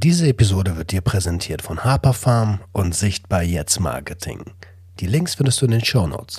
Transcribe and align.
Diese 0.00 0.28
Episode 0.28 0.76
wird 0.76 0.92
dir 0.92 1.00
präsentiert 1.00 1.60
von 1.60 1.82
Harper 1.82 2.12
Farm 2.12 2.60
und 2.70 2.94
Sichtbar 2.94 3.42
Jetzt 3.42 3.80
Marketing. 3.80 4.44
Die 5.00 5.08
Links 5.08 5.34
findest 5.34 5.60
du 5.60 5.64
in 5.64 5.72
den 5.72 5.84
Show 5.84 6.06
Notes. 6.06 6.38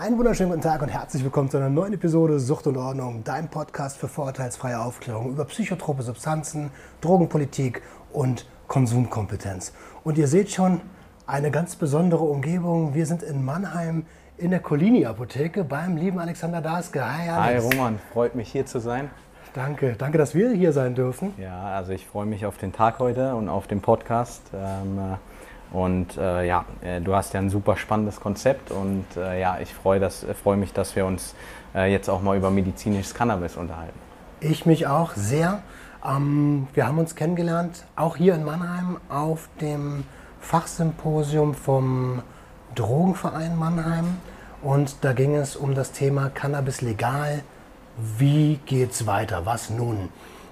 Einen 0.00 0.16
wunderschönen 0.16 0.48
guten 0.48 0.62
Tag 0.62 0.80
und 0.80 0.88
herzlich 0.88 1.22
willkommen 1.22 1.50
zu 1.50 1.58
einer 1.58 1.68
neuen 1.68 1.92
Episode 1.92 2.40
Sucht 2.40 2.66
und 2.66 2.78
Ordnung, 2.78 3.22
dein 3.22 3.50
Podcast 3.50 3.98
für 3.98 4.08
vorurteilsfreie 4.08 4.80
Aufklärung 4.80 5.28
über 5.28 5.44
psychotrope 5.44 6.02
Substanzen, 6.02 6.70
Drogenpolitik 7.02 7.82
und 8.10 8.46
Konsumkompetenz. 8.66 9.74
Und 10.02 10.16
ihr 10.16 10.26
seht 10.26 10.50
schon 10.50 10.80
eine 11.26 11.50
ganz 11.50 11.76
besondere 11.76 12.24
Umgebung. 12.24 12.94
Wir 12.94 13.04
sind 13.04 13.22
in 13.22 13.44
Mannheim 13.44 14.06
in 14.38 14.52
der 14.52 14.60
Collini-Apotheke 14.60 15.64
beim 15.64 15.98
lieben 15.98 16.18
Alexander 16.18 16.62
Daske. 16.62 17.04
Hi, 17.04 17.26
Hi 17.26 17.56
Alex. 17.58 17.64
Roman, 17.64 17.98
freut 18.14 18.34
mich 18.34 18.50
hier 18.50 18.64
zu 18.64 18.78
sein. 18.78 19.10
Danke, 19.52 19.96
danke, 19.98 20.16
dass 20.16 20.34
wir 20.34 20.50
hier 20.52 20.72
sein 20.72 20.94
dürfen. 20.94 21.34
Ja, 21.36 21.74
also 21.74 21.92
ich 21.92 22.06
freue 22.06 22.24
mich 22.24 22.46
auf 22.46 22.56
den 22.56 22.72
Tag 22.72 23.00
heute 23.00 23.34
und 23.34 23.50
auf 23.50 23.66
den 23.66 23.82
Podcast. 23.82 24.44
Ähm, 24.54 24.98
äh, 24.98 25.16
und 25.72 26.16
äh, 26.16 26.46
ja, 26.46 26.64
äh, 26.82 27.00
du 27.00 27.14
hast 27.14 27.32
ja 27.34 27.40
ein 27.40 27.50
super 27.50 27.76
spannendes 27.76 28.20
Konzept 28.20 28.70
und 28.70 29.04
äh, 29.16 29.40
ja, 29.40 29.58
ich 29.60 29.72
freue 29.72 30.00
äh, 30.00 30.10
freue 30.10 30.56
mich, 30.56 30.72
dass 30.72 30.96
wir 30.96 31.06
uns 31.06 31.34
äh, 31.74 31.90
jetzt 31.92 32.08
auch 32.08 32.22
mal 32.22 32.36
über 32.36 32.50
medizinisches 32.50 33.14
Cannabis 33.14 33.56
unterhalten. 33.56 33.98
Ich 34.40 34.66
mich 34.66 34.86
auch 34.86 35.12
sehr. 35.14 35.62
Ähm, 36.04 36.66
wir 36.74 36.86
haben 36.86 36.98
uns 36.98 37.14
kennengelernt, 37.14 37.84
auch 37.94 38.16
hier 38.16 38.34
in 38.34 38.44
Mannheim, 38.44 38.96
auf 39.08 39.48
dem 39.60 40.04
Fachsymposium 40.40 41.54
vom 41.54 42.22
Drogenverein 42.74 43.56
Mannheim. 43.56 44.16
Und 44.62 45.04
da 45.04 45.12
ging 45.12 45.36
es 45.36 45.56
um 45.56 45.74
das 45.74 45.92
Thema 45.92 46.30
Cannabis 46.30 46.80
legal. 46.80 47.42
Wie 48.18 48.58
geht's 48.66 49.06
weiter? 49.06 49.46
Was 49.46 49.70
nun? 49.70 50.08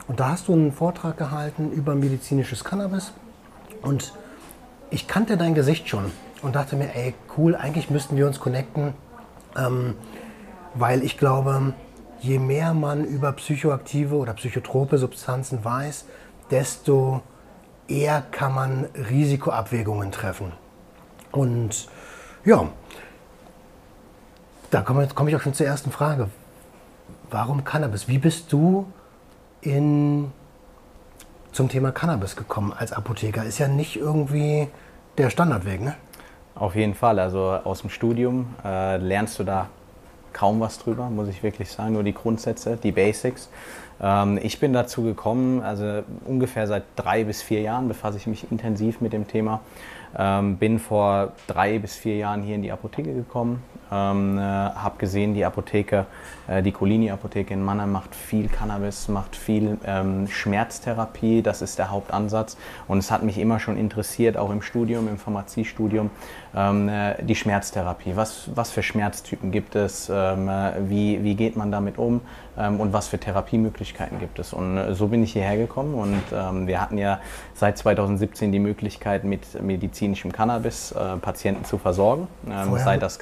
Und 0.06 0.20
da 0.20 0.30
hast 0.30 0.48
du 0.48 0.52
einen 0.52 0.72
Vortrag 0.72 1.16
gehalten 1.18 1.70
über 1.72 1.94
medizinisches 1.94 2.64
Cannabis. 2.64 3.12
Und 3.82 4.12
ich 4.90 5.06
kannte 5.06 5.36
dein 5.36 5.54
Gesicht 5.54 5.88
schon 5.88 6.10
und 6.42 6.54
dachte 6.54 6.76
mir, 6.76 6.94
ey, 6.94 7.14
cool, 7.36 7.56
eigentlich 7.56 7.90
müssten 7.90 8.16
wir 8.16 8.26
uns 8.26 8.40
connecten. 8.40 8.94
Ähm, 9.56 9.94
weil 10.74 11.02
ich 11.02 11.18
glaube, 11.18 11.72
je 12.20 12.38
mehr 12.38 12.74
man 12.74 13.04
über 13.04 13.32
psychoaktive 13.32 14.16
oder 14.16 14.34
psychotrope 14.34 14.98
Substanzen 14.98 15.64
weiß, 15.64 16.04
desto 16.50 17.22
eher 17.88 18.22
kann 18.30 18.54
man 18.54 18.84
Risikoabwägungen 19.10 20.12
treffen. 20.12 20.52
Und 21.32 21.88
ja, 22.44 22.68
da 24.70 24.82
komme 24.82 25.08
komme 25.08 25.30
ich 25.30 25.36
auch 25.36 25.40
schon 25.40 25.54
zur 25.54 25.66
ersten 25.66 25.90
Frage. 25.90 26.28
Warum 27.30 27.64
Cannabis? 27.64 28.08
Wie 28.08 28.18
bist 28.18 28.52
du 28.52 28.86
in, 29.60 30.30
zum 31.52 31.68
Thema 31.68 31.92
Cannabis 31.92 32.36
gekommen 32.36 32.72
als 32.72 32.92
Apotheker? 32.92 33.44
Ist 33.44 33.58
ja 33.58 33.68
nicht 33.68 33.96
irgendwie 33.96 34.68
der 35.18 35.30
Standardweg, 35.30 35.80
ne? 35.80 35.94
Auf 36.54 36.74
jeden 36.74 36.94
Fall, 36.94 37.18
also 37.18 37.58
aus 37.64 37.82
dem 37.82 37.90
Studium 37.90 38.54
äh, 38.64 38.96
lernst 38.96 39.38
du 39.38 39.44
da 39.44 39.68
kaum 40.32 40.60
was 40.60 40.78
drüber, 40.78 41.08
muss 41.10 41.28
ich 41.28 41.42
wirklich 41.42 41.70
sagen, 41.70 41.92
nur 41.92 42.02
die 42.02 42.14
Grundsätze, 42.14 42.76
die 42.76 42.92
Basics. 42.92 43.48
Ähm, 44.00 44.38
ich 44.42 44.60
bin 44.60 44.72
dazu 44.72 45.02
gekommen, 45.02 45.62
also 45.62 46.02
ungefähr 46.24 46.66
seit 46.66 46.84
drei 46.96 47.24
bis 47.24 47.42
vier 47.42 47.60
Jahren 47.60 47.88
befasse 47.88 48.16
ich 48.16 48.26
mich 48.26 48.50
intensiv 48.50 49.00
mit 49.00 49.12
dem 49.12 49.26
Thema. 49.26 49.60
Ähm, 50.16 50.56
bin 50.56 50.78
vor 50.78 51.32
drei 51.46 51.78
bis 51.78 51.96
vier 51.96 52.16
Jahren 52.16 52.42
hier 52.42 52.54
in 52.54 52.62
die 52.62 52.72
Apotheke 52.72 53.12
gekommen, 53.12 53.62
ähm, 53.92 54.38
äh, 54.38 54.40
habe 54.42 54.98
gesehen, 54.98 55.34
die 55.34 55.44
Apotheke, 55.44 56.06
äh, 56.46 56.62
die 56.62 56.72
Colini-Apotheke 56.72 57.54
in 57.54 57.62
Mannheim 57.62 57.92
macht 57.92 58.14
viel 58.14 58.48
Cannabis, 58.48 59.08
macht 59.08 59.36
viel 59.36 59.78
ähm, 59.84 60.28
Schmerztherapie, 60.28 61.42
das 61.42 61.62
ist 61.62 61.78
der 61.78 61.90
Hauptansatz. 61.90 62.56
Und 62.86 62.98
es 62.98 63.10
hat 63.10 63.22
mich 63.22 63.38
immer 63.38 63.60
schon 63.60 63.76
interessiert, 63.76 64.36
auch 64.36 64.50
im 64.50 64.62
Studium, 64.62 65.08
im 65.08 65.18
Pharmaziestudium, 65.18 66.10
ähm, 66.54 66.88
äh, 66.88 67.22
die 67.22 67.34
Schmerztherapie. 67.34 68.12
Was, 68.14 68.50
was 68.54 68.70
für 68.70 68.82
Schmerztypen 68.82 69.52
gibt 69.52 69.74
es? 69.74 70.10
Ähm, 70.12 70.48
äh, 70.48 70.72
wie, 70.88 71.22
wie 71.22 71.34
geht 71.34 71.56
man 71.56 71.70
damit 71.70 71.98
um? 71.98 72.20
Ähm, 72.58 72.80
und 72.80 72.92
was 72.92 73.08
für 73.08 73.18
Therapiemöglichkeiten 73.18 74.18
gibt 74.18 74.38
es? 74.38 74.52
Und 74.52 74.76
äh, 74.76 74.94
so 74.94 75.08
bin 75.08 75.22
ich 75.22 75.32
hierher 75.32 75.56
gekommen 75.56 75.94
und 75.94 76.22
ähm, 76.32 76.66
wir 76.66 76.80
hatten 76.80 76.98
ja 76.98 77.20
seit 77.54 77.78
2017 77.78 78.50
die 78.50 78.58
Möglichkeit, 78.58 79.24
mit 79.24 79.62
medizinischem 79.62 80.32
Cannabis 80.32 80.92
äh, 80.92 81.16
Patienten 81.18 81.64
zu 81.64 81.78
versorgen, 81.78 82.26
ähm, 82.46 82.68
Vorher- 82.68 82.84
seit 82.84 83.02
das 83.02 83.18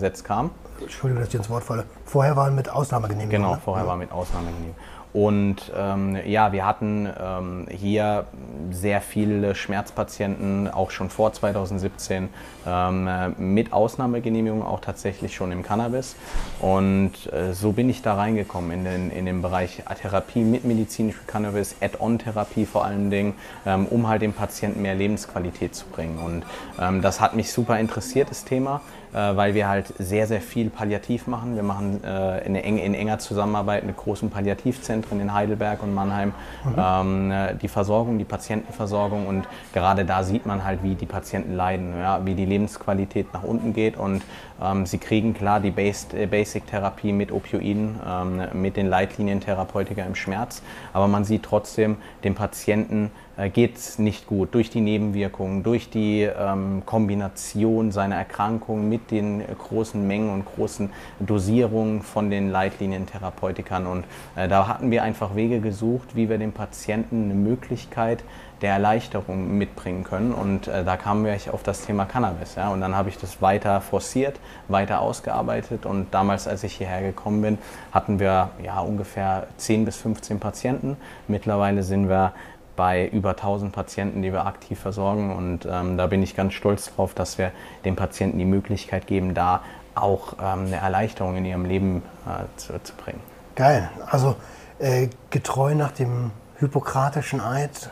Cannabisgesetz 0.00 0.24
kam. 0.24 0.50
Entschuldigung, 0.80 1.22
dass 1.22 1.28
ich 1.28 1.34
ins 1.34 1.50
Wort 1.50 1.64
falle. 1.64 1.84
Vorher 2.06 2.36
waren 2.36 2.54
mit 2.54 2.70
Ausnahmegenehmigung. 2.70 3.42
Genau, 3.42 3.54
ne? 3.54 3.60
vorher 3.62 3.86
war 3.86 3.96
mit 3.96 4.10
Ausnahmegenehmigung. 4.12 4.74
Und 5.12 5.72
ähm, 5.76 6.16
ja, 6.24 6.52
wir 6.52 6.64
hatten 6.64 7.08
ähm, 7.20 7.66
hier 7.68 8.26
sehr 8.70 9.00
viele 9.00 9.56
Schmerzpatienten, 9.56 10.68
auch 10.68 10.92
schon 10.92 11.10
vor 11.10 11.32
2017, 11.32 12.28
ähm, 12.64 13.08
äh, 13.08 13.28
mit 13.30 13.72
Ausnahmegenehmigung 13.72 14.62
auch 14.62 14.80
tatsächlich 14.80 15.34
schon 15.34 15.50
im 15.50 15.64
Cannabis. 15.64 16.14
Und 16.60 17.12
äh, 17.32 17.52
so 17.54 17.72
bin 17.72 17.90
ich 17.90 18.02
da 18.02 18.14
reingekommen 18.14 18.70
in 18.70 18.84
den, 18.84 19.10
in 19.10 19.26
den 19.26 19.42
Bereich 19.42 19.82
Therapie 20.00 20.44
mit 20.44 20.64
medizinischem 20.64 21.26
Cannabis, 21.26 21.74
Add-on-Therapie 21.80 22.64
vor 22.64 22.84
allen 22.84 23.10
Dingen, 23.10 23.34
ähm, 23.66 23.86
um 23.86 24.06
halt 24.06 24.22
dem 24.22 24.32
Patienten 24.32 24.80
mehr 24.80 24.94
Lebensqualität 24.94 25.74
zu 25.74 25.86
bringen. 25.86 26.18
Und 26.18 26.44
ähm, 26.80 27.02
das 27.02 27.20
hat 27.20 27.34
mich 27.34 27.52
super 27.52 27.80
interessiert, 27.80 28.30
das 28.30 28.44
Thema 28.44 28.80
weil 29.18 29.54
wir 29.54 29.68
halt 29.68 29.92
sehr, 29.98 30.26
sehr 30.26 30.40
viel 30.40 30.70
palliativ 30.70 31.26
machen. 31.26 31.56
Wir 31.56 31.62
machen 31.62 32.02
äh, 32.04 32.46
in, 32.46 32.54
eng, 32.54 32.78
in 32.78 32.94
enger 32.94 33.18
Zusammenarbeit 33.18 33.84
mit 33.84 33.96
großen 33.96 34.30
Palliativzentren 34.30 35.20
in 35.20 35.32
Heidelberg 35.32 35.82
und 35.82 35.94
Mannheim 35.94 36.32
ähm, 36.76 37.30
äh, 37.30 37.54
die 37.54 37.68
Versorgung, 37.68 38.18
die 38.18 38.24
Patientenversorgung. 38.24 39.26
Und 39.26 39.48
gerade 39.72 40.04
da 40.04 40.22
sieht 40.22 40.46
man 40.46 40.64
halt, 40.64 40.82
wie 40.82 40.94
die 40.94 41.06
Patienten 41.06 41.54
leiden, 41.54 41.94
ja, 41.98 42.24
wie 42.24 42.34
die 42.34 42.44
Lebensqualität 42.46 43.32
nach 43.32 43.42
unten 43.42 43.72
geht. 43.72 43.96
Und 43.96 44.22
ähm, 44.62 44.86
sie 44.86 44.98
kriegen 44.98 45.34
klar 45.34 45.60
die 45.60 45.68
äh, 45.68 46.26
Basic-Therapie 46.26 47.12
mit 47.12 47.32
Opioiden, 47.32 47.98
ähm, 48.06 48.42
mit 48.52 48.76
den 48.76 48.86
Leitlinien 48.86 49.40
Therapeutika 49.40 50.02
im 50.02 50.14
Schmerz, 50.14 50.62
aber 50.92 51.08
man 51.08 51.24
sieht 51.24 51.42
trotzdem, 51.42 51.96
dem 52.24 52.34
Patienten 52.34 53.10
geht 53.48 53.76
es 53.76 53.98
nicht 53.98 54.26
gut 54.26 54.54
durch 54.54 54.70
die 54.70 54.80
Nebenwirkungen, 54.80 55.62
durch 55.62 55.88
die 55.88 56.22
ähm, 56.22 56.82
Kombination 56.84 57.92
seiner 57.92 58.16
Erkrankung 58.16 58.88
mit 58.88 59.10
den 59.10 59.40
äh, 59.40 59.44
großen 59.56 60.06
Mengen 60.06 60.30
und 60.30 60.44
großen 60.44 60.90
Dosierungen 61.20 62.02
von 62.02 62.30
den 62.30 62.50
Leitlinientherapeutikern. 62.50 63.86
Und 63.86 64.04
äh, 64.36 64.48
da 64.48 64.68
hatten 64.68 64.90
wir 64.90 65.02
einfach 65.02 65.34
Wege 65.34 65.60
gesucht, 65.60 66.14
wie 66.14 66.28
wir 66.28 66.38
dem 66.38 66.52
Patienten 66.52 67.24
eine 67.24 67.34
Möglichkeit 67.34 68.24
der 68.62 68.72
Erleichterung 68.74 69.56
mitbringen 69.56 70.04
können. 70.04 70.32
Und 70.32 70.68
äh, 70.68 70.84
da 70.84 70.96
kamen 70.96 71.24
wir 71.24 71.36
auf 71.52 71.62
das 71.62 71.86
Thema 71.86 72.04
Cannabis. 72.04 72.56
Ja? 72.56 72.68
Und 72.68 72.80
dann 72.80 72.94
habe 72.94 73.08
ich 73.08 73.18
das 73.18 73.40
weiter 73.40 73.80
forciert, 73.80 74.38
weiter 74.68 75.00
ausgearbeitet. 75.00 75.86
Und 75.86 76.12
damals, 76.12 76.46
als 76.46 76.62
ich 76.64 76.74
hierher 76.74 77.00
gekommen 77.00 77.42
bin, 77.42 77.58
hatten 77.92 78.18
wir 78.18 78.50
ja 78.62 78.80
ungefähr 78.80 79.46
10 79.56 79.84
bis 79.84 79.96
15 79.96 80.40
Patienten. 80.40 80.96
Mittlerweile 81.26 81.82
sind 81.82 82.08
wir 82.08 82.32
bei 82.80 83.06
über 83.08 83.32
1000 83.32 83.72
Patienten, 83.74 84.22
die 84.22 84.32
wir 84.32 84.46
aktiv 84.46 84.80
versorgen. 84.80 85.36
Und 85.36 85.68
ähm, 85.70 85.98
da 85.98 86.06
bin 86.06 86.22
ich 86.22 86.34
ganz 86.34 86.54
stolz 86.54 86.90
drauf, 86.94 87.12
dass 87.12 87.36
wir 87.36 87.52
den 87.84 87.94
Patienten 87.94 88.38
die 88.38 88.46
Möglichkeit 88.46 89.06
geben, 89.06 89.34
da 89.34 89.60
auch 89.94 90.32
ähm, 90.40 90.64
eine 90.64 90.76
Erleichterung 90.76 91.36
in 91.36 91.44
ihrem 91.44 91.66
Leben 91.66 92.02
äh, 92.26 92.44
zu, 92.56 92.82
zu 92.82 92.94
bringen. 92.94 93.20
Geil. 93.54 93.90
Also 94.06 94.36
äh, 94.78 95.08
getreu 95.28 95.74
nach 95.74 95.92
dem 95.92 96.30
hippokratischen 96.58 97.42
Eid 97.42 97.90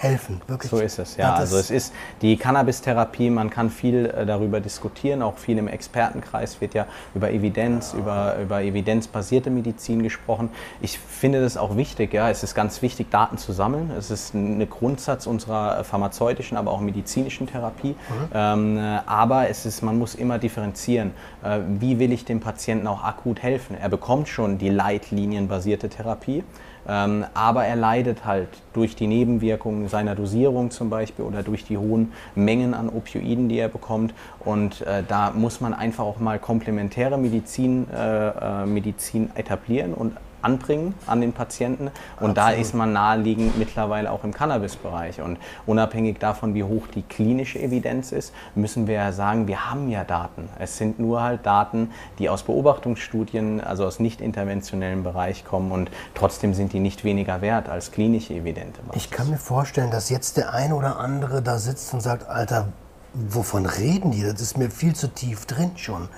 helfen. 0.00 0.40
Wirklich. 0.46 0.70
So 0.70 0.78
ist 0.78 0.98
es, 0.98 1.16
ja. 1.16 1.32
das 1.32 1.40
Also 1.40 1.58
es 1.58 1.70
ist 1.70 1.92
die 2.22 2.38
Cannabis-Therapie, 2.38 3.28
man 3.28 3.50
kann 3.50 3.68
viel 3.68 4.06
äh, 4.06 4.24
darüber 4.24 4.60
diskutieren, 4.60 5.20
auch 5.20 5.36
viel 5.36 5.58
im 5.58 5.68
Expertenkreis 5.68 6.58
wird 6.62 6.72
ja 6.72 6.86
über 7.14 7.30
Evidenz, 7.30 7.92
über, 7.92 8.36
über 8.38 8.62
evidenzbasierte 8.62 9.50
Medizin 9.50 10.02
gesprochen. 10.02 10.48
Ich 10.80 10.98
finde 10.98 11.42
das 11.42 11.58
auch 11.58 11.76
wichtig, 11.76 12.14
ja. 12.14 12.30
Es 12.30 12.42
ist 12.42 12.54
ganz 12.54 12.80
wichtig, 12.80 13.10
Daten 13.10 13.36
zu 13.36 13.52
sammeln. 13.52 13.90
Es 13.90 14.10
ist 14.10 14.32
ein 14.34 14.66
Grundsatz 14.70 15.26
unserer 15.26 15.84
pharmazeutischen, 15.84 16.56
aber 16.56 16.70
auch 16.70 16.80
medizinischen 16.80 17.46
Therapie. 17.46 17.94
Ähm, 18.32 18.78
äh, 18.78 19.00
aber 19.04 19.50
es 19.50 19.66
ist, 19.66 19.82
man 19.82 19.98
muss 19.98 20.14
immer 20.14 20.38
differenzieren. 20.38 21.10
Äh, 21.44 21.58
wie 21.78 21.98
will 21.98 22.12
ich 22.12 22.24
dem 22.24 22.40
Patienten 22.40 22.86
auch 22.86 23.04
akut 23.04 23.42
helfen? 23.42 23.76
Er 23.78 23.90
bekommt 23.90 24.28
schon 24.28 24.56
die 24.56 24.70
leitlinienbasierte 24.70 25.90
Therapie. 25.90 26.42
Ähm, 26.90 27.24
aber 27.34 27.64
er 27.64 27.76
leidet 27.76 28.24
halt 28.24 28.48
durch 28.72 28.96
die 28.96 29.06
Nebenwirkungen 29.06 29.88
seiner 29.88 30.16
Dosierung 30.16 30.72
zum 30.72 30.90
Beispiel 30.90 31.24
oder 31.24 31.44
durch 31.44 31.64
die 31.64 31.78
hohen 31.78 32.12
Mengen 32.34 32.74
an 32.74 32.88
Opioiden, 32.88 33.48
die 33.48 33.58
er 33.60 33.68
bekommt. 33.68 34.12
Und 34.40 34.80
äh, 34.82 35.04
da 35.06 35.30
muss 35.30 35.60
man 35.60 35.72
einfach 35.72 36.04
auch 36.04 36.18
mal 36.18 36.40
komplementäre 36.40 37.16
Medizin, 37.16 37.86
äh, 37.94 38.62
äh, 38.62 38.66
Medizin 38.66 39.30
etablieren 39.36 39.94
und 39.94 40.16
anbringen 40.42 40.94
an 41.06 41.20
den 41.20 41.32
Patienten. 41.32 41.90
Und 42.18 42.36
da 42.36 42.50
ist 42.50 42.74
man 42.74 42.92
naheliegend 42.92 43.58
mittlerweile 43.58 44.10
auch 44.10 44.24
im 44.24 44.32
Cannabis-Bereich. 44.32 45.20
Und 45.20 45.38
unabhängig 45.66 46.18
davon, 46.18 46.54
wie 46.54 46.64
hoch 46.64 46.86
die 46.94 47.02
klinische 47.02 47.58
Evidenz 47.58 48.12
ist, 48.12 48.32
müssen 48.54 48.86
wir 48.86 48.94
ja 48.94 49.12
sagen, 49.12 49.46
wir 49.46 49.70
haben 49.70 49.88
ja 49.88 50.04
Daten. 50.04 50.48
Es 50.58 50.76
sind 50.76 50.98
nur 50.98 51.22
halt 51.22 51.46
Daten, 51.46 51.90
die 52.18 52.28
aus 52.28 52.42
Beobachtungsstudien, 52.42 53.60
also 53.60 53.86
aus 53.86 54.00
nicht 54.00 54.20
interventionellen 54.20 55.02
Bereich 55.02 55.44
kommen 55.44 55.72
und 55.72 55.90
trotzdem 56.14 56.54
sind 56.54 56.72
die 56.72 56.80
nicht 56.80 57.04
weniger 57.04 57.40
wert 57.40 57.68
als 57.68 57.92
klinische 57.92 58.34
evidente 58.34 58.80
Basis. 58.82 59.04
Ich 59.04 59.10
kann 59.10 59.30
mir 59.30 59.38
vorstellen, 59.38 59.90
dass 59.90 60.10
jetzt 60.10 60.36
der 60.36 60.52
ein 60.52 60.72
oder 60.72 60.98
andere 60.98 61.42
da 61.42 61.58
sitzt 61.58 61.92
und 61.94 62.00
sagt, 62.00 62.28
Alter, 62.28 62.68
wovon 63.12 63.66
reden 63.66 64.10
die? 64.12 64.22
Das 64.22 64.40
ist 64.40 64.56
mir 64.56 64.70
viel 64.70 64.94
zu 64.94 65.08
tief 65.08 65.46
drin 65.46 65.72
schon. 65.76 66.08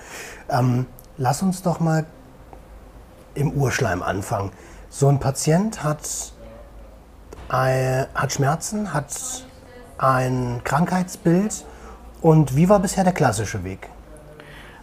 Ähm, 0.49 0.85
lass 1.17 1.41
uns 1.41 1.61
doch 1.61 1.79
mal 1.79 2.05
im 3.35 3.51
Urschleim 3.51 4.01
anfangen. 4.01 4.51
So 4.89 5.07
ein 5.07 5.19
Patient 5.19 5.83
hat, 5.83 6.33
äh, 7.51 8.05
hat 8.13 8.31
Schmerzen, 8.33 8.93
hat 8.93 9.07
ein 9.97 10.61
Krankheitsbild. 10.63 11.65
Und 12.21 12.55
wie 12.55 12.69
war 12.69 12.79
bisher 12.79 13.03
der 13.03 13.13
klassische 13.13 13.63
Weg? 13.63 13.89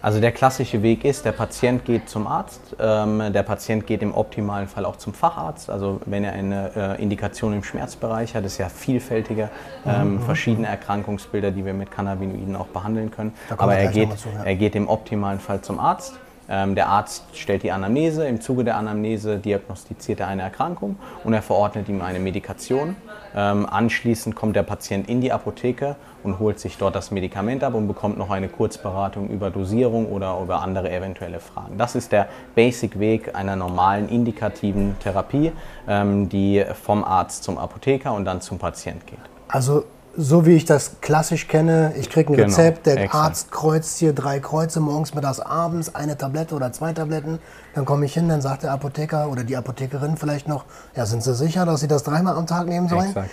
Also 0.02 0.19
der 0.19 0.32
klassische 0.32 0.82
Weg 0.82 1.05
ist, 1.05 1.26
der 1.26 1.32
Patient 1.32 1.85
geht 1.85 2.08
zum 2.08 2.26
Arzt, 2.26 2.75
ähm, 2.79 3.32
der 3.35 3.43
Patient 3.43 3.87
geht 3.87 4.00
im 4.00 4.14
optimalen 4.14 4.67
Fall 4.67 4.87
auch 4.87 4.97
zum 4.97 5.12
Facharzt. 5.12 5.69
Also 5.69 6.00
wenn 6.06 6.25
er 6.25 6.32
eine 6.32 6.70
äh, 6.75 7.02
Indikation 7.02 7.52
im 7.52 7.62
Schmerzbereich 7.62 8.35
hat, 8.35 8.44
ist 8.47 8.56
ja 8.56 8.70
vielfältige 8.70 9.50
ähm, 9.87 10.20
verschiedene 10.23 10.69
Erkrankungsbilder, 10.69 11.50
die 11.50 11.67
wir 11.67 11.75
mit 11.75 11.91
Cannabinoiden 11.91 12.56
auch 12.56 12.69
behandeln 12.69 13.11
können. 13.11 13.35
Aber 13.58 13.76
er 13.76 13.88
geht, 13.88 14.19
zu, 14.19 14.31
ja. 14.31 14.44
er 14.44 14.55
geht 14.55 14.75
im 14.75 14.88
optimalen 14.88 15.38
Fall 15.38 15.61
zum 15.61 15.79
Arzt. 15.79 16.14
Ähm, 16.50 16.75
der 16.75 16.88
Arzt 16.88 17.25
stellt 17.35 17.62
die 17.62 17.70
Anamnese, 17.70 18.26
im 18.26 18.41
Zuge 18.41 18.64
der 18.64 18.76
Anamnese 18.76 19.38
diagnostiziert 19.38 20.20
er 20.20 20.26
eine 20.26 20.43
Erkrankung 20.43 20.97
und 21.23 21.32
er 21.32 21.43
verordnet 21.43 21.88
ihm 21.88 22.02
eine 22.02 22.19
Medikation. 22.19 22.97
Ähm, 23.37 23.67
anschließend 23.70 24.35
kommt 24.35 24.56
der 24.56 24.64
Patient 24.64 25.08
in 25.08 25.20
die 25.20 25.31
Apotheke 25.31 25.94
und 26.25 26.41
holt 26.41 26.58
sich 26.58 26.76
dort 26.76 26.97
das 26.97 27.12
Medikament 27.12 27.62
ab 27.62 27.75
und 27.75 27.87
bekommt 27.87 28.19
noch 28.19 28.31
eine 28.31 28.49
Kurzberatung 28.49 29.31
über 29.31 29.50
Dosierung 29.50 30.06
oder 30.06 30.41
über 30.43 30.61
andere 30.61 30.91
eventuelle 30.91 31.38
Fragen. 31.38 31.79
Das 31.79 31.94
ist 31.94 32.11
der 32.11 32.29
Basic-Weg 32.56 33.37
einer 33.37 33.55
normalen 33.55 34.08
indikativen 34.08 34.99
Therapie, 34.99 35.52
ähm, 35.88 36.29
die 36.29 36.64
vom 36.82 37.05
Arzt 37.05 37.44
zum 37.44 37.58
Apotheker 37.58 38.12
und 38.12 38.25
dann 38.25 38.41
zum 38.41 38.58
Patient 38.58 39.06
geht. 39.06 39.19
Also 39.47 39.85
so 40.20 40.44
wie 40.44 40.55
ich 40.55 40.67
das 40.67 41.00
klassisch 41.00 41.49
kenne, 41.49 41.93
ich 41.99 42.11
kriege 42.11 42.32
ein 42.32 42.37
Genau, 42.37 42.49
Rezept, 42.49 42.87
der 42.87 42.99
exakt. 42.99 43.14
Arzt 43.14 43.50
kreuzt 43.50 43.99
hier 43.99 44.12
drei 44.12 44.38
Kreuze, 44.38 44.81
morgens, 44.81 45.14
mittags, 45.14 45.40
abends, 45.40 45.94
eine 45.94 46.17
Tablette 46.17 46.55
oder 46.55 46.72
zwei 46.72 46.93
Tabletten. 46.93 47.38
Dann 47.75 47.84
komme 47.84 48.05
ich 48.05 48.14
hin, 48.14 48.28
dann 48.28 48.43
sagt 48.43 48.62
der 48.62 48.72
Apotheker 48.72 49.31
oder 49.31 49.44
die 49.44 49.56
Apothekerin 49.56 50.17
vielleicht 50.17 50.46
noch, 50.46 50.64
ja, 50.94 51.06
sind 51.06 51.22
Sie 51.22 51.34
sicher, 51.34 51.64
dass 51.64 51.81
Sie 51.81 51.88
das 51.88 52.02
dreimal 52.02 52.37
am 52.37 52.46
Tag 52.46 52.67
nehmen 52.67 52.88
sollen? 52.88 53.08
Exakt. 53.08 53.31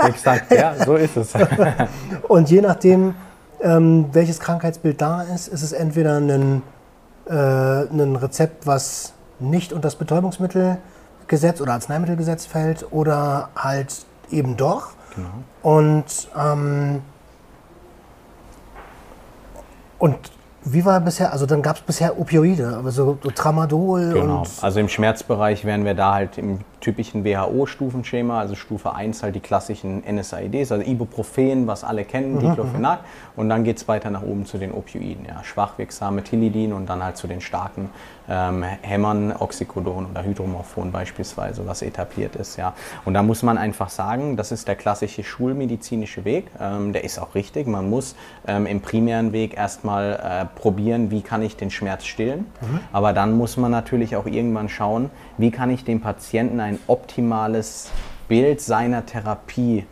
Exakt, 0.00 0.52
ja, 0.52 0.74
so 0.84 0.96
ist 0.96 1.16
es. 1.16 1.30
Und 2.28 2.50
je 2.50 2.60
nachdem, 2.60 3.14
ähm, 3.62 4.06
welches 4.12 4.38
Krankheitsbild 4.38 5.00
da 5.00 5.22
ist, 5.22 5.48
ist 5.48 5.62
es 5.62 5.72
entweder 5.72 6.18
ein, 6.18 6.62
äh, 7.26 7.32
ein 7.32 8.16
Rezept, 8.16 8.66
was 8.66 9.14
nicht 9.38 9.72
unter 9.72 9.86
das 9.86 9.96
Betäubungsmittelgesetz 9.96 11.60
oder 11.60 11.72
Arzneimittelgesetz 11.72 12.44
fällt 12.44 12.92
oder 12.92 13.48
halt 13.56 14.04
eben 14.30 14.56
doch. 14.56 14.95
Und, 15.62 16.04
ähm, 16.38 17.02
und 19.98 20.16
wie 20.64 20.84
war 20.84 21.00
bisher, 21.00 21.32
also 21.32 21.46
dann 21.46 21.62
gab 21.62 21.76
es 21.76 21.82
bisher 21.82 22.18
Opioide, 22.18 22.76
aber 22.76 22.90
so, 22.90 23.18
Tramadol 23.34 24.12
Genau. 24.12 24.42
Also 24.60 24.80
im 24.80 24.88
Schmerzbereich 24.88 25.64
wären 25.64 25.84
wir 25.84 25.94
da 25.94 26.14
halt 26.14 26.38
im 26.38 26.58
typischen 26.86 27.24
WHO-Stufenschema, 27.24 28.38
also 28.38 28.54
Stufe 28.54 28.94
1 28.94 29.24
halt 29.24 29.34
die 29.34 29.40
klassischen 29.40 30.04
NSAIDs, 30.08 30.70
also 30.70 30.88
Ibuprofen, 30.88 31.66
was 31.66 31.82
alle 31.82 32.04
kennen, 32.04 32.38
Diclofenac. 32.38 33.00
Und 33.34 33.48
dann 33.48 33.64
geht 33.64 33.78
es 33.78 33.88
weiter 33.88 34.08
nach 34.10 34.22
oben 34.22 34.46
zu 34.46 34.56
den 34.56 34.70
Opioiden, 34.70 35.26
ja, 35.26 35.42
schwachwirksame 35.42 36.22
Tilidin 36.22 36.72
und 36.72 36.86
dann 36.86 37.02
halt 37.02 37.16
zu 37.16 37.26
den 37.26 37.40
starken 37.40 37.90
ähm, 38.28 38.62
Hämmern, 38.62 39.32
Oxycodon 39.36 40.06
oder 40.06 40.22
Hydromorphon 40.22 40.92
beispielsweise, 40.92 41.66
was 41.66 41.82
etabliert 41.82 42.36
ist. 42.36 42.56
Ja. 42.56 42.72
Und 43.04 43.14
da 43.14 43.24
muss 43.24 43.42
man 43.42 43.58
einfach 43.58 43.88
sagen, 43.88 44.36
das 44.36 44.52
ist 44.52 44.68
der 44.68 44.76
klassische 44.76 45.24
schulmedizinische 45.24 46.24
Weg, 46.24 46.46
ähm, 46.60 46.92
der 46.92 47.02
ist 47.02 47.18
auch 47.18 47.34
richtig. 47.34 47.66
Man 47.66 47.90
muss 47.90 48.14
ähm, 48.46 48.66
im 48.66 48.80
primären 48.80 49.32
Weg 49.32 49.56
erstmal 49.56 50.12
äh, 50.22 50.60
probieren, 50.60 51.10
wie 51.10 51.22
kann 51.22 51.42
ich 51.42 51.56
den 51.56 51.72
Schmerz 51.72 52.04
stillen. 52.04 52.46
Aber 52.92 53.12
dann 53.12 53.36
muss 53.36 53.56
man 53.56 53.72
natürlich 53.72 54.14
auch 54.16 54.26
irgendwann 54.26 54.68
schauen, 54.68 55.10
wie 55.38 55.50
kann 55.50 55.70
ich 55.70 55.84
dem 55.84 56.00
Patienten 56.00 56.60
ein 56.60 56.78
optimales 56.86 57.90
Bild 58.28 58.60
seiner 58.60 59.06
Therapie 59.06 59.84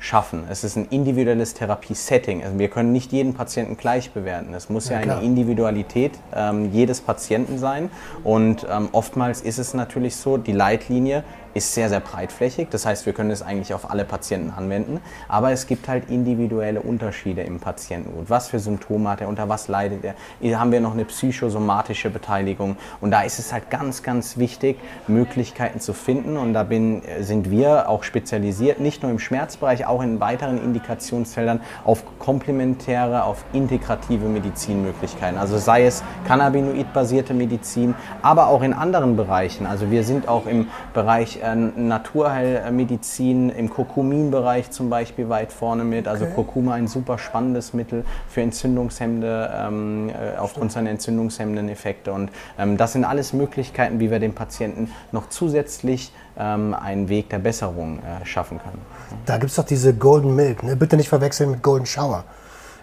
schaffen. 0.00 0.44
Es 0.48 0.64
ist 0.64 0.76
ein 0.76 0.86
individuelles 0.90 1.52
Therapiesetting. 1.54 2.42
Also 2.42 2.58
wir 2.58 2.68
können 2.68 2.90
nicht 2.90 3.12
jeden 3.12 3.34
Patienten 3.34 3.76
gleich 3.76 4.10
bewerten. 4.12 4.54
Es 4.54 4.70
muss 4.70 4.88
ja, 4.88 4.98
klar. 5.00 5.18
eine 5.18 5.26
Individualität 5.26 6.12
ähm, 6.34 6.72
jedes 6.72 7.02
Patienten 7.02 7.58
sein. 7.58 7.90
Und 8.24 8.66
ähm, 8.68 8.88
oftmals 8.92 9.42
ist 9.42 9.58
es 9.58 9.74
natürlich 9.74 10.16
so, 10.16 10.38
die 10.38 10.52
Leitlinie 10.52 11.22
ist 11.54 11.74
sehr, 11.74 11.88
sehr 11.88 12.00
breitflächig. 12.00 12.68
Das 12.70 12.86
heißt, 12.86 13.06
wir 13.06 13.12
können 13.12 13.30
es 13.30 13.42
eigentlich 13.42 13.74
auf 13.74 13.90
alle 13.90 14.04
Patienten 14.04 14.52
anwenden. 14.56 15.00
Aber 15.28 15.50
es 15.52 15.66
gibt 15.66 15.88
halt 15.88 16.10
individuelle 16.10 16.80
Unterschiede 16.80 17.42
im 17.42 17.60
Patientengut. 17.60 18.30
Was 18.30 18.48
für 18.48 18.58
Symptome 18.58 19.08
hat 19.08 19.20
er, 19.20 19.28
unter 19.28 19.48
was 19.48 19.68
leidet 19.68 20.04
er? 20.04 20.14
Hier 20.40 20.60
haben 20.60 20.72
wir 20.72 20.80
noch 20.80 20.92
eine 20.92 21.04
psychosomatische 21.04 22.10
Beteiligung. 22.10 22.76
Und 23.00 23.10
da 23.10 23.22
ist 23.22 23.38
es 23.38 23.52
halt 23.52 23.70
ganz, 23.70 24.02
ganz 24.02 24.36
wichtig, 24.36 24.78
Möglichkeiten 25.08 25.80
zu 25.80 25.92
finden. 25.92 26.36
Und 26.36 26.54
da 26.54 26.62
bin, 26.62 27.02
sind 27.20 27.50
wir 27.50 27.88
auch 27.88 28.04
spezialisiert, 28.04 28.80
nicht 28.80 29.02
nur 29.02 29.10
im 29.10 29.18
Schmerzbereich, 29.18 29.86
auch 29.86 30.02
in 30.02 30.20
weiteren 30.20 30.62
Indikationsfeldern 30.62 31.60
auf 31.84 32.04
komplementäre, 32.18 33.24
auf 33.24 33.44
integrative 33.52 34.26
Medizinmöglichkeiten. 34.26 35.38
Also 35.38 35.58
sei 35.58 35.84
es 35.84 36.02
cannabinoidbasierte 36.26 37.34
Medizin, 37.34 37.94
aber 38.22 38.48
auch 38.48 38.62
in 38.62 38.72
anderen 38.72 39.16
Bereichen. 39.16 39.66
Also 39.66 39.90
wir 39.90 40.04
sind 40.04 40.28
auch 40.28 40.46
im 40.46 40.68
Bereich 40.94 41.39
äh, 41.42 41.54
Naturheilmedizin, 41.54 43.50
im 43.50 43.70
Kurkuminbereich 43.70 44.70
zum 44.70 44.90
Beispiel 44.90 45.28
weit 45.28 45.52
vorne 45.52 45.84
mit. 45.84 46.08
Also 46.08 46.26
Kurkuma 46.26 46.74
ein 46.74 46.88
super 46.88 47.18
spannendes 47.18 47.72
Mittel 47.72 48.04
für 48.28 48.42
entzündungshemmende, 48.42 49.50
ähm, 49.54 50.10
äh, 50.10 50.36
aufgrund 50.38 50.72
seiner 50.72 50.90
entzündungshemmenden 50.90 51.68
Effekte. 51.68 52.12
Und 52.12 52.30
ähm, 52.58 52.76
das 52.76 52.92
sind 52.92 53.04
alles 53.04 53.32
Möglichkeiten, 53.32 54.00
wie 54.00 54.10
wir 54.10 54.18
dem 54.18 54.34
Patienten 54.34 54.90
noch 55.12 55.28
zusätzlich 55.28 56.12
ähm, 56.38 56.74
einen 56.74 57.08
Weg 57.08 57.28
der 57.30 57.38
Besserung 57.38 57.98
äh, 57.98 58.24
schaffen 58.24 58.58
können. 58.58 58.80
da 59.26 59.36
gibt 59.38 59.50
es 59.50 59.56
doch 59.56 59.64
diese 59.64 59.94
Golden 59.94 60.34
Milk, 60.34 60.62
ne? 60.62 60.76
bitte 60.76 60.96
nicht 60.96 61.08
verwechseln 61.08 61.50
mit 61.50 61.62
Golden 61.62 61.86
Shower. 61.86 62.24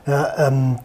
Ja, 0.06 0.48
ähm, 0.48 0.80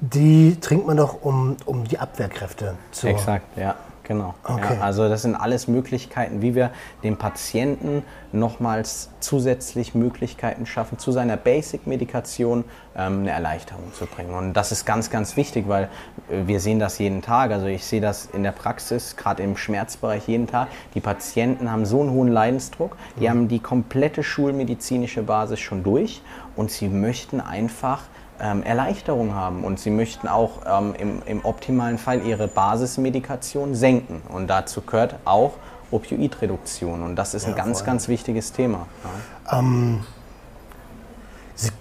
die 0.00 0.58
trinkt 0.60 0.86
man 0.86 0.96
doch, 0.96 1.22
um, 1.22 1.56
um 1.64 1.84
die 1.84 1.98
Abwehrkräfte 1.98 2.74
zu... 2.90 3.06
Exakt, 3.06 3.46
ja, 3.56 3.76
genau. 4.04 4.34
Okay. 4.44 4.74
Ja, 4.76 4.80
also 4.80 5.08
das 5.08 5.22
sind 5.22 5.34
alles 5.34 5.68
Möglichkeiten, 5.68 6.42
wie 6.42 6.54
wir 6.54 6.70
dem 7.02 7.16
Patienten 7.16 8.02
nochmals 8.32 9.10
zusätzlich 9.20 9.94
Möglichkeiten 9.94 10.66
schaffen, 10.66 10.98
zu 10.98 11.12
seiner 11.12 11.36
Basic-Medikation 11.36 12.64
ähm, 12.96 13.20
eine 13.20 13.30
Erleichterung 13.30 13.92
zu 13.92 14.06
bringen. 14.06 14.34
Und 14.34 14.54
das 14.54 14.72
ist 14.72 14.84
ganz, 14.84 15.10
ganz 15.10 15.36
wichtig, 15.36 15.68
weil 15.68 15.84
äh, 16.30 16.46
wir 16.46 16.60
sehen 16.60 16.78
das 16.78 16.98
jeden 16.98 17.22
Tag. 17.22 17.50
Also 17.50 17.66
ich 17.66 17.84
sehe 17.84 18.00
das 18.00 18.26
in 18.26 18.42
der 18.42 18.52
Praxis, 18.52 19.16
gerade 19.16 19.42
im 19.42 19.56
Schmerzbereich 19.56 20.28
jeden 20.28 20.46
Tag. 20.46 20.68
Die 20.94 21.00
Patienten 21.00 21.70
haben 21.70 21.86
so 21.86 22.00
einen 22.00 22.10
hohen 22.10 22.28
Leidensdruck, 22.28 22.96
die 23.20 23.28
haben 23.28 23.48
die 23.48 23.58
komplette 23.58 24.22
schulmedizinische 24.22 25.22
Basis 25.22 25.60
schon 25.60 25.82
durch 25.82 26.22
und 26.56 26.70
sie 26.70 26.88
möchten 26.88 27.40
einfach 27.40 28.02
ähm, 28.42 28.62
Erleichterung 28.62 29.34
haben 29.34 29.64
und 29.64 29.78
sie 29.78 29.90
möchten 29.90 30.26
auch 30.28 30.60
ähm, 30.66 30.94
im, 30.98 31.22
im 31.26 31.44
optimalen 31.44 31.98
Fall 31.98 32.22
ihre 32.22 32.48
Basismedikation 32.48 33.74
senken. 33.74 34.20
Und 34.28 34.48
dazu 34.48 34.80
gehört 34.82 35.14
auch 35.24 35.52
Opioidreduktion. 35.90 37.02
Und 37.02 37.16
das 37.16 37.34
ist 37.34 37.46
ein 37.46 37.54
ganz, 37.54 37.84
ganz 37.84 38.08
wichtiges 38.08 38.52
Thema. 38.52 38.86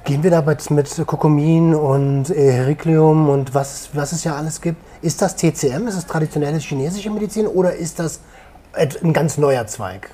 Gehen 0.04 0.22
wir 0.22 0.30
da 0.30 0.42
jetzt 0.52 0.70
mit 0.70 1.04
Kokomin 1.08 1.74
und 1.74 2.30
Hericlium 2.30 3.30
und 3.30 3.56
was, 3.56 3.90
was 3.94 4.12
es 4.12 4.24
ja 4.24 4.36
alles 4.36 4.62
gibt? 4.62 4.78
Ist 5.02 5.22
das 5.22 5.36
TCM, 5.36 5.88
ist 5.88 5.98
das 5.98 6.06
traditionelle 6.06 6.60
chinesische 6.60 7.10
Medizin 7.10 7.48
oder 7.48 7.74
ist 7.74 7.98
das 7.98 8.20
ein 8.74 9.14
ganz 9.14 9.38
neuer 9.38 9.66
Zweig? 9.66 10.12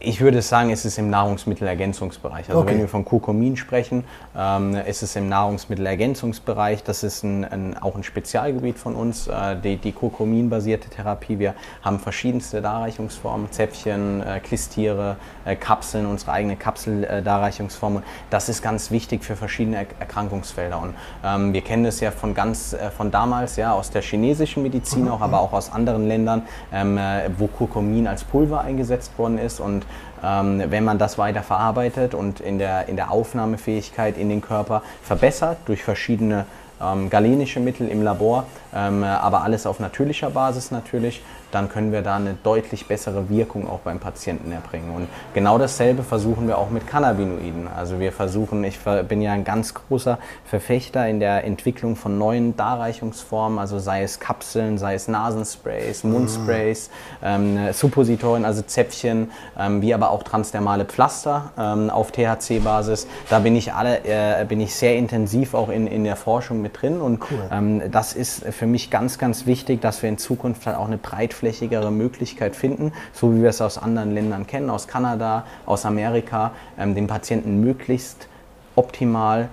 Ich 0.00 0.20
würde 0.20 0.42
sagen, 0.42 0.70
es 0.70 0.84
ist 0.84 0.96
im 0.98 1.10
Nahrungsmittelergänzungsbereich. 1.10 2.48
Also 2.48 2.60
Okay. 2.60 2.70
wenn 2.70 2.78
wir 2.78 2.88
von 2.88 3.04
Kurkumin 3.04 3.56
sprechen, 3.56 4.04
ähm, 4.36 4.76
ist 4.76 5.02
es 5.02 5.16
im 5.16 5.28
Nahrungsmittelergänzungsbereich. 5.28 6.84
Das 6.84 7.02
ist 7.02 7.24
ein, 7.24 7.44
ein, 7.44 7.76
auch 7.76 7.96
ein 7.96 8.04
Spezialgebiet 8.04 8.78
von 8.78 8.94
uns, 8.94 9.26
äh, 9.26 9.56
die, 9.56 9.76
die 9.76 9.90
Kurkuminbasierte 9.90 10.88
Therapie. 10.88 11.40
Wir 11.40 11.54
haben 11.82 11.98
verschiedenste 11.98 12.62
Darreichungsformen, 12.62 13.50
Zäpfchen, 13.50 14.22
äh, 14.22 14.38
Klistiere, 14.38 15.16
äh, 15.44 15.56
Kapseln, 15.56 16.06
unsere 16.06 16.30
eigene 16.30 16.54
Kapseldarreichungsform. 16.54 17.96
Und 17.96 18.04
das 18.30 18.48
ist 18.48 18.62
ganz 18.62 18.92
wichtig 18.92 19.24
für 19.24 19.34
verschiedene 19.34 19.78
Er 19.78 19.86
Erkrankungsfelder. 19.98 20.80
Und 20.80 20.94
ähm, 21.24 21.52
wir 21.52 21.62
kennen 21.62 21.82
das 21.82 21.98
ja 21.98 22.12
von 22.12 22.34
ganz 22.34 22.72
äh, 22.72 22.92
von 22.92 23.10
damals, 23.10 23.56
ja, 23.56 23.72
aus 23.72 23.90
der 23.90 24.02
chinesischen 24.02 24.62
Medizin 24.62 25.08
auch, 25.08 25.22
aber 25.22 25.40
auch 25.40 25.52
aus 25.52 25.72
anderen 25.72 26.06
Ländern, 26.06 26.42
ähm, 26.72 26.98
äh, 26.98 27.28
wo 27.36 27.48
Kurkumin 27.48 28.06
als 28.06 28.22
Pulver 28.22 28.60
eingesetzt 28.60 29.18
worden 29.18 29.38
ist. 29.38 29.58
Und 29.58 29.87
ähm, 30.22 30.62
wenn 30.68 30.84
man 30.84 30.98
das 30.98 31.18
weiter 31.18 31.42
verarbeitet 31.42 32.14
und 32.14 32.40
in 32.40 32.58
der, 32.58 32.88
in 32.88 32.96
der 32.96 33.10
Aufnahmefähigkeit 33.10 34.16
in 34.16 34.28
den 34.28 34.40
Körper 34.40 34.82
verbessert 35.02 35.58
durch 35.66 35.82
verschiedene 35.82 36.46
ähm, 36.80 37.10
galenische 37.10 37.60
Mittel 37.60 37.88
im 37.88 38.02
Labor, 38.02 38.46
ähm, 38.74 39.02
aber 39.02 39.42
alles 39.42 39.66
auf 39.66 39.80
natürlicher 39.80 40.30
Basis 40.30 40.70
natürlich, 40.70 41.22
dann 41.50 41.68
können 41.68 41.92
wir 41.92 42.02
da 42.02 42.16
eine 42.16 42.34
deutlich 42.42 42.86
bessere 42.86 43.28
Wirkung 43.28 43.68
auch 43.68 43.80
beim 43.80 43.98
Patienten 43.98 44.52
erbringen. 44.52 44.94
Und 44.94 45.08
genau 45.34 45.58
dasselbe 45.58 46.02
versuchen 46.02 46.46
wir 46.46 46.58
auch 46.58 46.70
mit 46.70 46.86
Cannabinoiden. 46.86 47.68
Also 47.68 48.00
wir 48.00 48.12
versuchen, 48.12 48.64
ich 48.64 48.78
bin 49.08 49.22
ja 49.22 49.32
ein 49.32 49.44
ganz 49.44 49.74
großer 49.74 50.18
Verfechter 50.44 51.08
in 51.08 51.20
der 51.20 51.44
Entwicklung 51.44 51.96
von 51.96 52.18
neuen 52.18 52.56
Darreichungsformen, 52.56 53.58
also 53.58 53.78
sei 53.78 54.02
es 54.02 54.20
Kapseln, 54.20 54.78
sei 54.78 54.94
es 54.94 55.08
Nasensprays, 55.08 56.04
Mundsprays, 56.04 56.90
ähm, 57.22 57.72
Suppositorien, 57.72 58.44
also 58.44 58.62
Zäpfchen, 58.62 59.30
ähm, 59.58 59.82
wie 59.82 59.94
aber 59.94 60.10
auch 60.10 60.22
transdermale 60.22 60.84
Pflaster 60.84 61.52
ähm, 61.58 61.90
auf 61.90 62.12
THC-Basis. 62.12 63.06
Da 63.30 63.38
bin 63.38 63.56
ich 63.56 63.72
alle, 63.72 64.04
äh, 64.04 64.44
bin 64.44 64.60
ich 64.60 64.74
sehr 64.74 64.96
intensiv 64.96 65.54
auch 65.54 65.68
in, 65.68 65.86
in 65.86 66.04
der 66.04 66.16
Forschung 66.16 66.62
mit 66.62 66.80
drin 66.80 67.00
und 67.00 67.20
ähm, 67.50 67.82
das 67.90 68.12
ist 68.12 68.44
für 68.52 68.66
mich 68.66 68.90
ganz, 68.90 69.18
ganz 69.18 69.46
wichtig, 69.46 69.80
dass 69.80 70.02
wir 70.02 70.08
in 70.08 70.18
Zukunft 70.18 70.66
halt 70.66 70.76
auch 70.76 70.86
eine 70.86 70.98
breitflächigere 71.38 71.90
Möglichkeit 71.90 72.56
finden, 72.56 72.92
so 73.12 73.34
wie 73.34 73.42
wir 73.42 73.50
es 73.50 73.60
aus 73.60 73.78
anderen 73.78 74.12
Ländern 74.12 74.46
kennen, 74.46 74.70
aus 74.70 74.88
Kanada, 74.88 75.44
aus 75.66 75.84
Amerika, 75.84 76.52
ähm, 76.78 76.94
den 76.94 77.06
Patienten 77.06 77.60
möglichst 77.60 78.28
optimal 78.76 79.48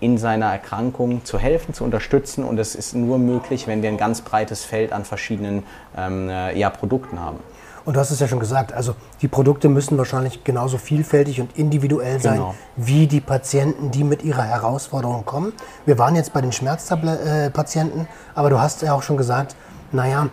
in 0.00 0.16
seiner 0.16 0.46
Erkrankung 0.46 1.24
zu 1.24 1.38
helfen, 1.38 1.74
zu 1.74 1.84
unterstützen 1.84 2.44
und 2.44 2.56
das 2.56 2.74
ist 2.74 2.94
nur 2.94 3.18
möglich, 3.18 3.66
wenn 3.66 3.82
wir 3.82 3.88
ein 3.90 3.96
ganz 3.96 4.20
breites 4.20 4.64
Feld 4.64 4.92
an 4.92 5.04
verschiedenen 5.04 5.64
ähm, 5.96 6.28
äh, 6.28 6.56
ja, 6.56 6.70
Produkten 6.70 7.20
haben. 7.20 7.38
Und 7.84 7.94
du 7.94 8.00
hast 8.00 8.10
es 8.10 8.20
ja 8.20 8.28
schon 8.28 8.38
gesagt, 8.38 8.72
also 8.72 8.94
die 9.22 9.28
Produkte 9.28 9.68
müssen 9.68 9.96
wahrscheinlich 9.96 10.44
genauso 10.44 10.76
vielfältig 10.76 11.40
und 11.40 11.56
individuell 11.56 12.20
sein, 12.20 12.34
Genau. 12.34 12.54
wie 12.76 13.06
die 13.06 13.20
Patienten, 13.22 13.90
die 13.90 14.04
mit 14.04 14.22
ihrer 14.22 14.42
Herausforderung 14.42 15.24
kommen. 15.24 15.52
Wir 15.86 15.98
waren 15.98 16.14
jetzt 16.14 16.32
bei 16.34 16.42
den 16.42 16.52
Schmerzpatienten, 16.52 18.06
aber 18.34 18.50
du 18.50 18.60
hast 18.60 18.82
ja 18.82 18.92
auch 18.92 19.02
schon 19.02 19.16
gesagt, 19.16 19.56
naja, 19.90 20.28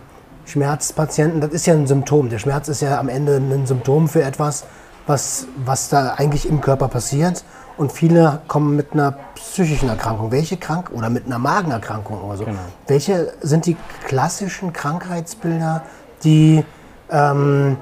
Schmerzpatienten, 0.46 1.40
das 1.40 1.50
ist 1.50 1.66
ja 1.66 1.74
ein 1.74 1.86
Symptom. 1.86 2.30
Der 2.30 2.38
Schmerz 2.38 2.68
ist 2.68 2.80
ja 2.80 2.98
am 2.98 3.08
Ende 3.08 3.36
ein 3.36 3.66
Symptom 3.66 4.08
für 4.08 4.22
etwas, 4.22 4.64
was, 5.06 5.46
was 5.64 5.88
da 5.88 6.14
eigentlich 6.16 6.48
im 6.48 6.60
Körper 6.60 6.88
passiert. 6.88 7.44
Und 7.76 7.92
viele 7.92 8.40
kommen 8.48 8.74
mit 8.74 8.94
einer 8.94 9.12
psychischen 9.34 9.88
Erkrankung. 9.88 10.32
Welche 10.32 10.56
krank 10.56 10.90
oder 10.94 11.10
mit 11.10 11.26
einer 11.26 11.38
Magenerkrankung 11.38 12.22
oder 12.22 12.38
so. 12.38 12.44
Genau. 12.44 12.58
Welche 12.86 13.34
sind 13.42 13.66
die 13.66 13.76
klassischen 14.06 14.72
Krankheitsbilder, 14.72 15.82
die 16.24 16.64
ähm, 17.10 17.76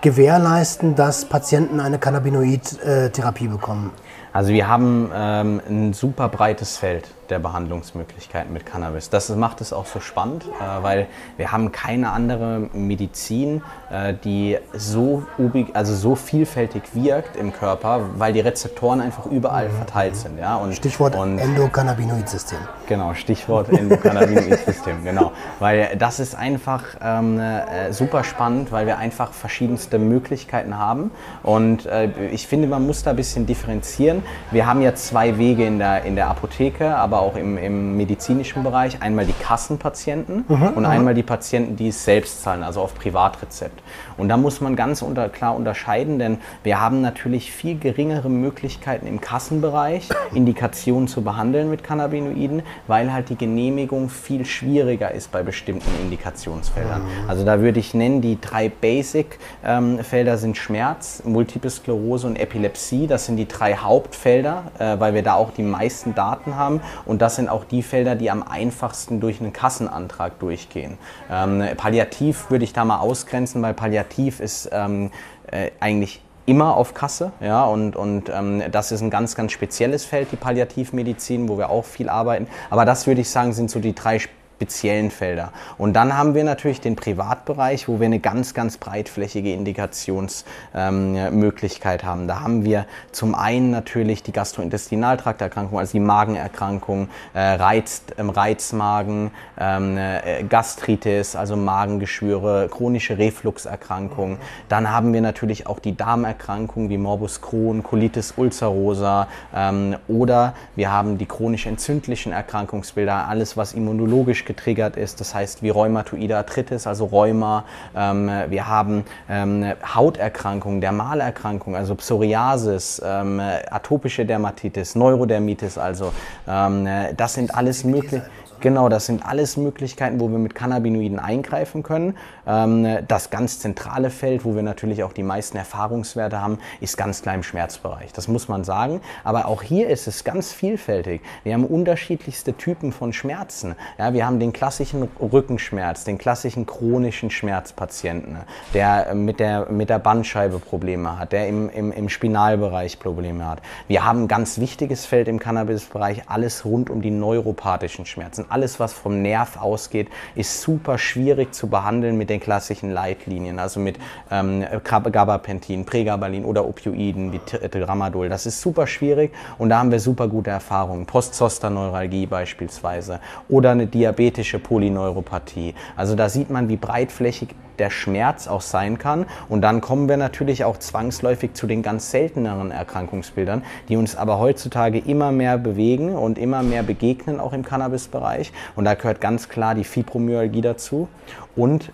gewährleisten, 0.00 0.94
dass 0.94 1.26
Patienten 1.26 1.80
eine 1.80 1.98
Cannabinoid-Therapie 1.98 3.48
bekommen? 3.48 3.90
Also 4.32 4.52
wir 4.52 4.68
haben 4.68 5.10
ähm, 5.14 5.60
ein 5.68 5.92
super 5.92 6.28
breites 6.28 6.76
Feld 6.76 7.08
der 7.30 7.38
Behandlungsmöglichkeiten 7.38 8.52
mit 8.52 8.66
Cannabis. 8.66 9.10
Das 9.10 9.28
macht 9.30 9.60
es 9.60 9.72
auch 9.72 9.86
so 9.86 10.00
spannend, 10.00 10.44
äh, 10.44 10.82
weil 10.82 11.06
wir 11.36 11.52
haben 11.52 11.72
keine 11.72 12.10
andere 12.10 12.68
Medizin, 12.72 13.62
äh, 13.90 14.14
die 14.24 14.58
so, 14.72 15.24
also 15.72 15.94
so 15.94 16.14
vielfältig 16.14 16.82
wirkt 16.94 17.36
im 17.36 17.52
Körper, 17.52 18.00
weil 18.16 18.32
die 18.32 18.40
Rezeptoren 18.40 19.00
einfach 19.00 19.26
überall 19.26 19.70
verteilt 19.70 20.16
sind. 20.16 20.38
Ja? 20.38 20.56
Und, 20.56 20.74
Stichwort 20.74 21.14
und 21.14 21.38
Endokannabinoid-System. 21.38 22.58
Genau, 22.88 23.14
Stichwort 23.14 23.68
Endokannabinoid-System, 23.68 25.04
genau. 25.04 25.32
Weil 25.58 25.96
das 25.98 26.20
ist 26.20 26.34
einfach 26.34 26.84
ähm, 27.02 27.38
äh, 27.38 27.92
super 27.92 28.24
spannend, 28.24 28.72
weil 28.72 28.86
wir 28.86 28.98
einfach 28.98 29.32
verschiedenste 29.32 29.98
Möglichkeiten 29.98 30.78
haben. 30.78 31.10
Und 31.42 31.86
äh, 31.86 32.08
ich 32.30 32.46
finde, 32.46 32.68
man 32.68 32.86
muss 32.86 33.02
da 33.02 33.10
ein 33.10 33.16
bisschen 33.16 33.46
differenzieren. 33.46 34.22
Wir 34.50 34.66
haben 34.66 34.82
ja 34.82 34.94
zwei 34.94 35.38
Wege 35.38 35.66
in 35.66 35.78
der, 35.78 36.04
in 36.04 36.16
der 36.16 36.28
Apotheke, 36.28 36.96
aber 36.96 37.15
auch 37.20 37.36
im, 37.36 37.56
im 37.58 37.96
medizinischen 37.96 38.62
Bereich. 38.62 39.02
Einmal 39.02 39.26
die 39.26 39.32
Kassenpatienten 39.32 40.44
und 40.74 40.84
einmal 40.84 41.14
die 41.14 41.22
Patienten, 41.22 41.76
die 41.76 41.88
es 41.88 42.04
selbst 42.04 42.42
zahlen, 42.42 42.62
also 42.62 42.80
auf 42.80 42.94
Privatrezept. 42.94 43.82
Und 44.16 44.28
da 44.28 44.36
muss 44.36 44.60
man 44.60 44.76
ganz 44.76 45.02
unter, 45.02 45.28
klar 45.28 45.54
unterscheiden, 45.54 46.18
denn 46.18 46.38
wir 46.62 46.80
haben 46.80 47.00
natürlich 47.00 47.52
viel 47.52 47.78
geringere 47.78 48.30
Möglichkeiten 48.30 49.06
im 49.06 49.20
Kassenbereich, 49.20 50.08
Indikationen 50.34 51.08
zu 51.08 51.22
behandeln 51.22 51.70
mit 51.70 51.84
Cannabinoiden, 51.84 52.62
weil 52.86 53.12
halt 53.12 53.28
die 53.28 53.36
Genehmigung 53.36 54.08
viel 54.08 54.44
schwieriger 54.44 55.10
ist 55.10 55.30
bei 55.32 55.42
bestimmten 55.42 55.90
Indikationsfeldern. 56.02 57.02
Also 57.28 57.44
da 57.44 57.60
würde 57.60 57.78
ich 57.80 57.94
nennen, 57.94 58.20
die 58.20 58.40
drei 58.40 58.68
Basic-Felder 58.68 60.38
sind 60.38 60.56
Schmerz, 60.56 61.22
Multiple 61.24 61.70
Sklerose 61.70 62.26
und 62.26 62.36
Epilepsie. 62.36 63.06
Das 63.06 63.26
sind 63.26 63.36
die 63.36 63.48
drei 63.48 63.76
Hauptfelder, 63.76 64.64
äh, 64.78 64.98
weil 64.98 65.14
wir 65.14 65.22
da 65.22 65.34
auch 65.34 65.50
die 65.52 65.62
meisten 65.62 66.14
Daten 66.14 66.56
haben. 66.56 66.80
Und 67.04 67.22
das 67.22 67.36
sind 67.36 67.48
auch 67.48 67.64
die 67.64 67.82
Felder, 67.82 68.14
die 68.14 68.30
am 68.30 68.42
einfachsten 68.42 69.20
durch 69.20 69.40
einen 69.40 69.52
Kassenantrag 69.52 70.38
durchgehen. 70.38 70.98
Ähm, 71.30 71.62
Palliativ 71.76 72.50
würde 72.50 72.64
ich 72.64 72.72
da 72.72 72.84
mal 72.84 72.98
ausgrenzen, 72.98 73.62
weil 73.62 73.74
Palliativ 73.74 74.05
ist 74.40 74.68
ähm, 74.72 75.10
äh, 75.50 75.70
eigentlich 75.80 76.22
immer 76.46 76.76
auf 76.76 76.94
Kasse. 76.94 77.32
Ja, 77.40 77.64
und 77.64 77.96
und 77.96 78.30
ähm, 78.32 78.62
das 78.70 78.92
ist 78.92 79.02
ein 79.02 79.10
ganz, 79.10 79.34
ganz 79.34 79.52
spezielles 79.52 80.04
Feld, 80.04 80.32
die 80.32 80.36
Palliativmedizin, 80.36 81.48
wo 81.48 81.58
wir 81.58 81.70
auch 81.70 81.84
viel 81.84 82.08
arbeiten. 82.08 82.46
Aber 82.70 82.84
das 82.84 83.06
würde 83.06 83.20
ich 83.20 83.28
sagen, 83.28 83.52
sind 83.52 83.70
so 83.70 83.80
die 83.80 83.94
drei 83.94 84.20
speziellen 84.56 85.10
Felder. 85.10 85.52
Und 85.76 85.92
dann 85.92 86.16
haben 86.16 86.34
wir 86.34 86.42
natürlich 86.42 86.80
den 86.80 86.96
Privatbereich, 86.96 87.88
wo 87.88 88.00
wir 88.00 88.06
eine 88.06 88.20
ganz, 88.20 88.54
ganz 88.54 88.78
breitflächige 88.78 89.52
Indikationsmöglichkeit 89.52 92.02
ähm, 92.02 92.08
haben. 92.08 92.26
Da 92.26 92.40
haben 92.40 92.64
wir 92.64 92.86
zum 93.12 93.34
einen 93.34 93.70
natürlich 93.70 94.22
die 94.22 94.32
Gastrointestinaltrakterkrankung, 94.32 95.78
also 95.78 95.92
die 95.92 96.00
Magenerkrankung, 96.00 97.10
äh, 97.34 97.40
Reiz, 97.40 98.04
ähm, 98.16 98.30
Reizmagen, 98.30 99.30
ähm, 99.60 99.98
äh, 99.98 100.42
Gastritis, 100.48 101.36
also 101.36 101.54
Magengeschwüre, 101.56 102.70
chronische 102.70 103.18
Refluxerkrankungen. 103.18 104.38
Dann 104.70 104.90
haben 104.90 105.12
wir 105.12 105.20
natürlich 105.20 105.66
auch 105.66 105.80
die 105.80 105.94
Darmerkrankungen 105.94 106.88
wie 106.88 106.96
Morbus 106.96 107.42
Crohn, 107.42 107.82
Colitis 107.82 108.32
ulcerosa 108.38 109.28
ähm, 109.54 109.96
oder 110.08 110.54
wir 110.76 110.90
haben 110.90 111.18
die 111.18 111.26
chronisch 111.26 111.66
entzündlichen 111.66 112.32
Erkrankungsbilder, 112.32 113.28
alles 113.28 113.58
was 113.58 113.74
immunologisch 113.74 114.45
getriggert 114.46 114.96
ist, 114.96 115.20
das 115.20 115.34
heißt 115.34 115.62
wie 115.62 115.70
rheumatoide 115.70 116.36
Arthritis, 116.36 116.86
also 116.86 117.06
Rheuma. 117.06 117.64
Ähm, 117.94 118.30
wir 118.48 118.66
haben 118.68 119.04
ähm, 119.28 119.72
Hauterkrankungen, 119.94 120.80
Dermalerkrankungen, 120.80 121.78
also 121.78 121.94
Psoriasis, 121.94 123.02
ähm, 123.04 123.40
atopische 123.70 124.24
Dermatitis, 124.24 124.94
Neurodermitis, 124.94 125.78
also 125.78 126.12
ähm, 126.48 126.88
das 127.16 127.34
sind 127.34 127.54
alles 127.54 127.84
mögliche. 127.84 128.22
Genau, 128.60 128.88
das 128.88 129.06
sind 129.06 129.24
alles 129.24 129.56
Möglichkeiten, 129.56 130.18
wo 130.18 130.30
wir 130.30 130.38
mit 130.38 130.54
Cannabinoiden 130.54 131.18
eingreifen 131.18 131.82
können. 131.82 132.16
Ähm, 132.46 132.98
das 133.06 133.30
ganz 133.30 133.58
zentrale 133.58 134.10
Feld, 134.10 134.44
wo 134.44 134.54
wir 134.54 134.62
natürlich 134.62 135.04
auch 135.04 135.12
die 135.12 135.22
meisten 135.22 135.58
Erfahrungswerte 135.58 136.40
haben, 136.40 136.58
ist 136.80 136.96
ganz 136.96 137.20
klar 137.20 137.34
im 137.34 137.42
Schmerzbereich. 137.42 138.12
Das 138.14 138.28
muss 138.28 138.48
man 138.48 138.64
sagen. 138.64 139.00
Aber 139.24 139.46
auch 139.46 139.62
hier 139.62 139.88
ist 139.88 140.06
es 140.06 140.24
ganz 140.24 140.52
vielfältig. 140.52 141.20
Wir 141.44 141.52
haben 141.52 141.66
unterschiedlichste 141.66 142.54
Typen 142.54 142.92
von 142.92 143.12
Schmerzen. 143.12 143.76
Ja, 143.98 144.14
wir 144.14 144.24
haben 144.24 144.40
den 144.40 144.54
klassischen 144.54 145.08
Rückenschmerz, 145.20 146.04
den 146.04 146.16
klassischen 146.16 146.64
chronischen 146.64 147.30
Schmerzpatienten, 147.30 148.38
der 148.72 149.14
mit 149.14 149.38
der, 149.38 149.70
mit 149.70 149.90
der 149.90 149.98
Bandscheibe 149.98 150.58
Probleme 150.60 151.18
hat, 151.18 151.32
der 151.32 151.46
im, 151.46 151.68
im, 151.68 151.92
im 151.92 152.08
Spinalbereich 152.08 152.98
Probleme 152.98 153.46
hat. 153.46 153.60
Wir 153.86 154.04
haben 154.04 154.24
ein 154.24 154.28
ganz 154.28 154.58
wichtiges 154.58 155.04
Feld 155.04 155.28
im 155.28 155.38
Cannabisbereich, 155.38 156.22
alles 156.28 156.64
rund 156.64 156.88
um 156.88 157.02
die 157.02 157.10
neuropathischen 157.10 158.06
Schmerzen 158.06 158.45
alles, 158.48 158.80
was 158.80 158.92
vom 158.92 159.22
Nerv 159.22 159.60
ausgeht, 159.60 160.08
ist 160.34 160.60
super 160.60 160.98
schwierig 160.98 161.54
zu 161.54 161.68
behandeln 161.68 162.16
mit 162.16 162.30
den 162.30 162.40
klassischen 162.40 162.90
Leitlinien, 162.90 163.58
also 163.58 163.80
mit 163.80 163.98
ähm, 164.30 164.64
Gabapentin, 164.82 165.84
Pregabalin 165.84 166.44
oder 166.44 166.66
Opioiden 166.66 167.32
wie 167.32 167.38
Tramadol. 167.38 168.28
Das 168.28 168.46
ist 168.46 168.60
super 168.60 168.86
schwierig 168.86 169.32
und 169.58 169.70
da 169.70 169.78
haben 169.78 169.90
wir 169.90 170.00
super 170.00 170.28
gute 170.28 170.50
Erfahrungen. 170.50 171.06
Postzosterneuralgie 171.06 172.26
beispielsweise 172.26 173.20
oder 173.48 173.70
eine 173.70 173.86
diabetische 173.86 174.58
Polyneuropathie. 174.58 175.74
Also 175.96 176.14
da 176.14 176.28
sieht 176.28 176.50
man, 176.50 176.68
wie 176.68 176.76
breitflächig 176.76 177.54
der 177.78 177.90
Schmerz 177.90 178.48
auch 178.48 178.60
sein 178.60 178.98
kann. 178.98 179.26
Und 179.48 179.62
dann 179.62 179.80
kommen 179.80 180.08
wir 180.08 180.16
natürlich 180.16 180.64
auch 180.64 180.78
zwangsläufig 180.78 181.54
zu 181.54 181.66
den 181.66 181.82
ganz 181.82 182.10
selteneren 182.10 182.70
Erkrankungsbildern, 182.70 183.62
die 183.88 183.96
uns 183.96 184.16
aber 184.16 184.38
heutzutage 184.38 184.98
immer 184.98 185.32
mehr 185.32 185.58
bewegen 185.58 186.14
und 186.14 186.38
immer 186.38 186.62
mehr 186.62 186.82
begegnen, 186.82 187.40
auch 187.40 187.52
im 187.52 187.64
Cannabis-Bereich. 187.64 188.52
Und 188.74 188.84
da 188.84 188.94
gehört 188.94 189.20
ganz 189.20 189.48
klar 189.48 189.74
die 189.74 189.84
Fibromyalgie 189.84 190.60
dazu. 190.60 191.08
Und 191.54 191.90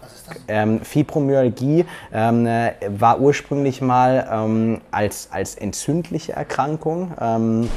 ähm, 0.48 0.80
Fibromyalgie 0.80 1.84
ähm, 2.12 2.48
war 2.88 3.20
ursprünglich 3.20 3.80
mal 3.80 4.28
ähm, 4.30 4.80
als, 4.90 5.28
als 5.30 5.54
entzündliche 5.54 6.32
Erkrankung 6.32 7.12
ähm, 7.20 7.68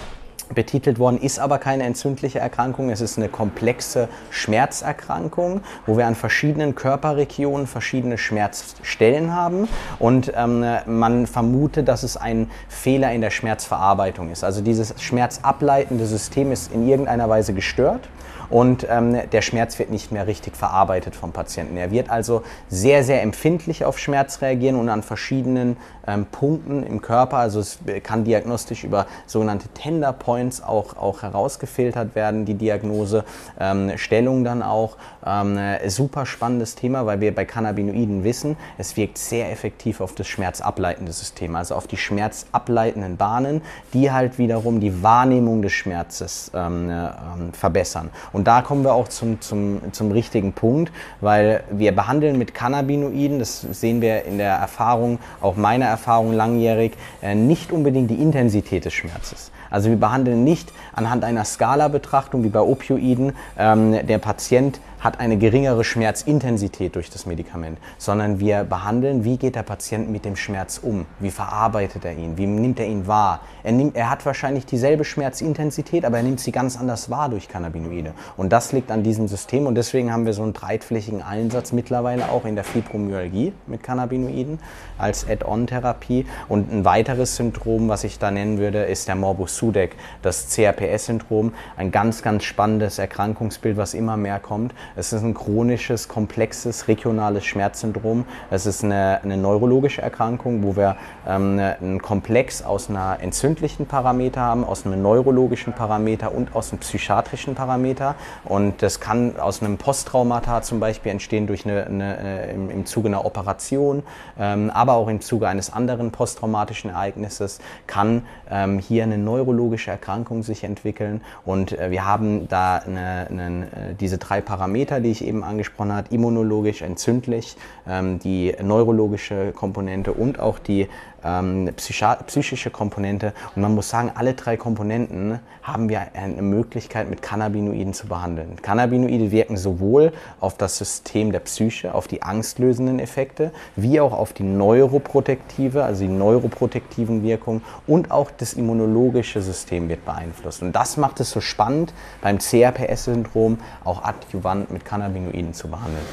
betitelt 0.54 1.00
worden, 1.00 1.20
ist 1.20 1.40
aber 1.40 1.58
keine 1.58 1.84
entzündliche 1.84 2.40
Erkrankung. 2.40 2.90
Es 2.90 3.02
ist 3.02 3.18
eine 3.18 3.30
komplexe 3.30 4.08
Schmerzerkrankung, 4.30 5.62
wo 5.86 5.98
wir 5.98 6.08
an 6.08 6.16
verschiedenen 6.16 6.76
Körperregionen 6.76 7.68
verschiedene 7.68 8.18
Schmerzstellen 8.18 9.34
haben 9.34 9.68
und 10.00 10.32
ähm, 10.36 10.66
man 10.86 11.28
vermutet, 11.28 11.88
dass 11.88 12.04
es 12.04 12.18
ein 12.18 12.50
Fehler 12.70 13.12
in 13.12 13.22
der 13.22 13.32
Schmerzverarbeitung 13.32 14.32
ist. 14.32 14.44
Also 14.44 14.62
dieses 14.62 14.94
schmerzableitende 15.02 16.06
System 16.06 16.52
ist 16.52 16.72
in 16.72 16.88
irgendeiner 16.88 17.30
Weise 17.30 17.54
gestört 17.54 18.08
und 18.50 18.86
ähm, 18.90 19.18
der 19.32 19.42
Schmerz 19.42 19.80
wird 19.80 19.90
nicht 19.90 20.12
mehr 20.12 20.28
richtig 20.28 20.56
verarbeitet 20.56 21.16
vom 21.16 21.32
Patienten. 21.32 21.78
Er 21.78 21.92
wird 21.92 22.10
also 22.10 22.44
sehr, 22.70 23.04
sehr 23.04 23.22
empfindlich 23.22 23.86
auf 23.86 24.00
Schmerz 24.00 24.42
reagieren 24.42 24.76
und 24.76 24.90
an 24.90 25.04
verschiedenen 25.04 25.78
ähm, 26.08 26.26
Punkten 26.26 26.84
im 26.84 27.02
Körper, 27.02 27.38
also 27.38 27.60
es 27.60 27.80
kann 28.04 28.24
diagnostisch 28.24 28.84
über 28.84 29.08
sogenannte 29.26 29.68
Tender 29.70 30.14
Points 30.14 30.62
auch, 30.62 30.98
auch 30.98 31.24
herausgefiltert 31.24 32.16
werden, 32.16 32.46
die 32.46 32.54
Diagnose, 32.54 33.24
ähm, 33.60 33.92
Stellung 33.98 34.44
dann 34.44 34.62
auch. 34.62 34.98
Ähm, 35.26 35.58
super 35.88 36.26
spannendes 36.26 36.76
Thema, 36.76 37.06
weil 37.06 37.22
wir 37.22 37.34
bei 37.34 37.46
Cannabinoiden 37.46 38.24
wissen, 38.24 38.58
es 38.78 38.96
wirkt 38.98 39.18
sehr 39.18 39.52
effektiv 39.52 40.02
auf 40.02 40.14
das 40.14 40.28
schmerzableitende 40.28 41.12
System, 41.12 41.56
also 41.56 41.76
auf 41.76 41.88
die 41.88 41.98
schmerzableitenden 41.98 43.18
Bahnen, 43.18 43.62
die 43.94 44.12
halt 44.12 44.38
wiederum 44.38 44.80
die 44.80 45.04
Wahrnehmung 45.04 45.62
des 45.62 45.72
Schmerzes 45.72 46.52
ähm, 46.54 46.90
äh, 46.90 47.10
verbessern. 47.54 48.10
Und 48.36 48.48
da 48.48 48.62
kommen 48.62 48.84
wir 48.84 48.94
auch 48.94 49.08
zum, 49.08 49.40
zum, 49.40 49.94
zum 49.94 50.12
richtigen 50.12 50.52
Punkt, 50.52 50.92
weil 51.22 51.64
wir 51.72 51.96
behandeln 51.96 52.38
mit 52.38 52.54
Cannabinoiden, 52.54 53.40
das 53.40 53.62
sehen 53.62 54.02
wir 54.02 54.26
in 54.26 54.40
der 54.40 54.56
Erfahrung, 54.56 55.20
auch 55.40 55.56
meiner 55.56 55.86
Erfahrung 55.86 56.34
langjährig, 56.34 56.92
äh, 57.22 57.34
nicht 57.34 57.72
unbedingt 57.72 58.12
die 58.12 58.22
Intensität 58.22 58.84
des 58.84 58.94
Schmerzes. 58.94 59.52
Also 59.70 59.90
wir 59.90 59.96
behandeln 59.96 60.44
nicht 60.44 60.74
anhand 60.92 61.24
einer 61.24 61.46
Skala-Betrachtung 61.46 62.44
wie 62.44 62.50
bei 62.50 62.60
Opioiden, 62.60 63.32
ähm, 63.58 64.06
der 64.06 64.18
Patient 64.18 64.82
hat 65.06 65.20
eine 65.20 65.38
geringere 65.38 65.84
Schmerzintensität 65.84 66.96
durch 66.96 67.12
das 67.12 67.28
Medikament, 67.28 67.78
sondern 68.00 68.40
wir 68.40 68.64
behandeln, 68.64 69.24
wie 69.24 69.38
geht 69.38 69.56
der 69.56 69.64
Patient 69.64 70.10
mit 70.10 70.26
dem 70.26 70.36
Schmerz 70.36 70.80
um, 70.82 71.06
wie 71.20 71.30
verarbeitet 71.30 72.04
er 72.06 72.18
ihn, 72.18 72.38
wie 72.38 72.48
nimmt 72.48 72.80
er 72.80 72.88
ihn 72.88 73.06
wahr. 73.06 73.42
Er, 73.64 73.72
nimmt, 73.72 73.96
er 73.96 74.10
hat 74.10 74.26
wahrscheinlich 74.26 74.66
dieselbe 74.66 75.06
Schmerzintensität, 75.06 76.06
aber 76.06 76.18
er 76.18 76.24
nimmt 76.24 76.40
sie 76.40 76.52
ganz 76.52 76.78
anders 76.78 77.10
wahr 77.12 77.30
durch 77.30 77.48
Cannabinoide. 77.48 78.14
Und 78.36 78.52
das 78.52 78.72
liegt 78.72 78.90
an 78.90 79.04
diesem 79.04 79.28
System 79.28 79.68
und 79.68 79.76
deswegen 79.76 80.12
haben 80.12 80.26
wir 80.26 80.34
so 80.34 80.42
einen 80.42 80.54
breitflächigen 80.54 81.22
Einsatz 81.22 81.72
mittlerweile 81.72 82.30
auch 82.30 82.46
in 82.46 82.56
der 82.56 82.64
Fibromyalgie 82.64 83.54
mit 83.68 83.84
Cannabinoiden 83.84 84.60
als 84.98 85.30
Add-on-Therapie. 85.30 86.26
Und 86.50 86.72
ein 86.72 86.84
weiteres 86.84 87.36
Syndrom, 87.36 87.90
was 87.90 88.04
ich 88.04 88.18
da 88.18 88.32
nennen 88.32 88.58
würde, 88.58 88.84
ist 88.84 89.08
der 89.08 89.16
Morbus 89.16 89.56
Sudeck, 89.56 89.96
das 90.24 90.50
CRPS-Syndrom. 90.50 91.54
Ein 91.78 91.92
ganz, 91.92 92.24
ganz 92.24 92.44
spannendes 92.44 92.98
Erkrankungsbild, 92.98 93.78
was 93.78 93.94
immer 93.94 94.18
mehr 94.18 94.40
kommt. 94.40 94.74
Es 94.98 95.12
ist 95.12 95.24
ein 95.24 95.34
chronisches, 95.34 96.08
komplexes, 96.08 96.88
regionales 96.88 97.44
Schmerzsyndrom. 97.46 98.24
Es 98.50 98.66
ist 98.66 98.82
eine, 98.82 99.20
eine 99.24 99.36
neurologische 99.36 100.02
Erkrankung, 100.02 100.64
wo 100.64 100.78
wir 100.78 100.96
ähm, 101.28 101.60
einen 101.60 102.02
Komplex 102.02 102.62
aus 102.62 102.90
einer 102.90 103.18
entzündlichen 103.20 103.88
Parameter 103.88 104.40
haben, 104.40 104.64
aus 104.64 104.86
einem 104.86 105.02
neurologischen 105.02 105.74
Parameter 105.74 106.34
und 106.34 106.56
aus 106.56 106.72
einem 106.72 106.80
psychiatrischen 106.80 107.56
Parameter. 107.56 108.16
Und 108.46 108.82
das 108.82 109.02
kann 109.02 109.38
aus 109.38 109.62
einem 109.62 109.78
Posttraumata 109.78 110.62
zum 110.62 110.80
Beispiel 110.80 111.12
entstehen 111.12 111.46
durch 111.46 111.66
eine, 111.66 111.86
eine 111.86 112.18
äh, 112.48 112.54
im, 112.54 112.70
im, 112.70 112.86
Zuge 112.86 113.10
einer 113.10 113.26
Operation, 113.26 114.02
ähm, 114.40 114.70
aber 114.70 114.94
auch 114.94 115.10
im 115.10 115.20
Zuge 115.20 115.50
eines 115.50 115.74
anderen 115.74 116.12
posttraumatischen 116.12 116.92
Ereignisses 116.92 117.60
kann 117.86 118.26
ähm, 118.50 118.80
hier 118.80 119.04
eine 119.04 119.18
neurologische 119.18 119.92
Erkrankung 119.92 120.42
sich 120.42 120.64
entwickeln. 120.64 121.20
Und 121.44 121.78
äh, 121.78 121.92
wir 121.92 122.06
haben 122.06 122.48
da 122.48 122.78
eine, 122.78 123.28
eine, 123.30 123.66
äh, 123.66 123.94
diese 124.00 124.18
drei 124.18 124.40
Parameter 124.40 124.85
Parameter, 124.86 125.00
die 125.00 125.12
ich 125.12 125.26
eben 125.26 125.44
angesprochen 125.44 125.94
habe, 125.94 126.14
immunologisch, 126.14 126.82
entzündlich, 126.82 127.56
ähm, 127.88 128.20
die 128.20 128.54
neurologische 128.62 129.52
Komponente 129.52 130.14
und 130.14 130.40
auch 130.40 130.60
die 130.60 130.88
ähm, 131.26 131.70
psychische 131.76 132.70
Komponente. 132.70 133.34
Und 133.56 133.62
man 133.62 133.74
muss 133.74 133.90
sagen, 133.90 134.12
alle 134.14 134.34
drei 134.34 134.56
Komponenten 134.56 135.40
haben 135.64 135.90
wir 135.90 136.02
eine 136.14 136.42
Möglichkeit 136.42 137.10
mit 137.10 137.22
Cannabinoiden 137.22 137.94
zu 137.94 138.08
behandeln. 138.08 138.58
Cannabinoide 138.62 139.32
wirken 139.32 139.58
sowohl 139.58 140.14
auf 140.40 140.56
das 140.58 140.78
System 140.78 141.32
der 141.32 141.40
Psyche, 141.40 141.96
auf 141.96 142.08
die 142.08 142.22
angstlösenden 142.22 143.00
Effekte, 143.00 143.52
wie 143.76 144.00
auch 144.00 144.14
auf 144.14 144.34
die 144.34 144.44
neuroprotektive, 144.44 145.84
also 145.84 146.04
die 146.04 146.12
neuroprotektiven 146.12 147.24
Wirkungen 147.24 147.64
und 147.88 148.12
auch 148.12 148.30
das 148.38 148.54
immunologische 148.54 149.42
System 149.42 149.90
wird 149.90 150.06
beeinflusst. 150.06 150.62
Und 150.62 150.74
das 150.74 150.98
macht 150.98 151.20
es 151.20 151.32
so 151.32 151.42
spannend, 151.42 151.94
beim 152.22 152.38
CRPS-Syndrom 152.38 153.58
auch 153.84 154.04
adjuvant 154.04 154.72
mit 154.72 154.86
Cannabinoiden 154.86 155.54
zu 155.54 155.68
behandeln. 155.68 156.06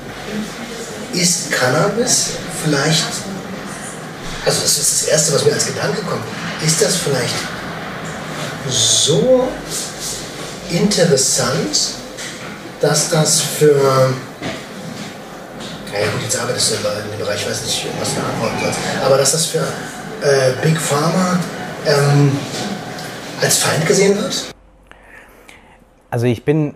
Ist 1.13 1.53
Cannabis 1.53 2.39
vielleicht 2.65 3.42
also 4.45 4.61
das 4.63 4.79
ist 4.79 4.93
das 4.93 5.09
Erste, 5.09 5.35
was 5.35 5.45
mir 5.45 5.53
als 5.53 5.67
Gedanke 5.67 6.03
kommt. 6.03 6.25
Ist 6.65 6.83
das 6.83 6.97
vielleicht 6.97 7.35
so 8.69 9.49
interessant, 10.71 11.77
dass 12.81 13.11
das 13.11 13.41
für 13.41 14.13
naja 15.93 16.07
gut, 16.11 16.23
jetzt 16.23 16.41
arbeitest 16.41 16.71
du 16.71 16.75
in 16.77 17.11
dem 17.11 17.19
Bereich, 17.19 17.43
ich 17.43 17.49
weiß 17.49 17.63
nicht, 17.65 17.87
was 18.01 18.15
du 18.15 18.21
antworten 18.21 18.57
sollst, 18.63 18.79
aber 19.05 19.19
dass 19.19 19.33
das 19.33 19.47
für 19.47 19.59
äh, 19.59 20.53
Big 20.63 20.81
Pharma 20.81 21.39
ähm, 21.87 22.37
als 23.41 23.59
Feind 23.59 23.87
gesehen 23.87 24.17
wird? 24.17 24.47
Also 26.11 26.27
ich 26.27 26.45
bin 26.45 26.75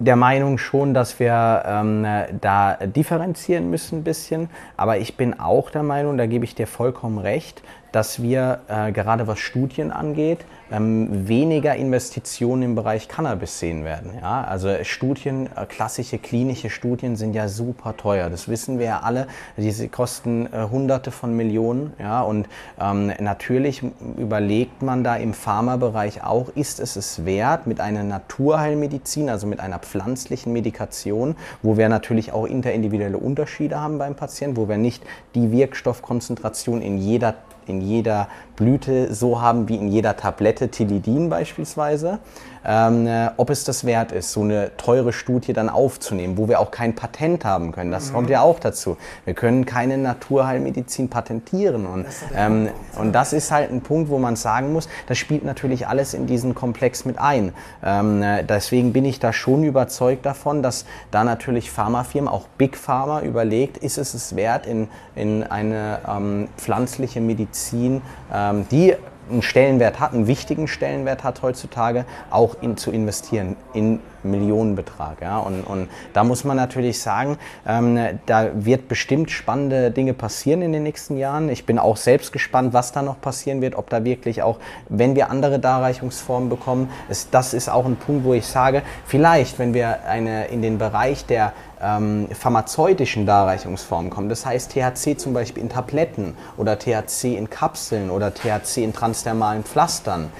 der 0.00 0.16
Meinung 0.16 0.56
schon, 0.56 0.94
dass 0.94 1.20
wir 1.20 1.62
ähm, 1.66 2.06
da 2.40 2.74
differenzieren 2.74 3.70
müssen 3.70 3.98
ein 3.98 4.04
bisschen. 4.04 4.48
Aber 4.76 4.98
ich 4.98 5.16
bin 5.16 5.38
auch 5.38 5.70
der 5.70 5.82
Meinung, 5.82 6.16
da 6.16 6.26
gebe 6.26 6.44
ich 6.44 6.54
dir 6.54 6.66
vollkommen 6.66 7.18
recht, 7.18 7.62
dass 7.92 8.22
wir 8.22 8.60
äh, 8.68 8.92
gerade 8.92 9.26
was 9.26 9.38
Studien 9.38 9.90
angeht, 9.90 10.40
ähm, 10.72 11.28
weniger 11.28 11.74
Investitionen 11.74 12.62
im 12.62 12.74
Bereich 12.74 13.08
Cannabis 13.08 13.58
sehen 13.58 13.84
werden. 13.84 14.12
Ja? 14.20 14.44
Also 14.44 14.72
Studien, 14.82 15.48
äh, 15.56 15.66
klassische 15.66 16.18
klinische 16.18 16.70
Studien 16.70 17.16
sind 17.16 17.34
ja 17.34 17.48
super 17.48 17.96
teuer. 17.96 18.30
Das 18.30 18.48
wissen 18.48 18.78
wir 18.78 18.86
ja 18.86 19.00
alle. 19.00 19.26
Diese 19.56 19.88
kosten 19.88 20.46
äh, 20.46 20.68
Hunderte 20.70 21.10
von 21.10 21.36
Millionen. 21.36 21.92
Ja? 21.98 22.22
Und 22.22 22.48
ähm, 22.80 23.12
natürlich 23.18 23.82
überlegt 24.16 24.82
man 24.82 25.02
da 25.02 25.16
im 25.16 25.34
Pharmabereich 25.34 26.22
auch, 26.22 26.48
ist 26.54 26.78
es 26.78 26.96
es 26.96 27.24
wert, 27.24 27.66
mit 27.66 27.80
einer 27.80 28.04
Naturheilmedizin, 28.04 29.28
also 29.28 29.46
mit 29.46 29.60
einer 29.60 29.80
pflanzlichen 29.80 30.52
Medikation, 30.52 31.34
wo 31.62 31.76
wir 31.76 31.88
natürlich 31.88 32.32
auch 32.32 32.46
interindividuelle 32.46 33.18
Unterschiede 33.18 33.80
haben 33.80 33.98
beim 33.98 34.14
Patienten, 34.14 34.56
wo 34.56 34.68
wir 34.68 34.76
nicht 34.76 35.02
die 35.34 35.50
Wirkstoffkonzentration 35.50 36.80
in 36.80 36.98
jeder 36.98 37.34
in 37.70 37.80
jeder 37.80 38.28
Blüte 38.56 39.14
so 39.14 39.40
haben 39.40 39.68
wie 39.68 39.76
in 39.76 39.88
jeder 39.88 40.16
Tablette 40.16 40.68
Tilidin 40.68 41.30
beispielsweise, 41.30 42.18
ähm, 42.64 43.06
äh, 43.06 43.30
ob 43.36 43.50
es 43.50 43.64
das 43.64 43.84
wert 43.84 44.12
ist, 44.12 44.32
so 44.32 44.42
eine 44.42 44.76
teure 44.76 45.12
Studie 45.12 45.52
dann 45.52 45.68
aufzunehmen, 45.68 46.36
wo 46.36 46.48
wir 46.48 46.60
auch 46.60 46.70
kein 46.70 46.94
Patent 46.94 47.44
haben 47.44 47.72
können. 47.72 47.90
Das 47.90 48.10
mhm. 48.10 48.14
kommt 48.14 48.30
ja 48.30 48.42
auch 48.42 48.58
dazu. 48.58 48.96
Wir 49.24 49.34
können 49.34 49.66
keine 49.66 49.98
Naturheilmedizin 49.98 51.08
patentieren. 51.08 51.86
Und, 51.86 52.06
ähm, 52.34 52.68
und 52.98 53.12
das 53.12 53.32
ist 53.32 53.50
halt 53.50 53.70
ein 53.70 53.80
Punkt, 53.80 54.10
wo 54.10 54.18
man 54.18 54.36
sagen 54.36 54.72
muss, 54.72 54.88
das 55.06 55.18
spielt 55.18 55.44
natürlich 55.44 55.88
alles 55.88 56.14
in 56.14 56.26
diesen 56.26 56.54
Komplex 56.54 57.04
mit 57.04 57.18
ein. 57.18 57.52
Ähm, 57.82 58.22
äh, 58.22 58.44
deswegen 58.44 58.92
bin 58.92 59.04
ich 59.04 59.20
da 59.20 59.32
schon 59.32 59.64
überzeugt 59.64 60.26
davon, 60.26 60.62
dass 60.62 60.84
da 61.10 61.24
natürlich 61.24 61.70
Pharmafirmen, 61.70 62.28
auch 62.28 62.46
Big 62.58 62.76
Pharma, 62.76 63.22
überlegt, 63.22 63.78
ist 63.78 63.98
es 63.98 64.14
es 64.14 64.36
wert, 64.36 64.66
in, 64.66 64.88
in 65.14 65.42
eine 65.44 66.00
ähm, 66.06 66.48
pflanzliche 66.56 67.20
Medizin, 67.20 68.02
ähm, 68.32 68.66
die 68.70 68.94
einen 69.30 69.42
Stellenwert 69.42 70.00
hat, 70.00 70.12
einen 70.12 70.26
wichtigen 70.26 70.68
Stellenwert 70.68 71.24
hat 71.24 71.42
heutzutage, 71.42 72.04
auch 72.30 72.56
in, 72.60 72.76
zu 72.76 72.90
investieren 72.90 73.56
in 73.72 74.00
Millionenbetrag. 74.22 75.22
Ja? 75.22 75.38
Und, 75.38 75.62
und 75.62 75.88
da 76.12 76.24
muss 76.24 76.44
man 76.44 76.56
natürlich 76.56 77.00
sagen, 77.00 77.38
ähm, 77.66 77.98
da 78.26 78.50
wird 78.54 78.88
bestimmt 78.88 79.30
spannende 79.30 79.90
Dinge 79.90 80.14
passieren 80.14 80.62
in 80.62 80.72
den 80.72 80.82
nächsten 80.82 81.16
Jahren. 81.16 81.48
Ich 81.48 81.66
bin 81.66 81.78
auch 81.78 81.96
selbst 81.96 82.32
gespannt, 82.32 82.72
was 82.72 82.92
da 82.92 83.02
noch 83.02 83.20
passieren 83.20 83.60
wird, 83.60 83.74
ob 83.76 83.90
da 83.90 84.04
wirklich 84.04 84.42
auch, 84.42 84.58
wenn 84.88 85.14
wir 85.14 85.30
andere 85.30 85.58
Darreichungsformen 85.58 86.48
bekommen, 86.48 86.90
ist, 87.08 87.28
das 87.32 87.54
ist 87.54 87.68
auch 87.68 87.86
ein 87.86 87.96
Punkt, 87.96 88.24
wo 88.24 88.34
ich 88.34 88.46
sage, 88.46 88.82
vielleicht, 89.06 89.58
wenn 89.58 89.74
wir 89.74 90.04
eine, 90.06 90.46
in 90.46 90.62
den 90.62 90.78
Bereich 90.78 91.24
der 91.26 91.52
ähm, 91.82 92.28
pharmazeutischen 92.32 93.26
Darreichungsformen 93.26 94.10
kommen. 94.10 94.28
Das 94.28 94.46
heißt 94.46 94.72
THC 94.72 95.18
zum 95.18 95.32
Beispiel 95.32 95.62
in 95.62 95.68
Tabletten 95.68 96.36
oder 96.56 96.78
THC 96.78 97.36
in 97.36 97.50
Kapseln 97.50 98.10
oder 98.10 98.32
THC 98.34 98.78
in 98.78 98.92
transdermalen 98.92 99.64
Pflastern 99.64 100.30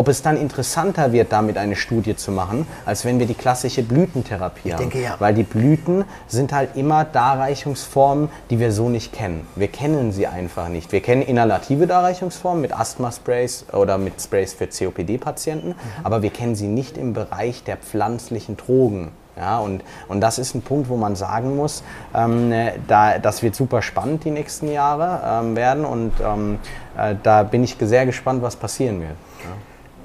ob 0.00 0.08
es 0.08 0.22
dann 0.22 0.38
interessanter 0.38 1.12
wird, 1.12 1.30
damit 1.30 1.58
eine 1.58 1.76
Studie 1.76 2.16
zu 2.16 2.32
machen, 2.32 2.66
als 2.86 3.04
wenn 3.04 3.18
wir 3.18 3.26
die 3.26 3.34
klassische 3.34 3.82
Blütentherapie 3.82 4.68
Ich 4.68 4.72
haben. 4.72 4.80
denke, 4.80 5.02
ja. 5.02 5.16
Weil 5.18 5.34
die 5.34 5.42
Blüten 5.42 6.06
sind 6.26 6.54
halt 6.54 6.74
immer 6.74 7.04
Darreichungsformen, 7.04 8.30
die 8.48 8.58
wir 8.58 8.72
so 8.72 8.88
nicht 8.88 9.12
kennen. 9.12 9.46
Wir 9.56 9.68
kennen 9.68 10.10
sie 10.10 10.26
einfach 10.26 10.70
nicht. 10.70 10.90
Wir 10.92 11.00
kennen 11.00 11.20
inhalative 11.20 11.86
Darreichungsformen 11.86 12.62
mit 12.62 12.72
Asthma-Sprays 12.72 13.66
oder 13.74 13.98
mit 13.98 14.14
Sprays 14.22 14.54
für 14.54 14.68
COPD-Patienten, 14.68 15.74
aber 16.02 16.22
wir 16.22 16.30
kennen 16.30 16.54
sie 16.54 16.68
nicht 16.68 16.96
im 16.96 17.12
Bereich 17.12 17.62
der 17.64 17.76
pflanzlichen 17.76 18.56
Drogen. 18.56 19.10
Ja, 19.40 19.58
und, 19.58 19.82
und 20.08 20.20
das 20.20 20.38
ist 20.38 20.54
ein 20.54 20.60
Punkt, 20.60 20.90
wo 20.90 20.96
man 20.96 21.16
sagen 21.16 21.56
muss, 21.56 21.82
ähm, 22.14 22.52
da, 22.86 23.18
das 23.18 23.42
wird 23.42 23.54
super 23.54 23.80
spannend 23.80 24.24
die 24.24 24.30
nächsten 24.30 24.70
Jahre 24.70 25.22
ähm, 25.24 25.56
werden 25.56 25.86
und 25.86 26.12
ähm, 26.22 26.58
äh, 26.98 27.14
da 27.22 27.42
bin 27.42 27.64
ich 27.64 27.78
sehr 27.80 28.04
gespannt, 28.04 28.42
was 28.42 28.56
passieren 28.56 29.00
wird. 29.00 29.16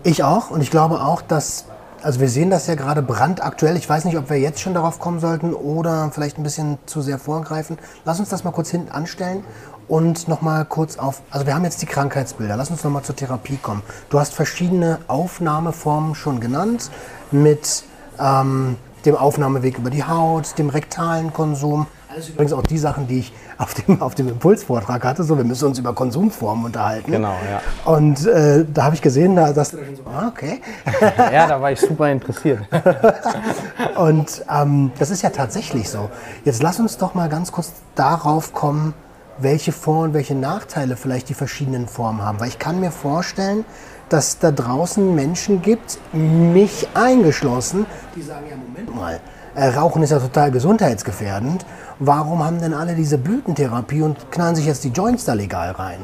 Ich 0.04 0.24
auch 0.24 0.52
und 0.52 0.62
ich 0.62 0.71
glaube 0.71 1.02
auch, 1.02 1.21
dass, 1.21 1.65
also 2.02 2.21
wir 2.21 2.30
sehen 2.30 2.50
das 2.50 2.67
ja 2.67 2.76
gerade 2.76 3.02
brandaktuell. 3.02 3.76
Ich 3.76 3.89
weiß 3.89 4.06
nicht, 4.06 4.17
ob 4.17 4.30
wir 4.30 4.39
jetzt 4.39 4.62
schon 4.62 4.74
darauf 4.74 5.00
kommen 5.00 5.19
sollten 5.19 5.54
oder 5.54 6.12
vielleicht 6.13 6.38
ein 6.38 6.43
bisschen 6.43 6.78
zu 6.86 7.02
sehr 7.02 7.19
vorgreifen. 7.19 7.78
Lass 8.06 8.19
uns 8.21 8.30
das 8.30 8.45
mal 8.45 8.52
kurz 8.52 8.69
hinten 8.69 8.89
anstellen 8.89 9.43
und 9.89 10.30
nochmal 10.30 10.63
kurz 10.63 10.98
auf, 10.98 11.21
also 11.30 11.45
wir 11.45 11.56
haben 11.56 11.65
jetzt 11.65 11.82
die 11.82 11.88
Krankheitsbilder. 11.88 12.56
Lass 12.56 12.69
uns 12.69 12.86
nochmal 12.86 13.04
zur 13.04 13.17
Therapie 13.17 13.58
kommen. 13.58 13.84
Du 14.10 14.17
hast 14.17 14.34
verschiedene 14.34 15.00
Aufnahmeformen 15.08 16.15
schon 16.15 16.39
genannt 16.39 16.89
mit 17.32 17.84
ähm, 18.17 18.78
dem 19.05 19.15
Aufnahmeweg 19.15 19.77
über 19.77 19.89
die 19.89 20.03
Haut, 20.03 20.57
dem 20.57 20.69
rektalen 20.69 21.33
Konsum. 21.33 21.87
Alles 22.09 22.29
übrigens 22.29 22.53
auch 22.53 22.61
die 22.61 22.77
Sachen, 22.77 23.07
die 23.07 23.19
ich 23.19 23.33
auf 23.57 23.73
dem, 23.73 24.01
auf 24.01 24.15
dem 24.15 24.29
Impulsvortrag 24.29 25.03
hatte. 25.03 25.23
So, 25.23 25.37
wir 25.37 25.43
müssen 25.43 25.65
uns 25.67 25.79
über 25.79 25.93
Konsumformen 25.93 26.65
unterhalten. 26.65 27.11
Genau, 27.11 27.33
ja. 27.49 27.61
Und 27.91 28.25
äh, 28.25 28.65
da 28.73 28.85
habe 28.85 28.95
ich 28.95 29.01
gesehen, 29.01 29.35
da, 29.35 29.51
dass 29.51 29.71
du 29.71 29.77
da 29.77 29.85
schon 29.85 29.95
so, 29.97 30.03
ah, 30.05 30.27
okay. 30.29 30.61
Ja, 31.33 31.47
da 31.47 31.61
war 31.61 31.71
ich 31.71 31.79
super 31.79 32.09
interessiert. 32.09 32.59
Und 33.97 34.45
ähm, 34.49 34.91
das 34.97 35.09
ist 35.09 35.23
ja 35.23 35.29
tatsächlich 35.29 35.89
so. 35.89 36.09
Jetzt 36.45 36.63
lass 36.63 36.79
uns 36.79 36.97
doch 36.97 37.15
mal 37.15 37.27
ganz 37.27 37.51
kurz 37.51 37.73
darauf 37.95 38.53
kommen, 38.53 38.93
welche 39.38 39.71
Vor- 39.71 40.04
und 40.04 40.13
welche 40.13 40.36
Nachteile 40.36 40.95
vielleicht 40.95 41.30
die 41.30 41.34
verschiedenen 41.34 41.88
Formen 41.88 42.24
haben. 42.24 42.39
Weil 42.39 42.50
ich 42.50 42.60
kann 42.60 42.80
mir 42.80 42.91
vorstellen, 42.91 43.65
dass 44.10 44.39
da 44.39 44.52
draußen 44.52 45.15
Menschen 45.15 45.62
gibt, 45.62 45.98
mich 46.13 46.88
eingeschlossen, 46.93 47.86
die 48.15 48.21
sagen, 48.21 48.45
ja, 48.50 48.56
Moment 48.56 48.95
mal, 48.95 49.19
äh, 49.56 49.67
Rauchen 49.69 50.04
ist 50.04 50.12
ja 50.12 50.19
total 50.19 50.52
gesundheitsgefährdend. 50.52 51.65
Warum 52.00 52.43
haben 52.43 52.60
denn 52.60 52.74
alle 52.74 52.93
diese 52.93 53.17
Blütentherapie 53.17 54.02
und 54.02 54.32
knallen 54.32 54.56
sich 54.56 54.65
jetzt 54.65 54.84
die 54.84 54.89
Joints 54.89 55.26
da 55.26 55.34
legal 55.34 55.71
rein? 55.71 56.00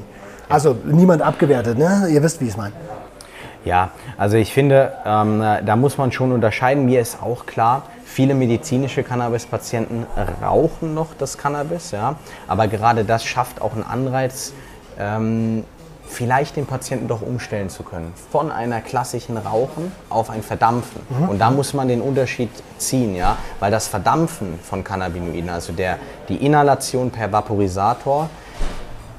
Also 0.50 0.76
niemand 0.86 1.22
abgewertet, 1.22 1.78
ne? 1.78 2.08
Ihr 2.10 2.24
wisst, 2.24 2.42
wie 2.42 2.46
ich 2.46 2.52
es 2.52 2.58
meine. 2.58 2.74
Ja, 3.64 3.92
also 4.18 4.38
ich 4.38 4.54
finde, 4.54 4.94
ähm, 5.06 5.44
da 5.66 5.76
muss 5.76 5.98
man 5.98 6.12
schon 6.12 6.32
unterscheiden. 6.32 6.86
Mir 6.86 7.02
ist 7.02 7.22
auch 7.22 7.46
klar, 7.46 7.84
viele 8.12 8.34
medizinische 8.34 9.04
Cannabis-Patienten 9.04 10.06
rauchen 10.42 10.94
noch 10.94 11.14
das 11.18 11.38
Cannabis, 11.38 11.92
ja. 11.92 12.16
Aber 12.48 12.68
gerade 12.68 13.06
das 13.06 13.24
schafft 13.24 13.62
auch 13.62 13.74
einen 13.74 13.84
Anreiz, 13.84 14.54
ähm, 15.00 15.64
vielleicht 16.06 16.58
den 16.58 16.66
Patienten 16.66 17.08
doch 17.08 17.22
umstellen 17.22 17.70
zu 17.70 17.84
können. 17.84 18.14
Von 18.30 18.52
einer 18.52 18.82
klassischen 18.82 19.38
Rauchen 19.38 19.94
auf 20.10 20.30
ein 20.30 20.44
Verdampfen. 20.44 21.02
Und 21.30 21.40
da 21.40 21.52
muss 21.52 21.74
man 21.74 21.88
den 21.88 22.02
Unterschied 22.02 22.50
ziehen, 22.78 23.16
ja. 23.16 23.38
Weil 23.62 23.72
das 23.72 23.88
Verdampfen 23.88 24.60
von 24.62 24.84
Cannabinoiden, 24.84 25.50
also 25.50 25.72
der, 25.72 25.98
die 26.28 26.46
Inhalation 26.46 27.12
per 27.12 27.32
Vaporisator, 27.32 28.30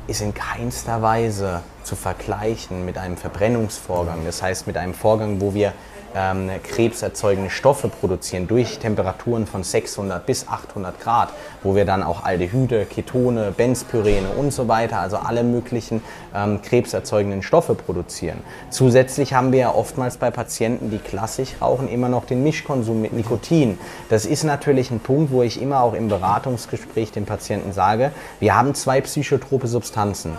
ist 0.07 0.21
in 0.21 0.35
keinster 0.35 1.01
Weise 1.01 1.63
zu 1.83 1.97
vergleichen 1.97 2.85
mit 2.85 2.99
einem 2.99 3.17
Verbrennungsvorgang. 3.17 4.19
Das 4.27 4.43
heißt 4.43 4.67
mit 4.67 4.77
einem 4.77 4.93
Vorgang, 4.93 5.41
wo 5.41 5.55
wir 5.55 5.73
ähm, 6.15 6.51
krebserzeugende 6.63 7.51
Stoffe 7.51 7.89
produzieren 7.89 8.47
durch 8.47 8.79
Temperaturen 8.79 9.47
von 9.47 9.63
600 9.63 10.25
bis 10.25 10.49
800 10.49 11.01
Grad, 11.01 11.31
wo 11.63 11.75
wir 11.75 11.85
dann 11.85 12.03
auch 12.03 12.25
Aldehyde, 12.25 12.85
Ketone, 12.85 13.53
Benzpyrene 13.53 14.29
und 14.37 14.53
so 14.53 14.69
weiter, 14.69 14.99
also 14.99 15.17
alle 15.17 15.43
möglichen 15.43 16.03
ähm, 16.35 16.61
krebserzeugenden 16.63 17.43
Stoffe 17.43 17.75
produzieren. 17.75 18.39
Zusätzlich 18.71 19.35
haben 19.35 19.53
wir 19.53 19.59
ja 19.61 19.75
oftmals 19.75 20.17
bei 20.17 20.31
Patienten, 20.31 20.91
die 20.91 20.99
klassisch 20.99 21.55
rauchen, 21.61 21.89
immer 21.89 22.09
noch 22.09 22.25
den 22.25 22.43
Mischkonsum 22.43 23.01
mit 23.01 23.13
Nikotin. 23.13 23.79
Das 24.09 24.27
ist 24.27 24.45
natürlich 24.45 24.91
ein 24.91 25.01
Punkt, 25.01 25.33
wo 25.33 25.43
ich 25.43 25.61
immer 25.61 25.81
auch 25.83 25.95
im 25.95 26.09
Beratungsgespräch 26.09 27.13
den 27.13 27.27
Patienten 27.27 27.73
sage, 27.73 28.13
wir 28.41 28.55
haben 28.55 28.75
zwei 28.75 29.01
psychotrope 29.01 29.67
Substanzen. 29.67 30.37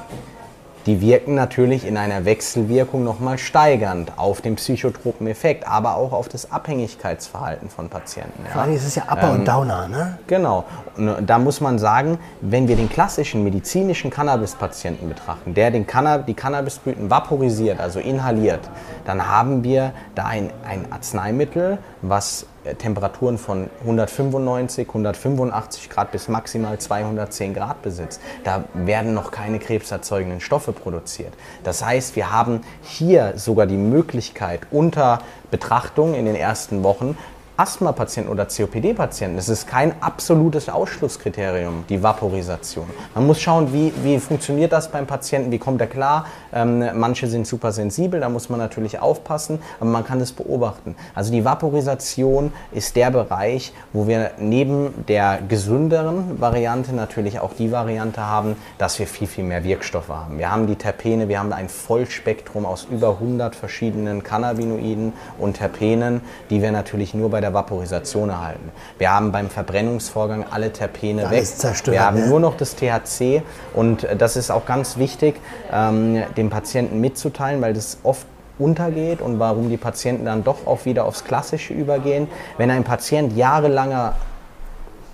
Die 0.86 1.00
wirken 1.00 1.36
natürlich 1.36 1.88
in 1.88 1.96
einer 1.96 2.26
Wechselwirkung 2.26 3.04
nochmal 3.04 3.38
steigernd 3.38 4.12
auf 4.18 4.42
den 4.42 4.56
psychotropen 4.56 5.28
Effekt, 5.28 5.66
aber 5.66 5.96
auch 5.96 6.12
auf 6.12 6.28
das 6.28 6.52
Abhängigkeitsverhalten 6.52 7.70
von 7.70 7.88
Patienten. 7.88 8.46
Vor 8.52 8.64
allem 8.64 8.76
ist 8.76 8.86
es 8.86 8.96
ja 8.96 9.04
Upper 9.10 9.32
und 9.32 9.48
Downer, 9.48 9.88
ne? 9.88 10.18
Genau. 10.28 10.66
Und 10.98 11.26
da 11.26 11.40
muss 11.40 11.62
man 11.62 11.80
sagen, 11.80 12.20
wenn 12.42 12.68
wir 12.68 12.76
den 12.76 12.90
klassischen 12.90 13.44
medizinischen 13.44 14.12
Cannabis-Patienten 14.12 15.08
betrachten, 15.08 15.54
der 15.54 15.72
den 15.72 15.88
Canna 15.88 16.18
die 16.18 16.34
Cannabisblüten 16.34 17.10
vaporisiert, 17.10 17.80
also 17.80 18.00
inhaliert, 18.00 18.70
dann 19.06 19.28
haben 19.28 19.64
wir 19.64 19.94
da 20.16 20.26
ein, 20.26 20.52
ein 20.68 20.92
Arzneimittel, 20.92 21.78
was 22.02 22.44
äh, 22.44 22.46
Temperaturen 22.78 23.38
von 23.38 23.70
195, 23.82 24.88
185 24.88 25.90
Grad 25.90 26.12
bis 26.12 26.28
maximal 26.28 26.78
210 26.78 27.54
Grad 27.54 27.82
besitzt. 27.82 28.22
Da 28.44 28.66
werden 28.74 29.14
noch 29.14 29.32
keine 29.32 29.60
krebserzeugenden 29.60 30.40
Stoffe 30.40 30.72
produziert. 30.72 31.34
Das 31.64 31.84
heißt, 31.84 32.16
wir 32.16 32.32
haben 32.32 32.62
hier 32.82 33.34
sogar 33.36 33.66
die 33.66 33.78
Möglichkeit 33.78 34.62
unter 34.72 35.20
Betrachtung 35.52 36.14
in 36.14 36.26
den 36.26 36.36
ersten 36.36 36.84
Wochen 36.84 37.18
Asthma-Patienten 37.56 38.32
oder 38.32 38.48
COPD-Patienten, 38.48 39.36
das 39.36 39.48
ist 39.48 39.68
kein 39.68 39.94
absolutes 40.02 40.70
Ausschlusskriterium, 40.70 41.86
die 41.88 42.02
Vaporisation. 42.02 42.88
Man 43.14 43.28
muss 43.28 43.40
schauen, 43.40 43.72
wie, 43.72 43.94
wie 44.02 44.20
funktioniert 44.20 44.72
das 44.72 44.90
beim 44.90 45.06
Patienten, 45.06 45.52
wie 45.52 45.60
kommt 45.60 45.80
er 45.80 45.88
klar. 45.88 46.26
Ähm, 46.54 46.84
manche 46.94 47.28
sind 47.28 47.48
super 47.48 47.72
sensibel, 47.72 48.20
da 48.20 48.30
muss 48.30 48.50
man 48.50 48.60
natürlich 48.60 49.00
aufpassen, 49.00 49.60
aber 49.80 49.90
man 49.90 50.06
kann 50.06 50.20
das 50.20 50.32
beobachten. 50.32 50.96
Also 51.16 51.32
die 51.32 51.46
Vaporisation 51.46 52.54
ist 52.72 52.96
der 52.96 53.12
Bereich, 53.12 53.74
wo 53.92 54.08
wir 54.08 54.32
neben 54.38 55.06
der 55.08 55.40
gesünderen 55.48 56.40
Variante 56.40 56.94
natürlich 56.94 57.40
auch 57.40 57.54
die 57.54 57.72
Variante 57.72 58.22
haben, 58.22 58.56
dass 58.78 59.00
wir 59.00 59.08
viel, 59.08 59.28
viel 59.28 59.44
mehr 59.44 59.64
Wirkstoffe 59.64 60.10
haben. 60.10 60.38
Wir 60.38 60.52
haben 60.52 60.68
die 60.68 60.76
Terpene, 60.76 61.28
wir 61.28 61.40
haben 61.40 61.54
ein 61.54 61.70
Vollspektrum 61.70 62.66
aus 62.66 62.88
über 62.90 63.10
100 63.10 63.56
verschiedenen 63.56 64.24
Cannabinoiden 64.24 65.14
und 65.40 65.58
Terpenen, 65.58 66.22
die 66.50 66.62
wir 66.62 66.72
natürlich 66.72 67.14
nur 67.14 67.30
bei 67.30 67.42
der 67.42 67.54
Vaporisation 67.54 68.30
erhalten. 68.30 68.72
Wir 68.98 69.12
haben 69.12 69.32
beim 69.32 69.50
Verbrennungsvorgang 69.50 70.46
alle 70.50 70.72
Terpene 70.72 71.28
Alles 71.28 71.52
weg. 71.52 71.58
zerstört, 71.60 71.94
Wir 71.96 72.06
haben 72.06 72.20
ne? 72.20 72.28
nur 72.28 72.40
noch 72.40 72.58
das 72.58 72.76
THC 72.76 73.42
und 73.74 74.04
äh, 74.04 74.16
das 74.16 74.36
ist 74.36 74.52
auch 74.52 74.66
ganz 74.66 74.98
wichtig, 74.98 75.36
ähm, 75.72 76.24
dem 76.44 76.50
Patienten 76.50 77.00
mitzuteilen, 77.00 77.62
weil 77.62 77.74
das 77.74 77.98
oft 78.04 78.28
untergeht 78.60 79.22
und 79.22 79.40
warum 79.40 79.70
die 79.70 79.78
Patienten 79.78 80.26
dann 80.26 80.44
doch 80.44 80.68
auch 80.68 80.86
wieder 80.86 81.06
aufs 81.06 81.24
Klassische 81.24 81.74
übergehen. 81.74 82.28
Wenn 82.58 82.70
ein 82.70 82.84
Patient 82.84 83.36
jahrelanger 83.36 84.16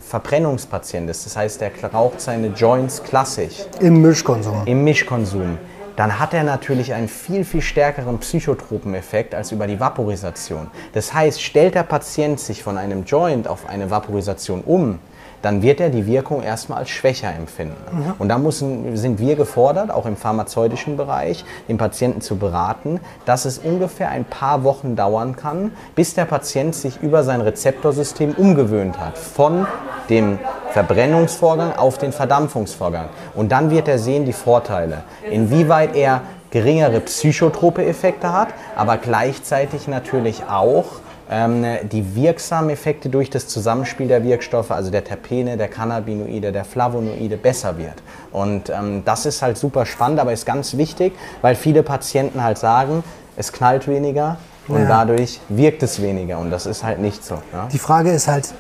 Verbrennungspatient 0.02 1.10
ist, 1.10 1.26
das 1.26 1.38
heißt, 1.38 1.62
der 1.62 1.72
raucht 1.94 2.20
seine 2.20 2.48
Joints 2.48 3.04
klassisch, 3.04 3.66
Im 3.80 4.02
Mischkonsum. 4.02 4.64
im 4.66 4.84
Mischkonsum, 4.84 5.58
dann 5.96 6.18
hat 6.18 6.34
er 6.34 6.44
natürlich 6.44 6.94
einen 6.94 7.08
viel, 7.08 7.46
viel 7.46 7.62
stärkeren 7.62 8.18
psychotropen 8.20 8.96
Effekt 8.96 9.36
als 9.36 9.52
über 9.52 9.68
die 9.68 9.80
Vaporisation. 9.80 10.68
Das 10.94 11.14
heißt, 11.14 11.42
stellt 11.42 11.76
der 11.76 11.84
Patient 11.84 12.40
sich 12.40 12.64
von 12.64 12.78
einem 12.78 13.04
Joint 13.04 13.48
auf 13.48 13.70
eine 13.70 13.92
Vaporisation 13.92 14.64
um, 14.66 15.00
dann 15.42 15.62
wird 15.62 15.80
er 15.80 15.90
die 15.90 16.06
Wirkung 16.06 16.44
erstmal 16.44 16.80
als 16.80 16.90
schwächer 16.90 17.34
empfinden. 17.34 17.76
Und 18.20 18.30
da 18.30 18.38
müssen, 18.38 18.98
sind 18.98 19.20
wir 19.20 19.36
gefordert, 19.36 19.92
auch 19.92 20.06
im 20.06 20.18
pharmazeutischen 20.18 20.98
Bereich, 20.98 21.46
den 21.68 21.78
Patienten 21.78 22.22
zu 22.22 22.38
beraten, 22.38 23.00
dass 23.26 23.46
es 23.46 23.58
ungefähr 23.58 24.10
ein 24.10 24.26
paar 24.26 24.64
Wochen 24.64 24.96
dauern 24.96 25.36
kann, 25.36 25.72
bis 25.96 26.14
der 26.14 26.26
Patient 26.26 26.76
sich 26.76 27.02
über 27.02 27.24
sein 27.24 27.42
Rezeptorsystem 27.42 28.34
umgewöhnt 28.34 29.00
hat. 29.00 29.18
Von 29.18 29.66
dem 30.10 30.40
Verbrennungsvorgang 30.72 31.74
auf 31.74 31.98
den 31.98 32.12
Verdampfungsvorgang. 32.12 33.10
Und 33.36 33.52
dann 33.52 33.72
wird 33.72 33.88
er 33.88 34.00
sehen 34.00 34.26
die 34.26 34.34
Vorteile. 34.34 35.04
Inwieweit 35.30 35.96
er 35.96 36.22
geringere 36.52 37.00
psychotrope 37.02 37.86
Effekte 37.86 38.34
hat, 38.34 38.50
aber 38.76 38.98
gleichzeitig 38.98 39.88
natürlich 39.88 40.44
auch 40.50 40.86
ähm, 41.30 41.64
die 41.92 42.16
wirksamen 42.16 42.70
Effekte 42.70 43.10
durch 43.10 43.30
das 43.30 43.48
Zusammenspiel 43.48 44.08
der 44.08 44.24
Wirkstoffe, 44.24 44.72
also 44.72 44.90
der 44.92 45.04
Terpene, 45.04 45.58
der 45.58 45.68
Cannabinoide, 45.68 46.52
der 46.52 46.66
Flavonoide, 46.66 47.38
besser 47.38 47.78
wird. 47.78 47.96
Und 48.32 48.70
ähm, 48.70 49.04
das 49.06 49.26
ist 49.26 49.42
halt 49.42 49.58
super 49.58 49.86
spannend, 49.86 50.20
aber 50.20 50.34
ist 50.34 50.46
ganz 50.46 50.76
wichtig, 50.78 51.14
weil 51.42 51.56
viele 51.56 51.84
Patienten 51.84 52.44
halt 52.44 52.58
sagen, 52.58 53.04
es 53.38 53.52
knallt 53.54 53.88
weniger 53.88 54.38
und 54.68 54.82
Ja. 54.82 54.88
dadurch 54.88 55.40
wirkt 55.50 55.84
es 55.84 56.02
weniger 56.02 56.40
und 56.40 56.52
das 56.52 56.66
ist 56.66 56.84
halt 56.84 57.00
nicht 57.00 57.24
so. 57.24 57.36
Ja? 57.54 57.68
Die 57.72 57.80
Frage 57.80 58.12
ist 58.12 58.28
halt, 58.28 58.54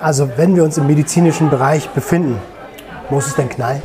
also 0.00 0.28
wenn 0.36 0.56
wir 0.56 0.64
uns 0.64 0.78
im 0.78 0.86
medizinischen 0.86 1.48
Bereich 1.48 1.88
befinden, 1.90 2.38
muss 3.08 3.26
es 3.28 3.34
denn 3.36 3.48
knallen? 3.48 3.82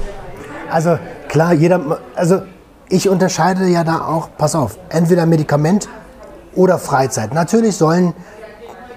Also 0.72 0.98
klar, 1.28 1.54
jeder, 1.54 2.00
also 2.16 2.42
ich 2.90 3.08
unterscheide 3.08 3.66
ja 3.68 3.84
da 3.84 4.02
auch, 4.02 4.30
pass 4.38 4.56
auf, 4.56 4.78
entweder 4.90 5.26
Medikament 5.26 5.88
oder 6.58 6.78
Freizeit. 6.80 7.34
Natürlich 7.34 7.76
sollen 7.78 8.14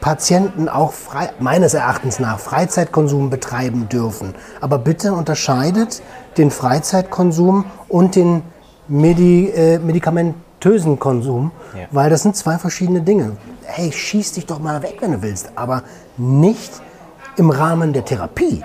Patienten 0.01 0.69
auch 0.69 0.93
frei, 0.93 1.31
meines 1.39 1.75
Erachtens 1.75 2.19
nach 2.19 2.39
Freizeitkonsum 2.39 3.29
betreiben 3.31 3.89
dürfen. 3.89 4.35
Aber 4.61 4.79
bitte 4.79 5.13
unterscheidet 5.13 6.03
den 6.39 6.51
Freizeitkonsum 6.51 7.67
und 7.89 8.17
den 8.17 8.43
Medi, 8.89 9.51
äh, 9.51 9.79
medikamentösen 9.79 10.99
Konsum, 10.99 11.51
Ja. 11.75 11.83
weil 11.91 12.11
das 12.11 12.23
sind 12.23 12.35
zwei 12.35 12.57
verschiedene 12.59 13.03
Dinge. 13.03 13.37
Hey, 13.65 13.93
schieß 13.93 14.33
dich 14.33 14.47
doch 14.47 14.59
mal 14.59 14.83
weg, 14.83 14.97
wenn 15.01 15.13
du 15.13 15.23
willst, 15.23 15.53
aber 15.55 15.83
nicht 16.17 16.73
im 17.37 17.51
Rahmen 17.51 17.93
der 17.93 18.05
Therapie. 18.05 18.65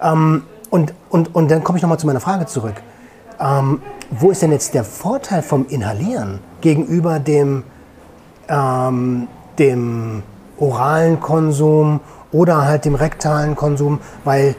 Ähm, 0.00 0.44
und, 0.70 0.94
und, 1.10 1.34
und 1.34 1.50
dann 1.50 1.64
komme 1.64 1.78
ich 1.78 1.82
nochmal 1.82 1.98
zu 1.98 2.06
meiner 2.06 2.20
Frage 2.20 2.46
zurück. 2.46 2.74
Ähm, 3.40 3.82
wo 4.10 4.30
ist 4.30 4.42
denn 4.42 4.52
jetzt 4.52 4.74
der 4.74 4.84
Vorteil 4.84 5.42
vom 5.42 5.66
Inhalieren 5.68 6.38
gegenüber 6.60 7.18
dem, 7.18 7.64
ähm, 8.48 9.28
dem 9.58 10.22
oralen 10.58 11.20
Konsum 11.20 12.00
oder 12.32 12.64
halt 12.64 12.84
dem 12.84 12.94
rektalen 12.94 13.54
Konsum? 13.56 14.00
Weil 14.24 14.54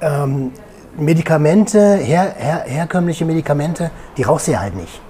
ähm, 0.00 0.52
Medikamente, 0.98 1.96
her, 1.96 2.34
her, 2.38 2.64
herkömmliche 2.66 3.26
Medikamente, 3.26 3.90
die 4.16 4.22
rauchst 4.22 4.48
du 4.48 4.52
ja 4.52 4.60
halt 4.60 4.74
nicht. 4.74 5.00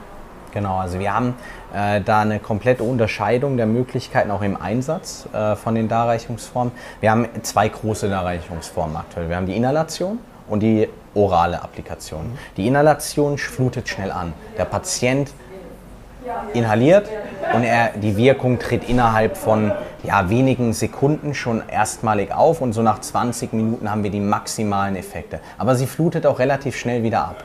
Genau, 0.52 0.78
also 0.78 0.98
wir 0.98 1.14
haben 1.14 1.34
äh, 1.72 2.00
da 2.00 2.20
eine 2.20 2.40
komplette 2.40 2.82
Unterscheidung 2.82 3.56
der 3.56 3.66
Möglichkeiten 3.66 4.30
auch 4.30 4.42
im 4.42 4.60
Einsatz 4.60 5.28
äh, 5.32 5.54
von 5.54 5.74
den 5.74 5.86
Darreichungsformen. 5.88 6.72
Wir 7.00 7.10
haben 7.10 7.28
zwei 7.42 7.68
große 7.68 8.08
Darreichungsformen 8.08 8.96
aktuell. 8.96 9.28
Wir 9.28 9.36
haben 9.36 9.46
die 9.46 9.54
Inhalation 9.54 10.18
und 10.48 10.60
die 10.60 10.88
orale 11.14 11.62
Applikation. 11.62 12.36
Die 12.56 12.66
Inhalation 12.66 13.38
flutet 13.38 13.88
schnell 13.88 14.10
an. 14.10 14.32
Der 14.58 14.64
Patient 14.64 15.30
inhaliert 16.52 17.08
und 17.54 17.62
er, 17.64 17.90
die 17.94 18.16
Wirkung 18.16 18.58
tritt 18.58 18.88
innerhalb 18.88 19.36
von 19.36 19.72
ja, 20.06 20.30
wenigen 20.30 20.72
Sekunden 20.72 21.34
schon 21.34 21.62
erstmalig 21.68 22.32
auf 22.32 22.60
und 22.60 22.72
so 22.72 22.82
nach 22.82 23.00
20 23.00 23.52
Minuten 23.52 23.90
haben 23.90 24.02
wir 24.02 24.10
die 24.10 24.20
maximalen 24.20 24.96
Effekte. 24.96 25.40
Aber 25.58 25.74
sie 25.74 25.86
flutet 25.86 26.26
auch 26.26 26.38
relativ 26.38 26.76
schnell 26.76 27.02
wieder 27.02 27.20
ab. 27.20 27.44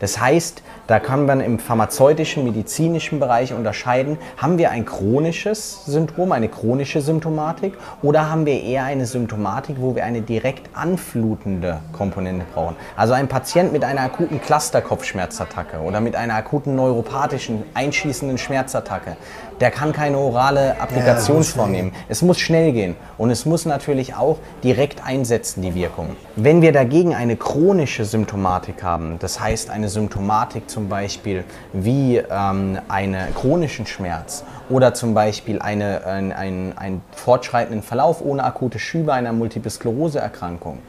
Das 0.00 0.20
heißt, 0.20 0.62
da 0.86 0.98
kann 0.98 1.26
man 1.26 1.40
im 1.40 1.58
pharmazeutischen, 1.58 2.44
medizinischen 2.44 3.20
Bereich 3.20 3.54
unterscheiden, 3.54 4.18
haben 4.36 4.58
wir 4.58 4.70
ein 4.70 4.84
chronisches 4.84 5.84
Syndrom, 5.86 6.32
eine 6.32 6.48
chronische 6.48 7.00
Symptomatik 7.00 7.74
oder 8.02 8.30
haben 8.30 8.44
wir 8.44 8.62
eher 8.62 8.84
eine 8.84 9.06
Symptomatik, 9.06 9.76
wo 9.78 9.94
wir 9.94 10.04
eine 10.04 10.20
direkt 10.20 10.68
anflutende 10.76 11.80
Komponente 11.92 12.44
brauchen. 12.52 12.76
Also 12.96 13.14
ein 13.14 13.28
Patient 13.28 13.72
mit 13.72 13.84
einer 13.84 14.02
akuten 14.02 14.40
Cluster-Kopfschmerzattacke 14.40 15.78
oder 15.78 16.00
mit 16.00 16.16
einer 16.16 16.34
akuten 16.34 16.74
neuropathischen, 16.74 17.62
einschließenden 17.72 18.38
Schmerzattacke, 18.38 19.16
der 19.64 19.70
kann 19.70 19.94
keine 19.94 20.18
orale 20.18 20.78
Applikationsform 20.78 21.72
nehmen. 21.72 21.92
Es 22.10 22.20
muss 22.20 22.38
schnell 22.38 22.72
gehen 22.72 22.96
und 23.16 23.30
es 23.30 23.46
muss 23.46 23.64
natürlich 23.64 24.14
auch 24.14 24.36
direkt 24.62 25.02
einsetzen, 25.06 25.62
die 25.62 25.74
Wirkung. 25.74 26.16
Wenn 26.36 26.60
wir 26.60 26.70
dagegen 26.70 27.14
eine 27.14 27.34
chronische 27.36 28.04
Symptomatik 28.04 28.82
haben, 28.82 29.18
das 29.20 29.40
heißt 29.40 29.70
eine 29.70 29.88
Symptomatik 29.88 30.68
zum 30.68 30.90
Beispiel 30.90 31.44
wie 31.72 32.18
ähm, 32.18 32.78
einen 32.88 33.34
chronischen 33.34 33.86
Schmerz 33.86 34.44
oder 34.68 34.92
zum 34.92 35.14
Beispiel 35.14 35.62
eine, 35.62 36.04
ein, 36.04 36.30
ein, 36.30 36.76
einen 36.76 37.02
fortschreitenden 37.12 37.82
Verlauf 37.82 38.20
ohne 38.20 38.44
akute 38.44 38.78
Schübe 38.78 39.14
einer 39.14 39.32
Multiple 39.32 39.70
Sklerose-Erkrankung, 39.70 40.80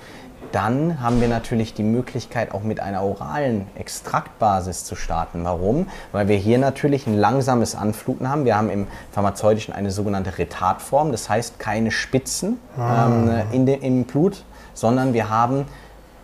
dann 0.51 1.01
haben 1.01 1.21
wir 1.21 1.27
natürlich 1.27 1.73
die 1.73 1.83
Möglichkeit, 1.83 2.53
auch 2.53 2.63
mit 2.63 2.79
einer 2.79 3.03
oralen 3.03 3.67
Extraktbasis 3.75 4.83
zu 4.85 4.95
starten. 4.95 5.43
Warum? 5.43 5.87
Weil 6.11 6.27
wir 6.27 6.37
hier 6.37 6.57
natürlich 6.57 7.07
ein 7.07 7.17
langsames 7.17 7.75
Anfluten 7.75 8.29
haben. 8.29 8.45
Wir 8.45 8.57
haben 8.57 8.69
im 8.69 8.87
Pharmazeutischen 9.11 9.73
eine 9.73 9.91
sogenannte 9.91 10.37
Retardform, 10.37 11.11
das 11.11 11.29
heißt 11.29 11.59
keine 11.59 11.91
Spitzen 11.91 12.59
ähm, 12.79 13.29
in 13.51 13.65
de, 13.65 13.79
im 13.79 14.03
Blut, 14.05 14.43
sondern 14.73 15.13
wir 15.13 15.29
haben 15.29 15.65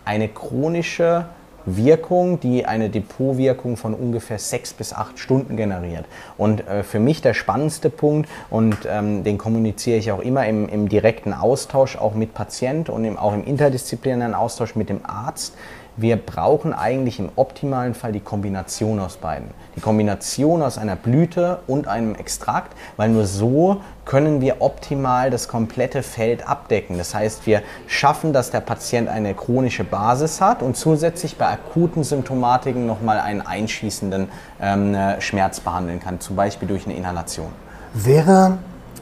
eine 0.05 0.27
chronische 0.27 1.25
Wirkung, 1.65 2.39
die 2.39 2.65
eine 2.65 2.89
Depotwirkung 2.89 3.77
von 3.77 3.93
ungefähr 3.93 4.39
sechs 4.39 4.73
bis 4.73 4.93
acht 4.93 5.19
Stunden 5.19 5.57
generiert. 5.57 6.05
Und 6.37 6.67
äh, 6.67 6.83
für 6.83 6.99
mich 6.99 7.21
der 7.21 7.33
spannendste 7.33 7.89
Punkt, 7.89 8.29
und 8.49 8.77
ähm, 8.89 9.23
den 9.23 9.37
kommuniziere 9.37 9.97
ich 9.97 10.11
auch 10.11 10.19
immer 10.19 10.45
im, 10.47 10.67
im 10.69 10.89
direkten 10.89 11.33
Austausch, 11.33 11.97
auch 11.97 12.13
mit 12.13 12.33
Patient 12.33 12.89
und 12.89 13.05
im, 13.05 13.17
auch 13.17 13.33
im 13.33 13.43
interdisziplinären 13.43 14.33
Austausch 14.33 14.75
mit 14.75 14.89
dem 14.89 15.05
Arzt, 15.05 15.53
wir 16.01 16.17
brauchen 16.17 16.73
eigentlich 16.73 17.19
im 17.19 17.29
optimalen 17.35 17.93
Fall 17.93 18.11
die 18.11 18.19
Kombination 18.19 18.99
aus 18.99 19.17
beiden. 19.17 19.49
Die 19.75 19.81
Kombination 19.81 20.61
aus 20.61 20.77
einer 20.77 20.95
Blüte 20.95 21.59
und 21.67 21.87
einem 21.87 22.15
Extrakt, 22.15 22.73
weil 22.97 23.09
nur 23.09 23.25
so 23.25 23.81
können 24.05 24.41
wir 24.41 24.61
optimal 24.61 25.29
das 25.29 25.47
komplette 25.47 26.03
Feld 26.03 26.47
abdecken. 26.47 26.97
Das 26.97 27.13
heißt, 27.13 27.45
wir 27.45 27.61
schaffen, 27.87 28.33
dass 28.33 28.51
der 28.51 28.61
Patient 28.61 29.07
eine 29.07 29.33
chronische 29.33 29.83
Basis 29.83 30.41
hat 30.41 30.61
und 30.61 30.75
zusätzlich 30.75 31.37
bei 31.37 31.47
akuten 31.47 32.03
Symptomatiken 32.03 32.85
nochmal 32.85 33.19
einen 33.19 33.41
einschließenden 33.41 34.29
ähm, 34.61 34.93
äh, 34.93 35.21
Schmerz 35.21 35.59
behandeln 35.59 35.99
kann, 35.99 36.19
zum 36.19 36.35
Beispiel 36.35 36.67
durch 36.67 36.85
eine 36.85 36.95
Inhalation. 36.95 37.49
Wäre, 37.93 38.57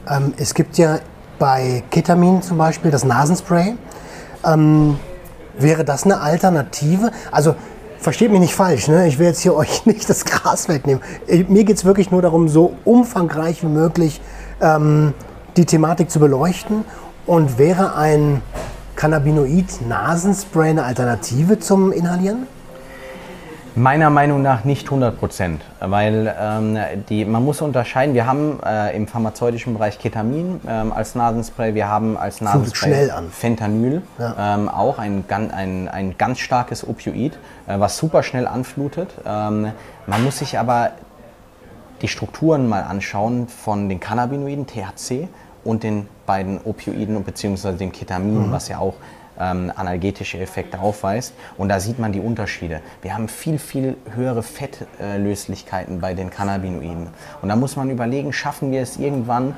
ähm, 0.10 0.34
es 0.38 0.54
gibt 0.54 0.78
ja 0.78 1.00
bei 1.40 1.84
Ketamin 1.90 2.42
zum 2.42 2.58
Beispiel 2.58 2.92
das 2.92 3.06
Nasenspray. 3.06 3.76
Ähm, 4.46 5.00
wäre 5.62 5.86
das 5.86 6.04
eine 6.04 6.22
Alternative? 6.22 7.12
Also 7.32 7.56
versteht 8.00 8.32
mich 8.32 8.40
nicht 8.40 8.56
falsch, 8.56 8.88
ne? 8.88 9.08
ich 9.08 9.20
will 9.20 9.28
jetzt 9.28 9.42
hier 9.42 9.56
euch 9.58 9.86
nicht 9.86 10.10
das 10.10 10.26
Gras 10.26 10.70
wegnehmen. 10.70 11.04
Mir 11.48 11.64
geht 11.64 11.78
es 11.78 11.86
wirklich 11.86 12.12
nur 12.12 12.22
darum, 12.22 12.48
so 12.48 12.74
umfangreich 12.86 13.64
wie 13.64 13.68
möglich 13.68 14.22
ähm, 14.62 15.14
die 15.58 15.66
Thematik 15.66 16.10
zu 16.10 16.20
beleuchten. 16.20 16.86
Und 17.26 17.60
wäre 17.60 17.96
ein 17.96 18.42
Cannabinoid-Nasenspray 18.96 20.72
eine 20.72 20.84
Alternative 20.84 21.60
zum 21.60 21.92
Inhalieren? 21.92 22.48
Meiner 23.76 24.10
Meinung 24.10 24.42
nach 24.42 24.64
nicht 24.64 24.86
100 24.86 25.18
Prozent, 25.20 25.62
weil 25.80 26.36
ähm, 26.40 26.78
die, 27.08 27.24
man 27.26 27.44
muss 27.46 27.62
unterscheiden, 27.62 28.14
wir 28.14 28.26
haben 28.26 28.60
äh, 28.66 28.96
im 28.96 29.08
pharmazeutischen 29.08 29.74
Bereich 29.74 30.00
Ketamin 30.00 30.60
ähm, 30.68 30.92
als 30.92 31.16
Nasenspray, 31.16 31.76
wir 31.76 31.88
haben 31.88 32.18
als 32.18 32.42
Nasenspray. 32.42 33.10
Fentanyl, 33.32 34.02
Ja. 34.18 34.56
ähm, 34.56 34.70
auch 34.70 34.98
ein, 35.00 35.24
ein, 35.30 35.88
ein 35.88 36.18
ganz 36.18 36.40
starkes 36.40 36.88
Opioid, 36.88 37.38
äh, 37.68 37.80
was 37.80 37.98
super 37.98 38.24
schnell 38.24 38.48
anflutet. 38.48 39.10
Ähm, 39.26 39.72
man 40.08 40.24
muss 40.24 40.40
sich 40.40 40.58
aber 40.58 40.92
die 42.02 42.08
Strukturen 42.08 42.68
mal 42.68 42.84
anschauen 42.84 43.48
von 43.48 43.88
den 43.90 44.00
Cannabinoiden, 44.00 44.66
THC, 44.68 45.28
und 45.64 45.84
den 45.84 46.08
beiden 46.26 46.60
Opioiden 46.64 47.22
bzw. 47.24 47.74
dem 47.74 47.92
Ketamin, 47.92 48.52
was 48.52 48.70
ja 48.70 48.80
auch 48.80 48.96
ähm, 49.40 49.72
analgetische 49.76 50.40
Effekte 50.40 50.80
aufweist. 50.80 51.34
Und 51.58 51.70
da 51.70 51.80
sieht 51.80 52.00
man 52.00 52.12
die 52.12 52.20
Unterschiede. 52.20 52.82
Wir 53.02 53.14
haben 53.14 53.28
viel, 53.28 53.60
viel 53.60 53.98
höhere 54.16 54.44
Fettlöslichkeiten 54.44 56.00
bei 56.02 56.14
den 56.14 56.30
Cannabinoiden. 56.30 57.08
Und 57.42 57.50
da 57.50 57.56
muss 57.56 57.76
man 57.76 57.90
überlegen, 57.90 58.34
schaffen 58.34 58.72
wir 58.72 58.82
es 58.82 58.98
irgendwann, 58.98 59.56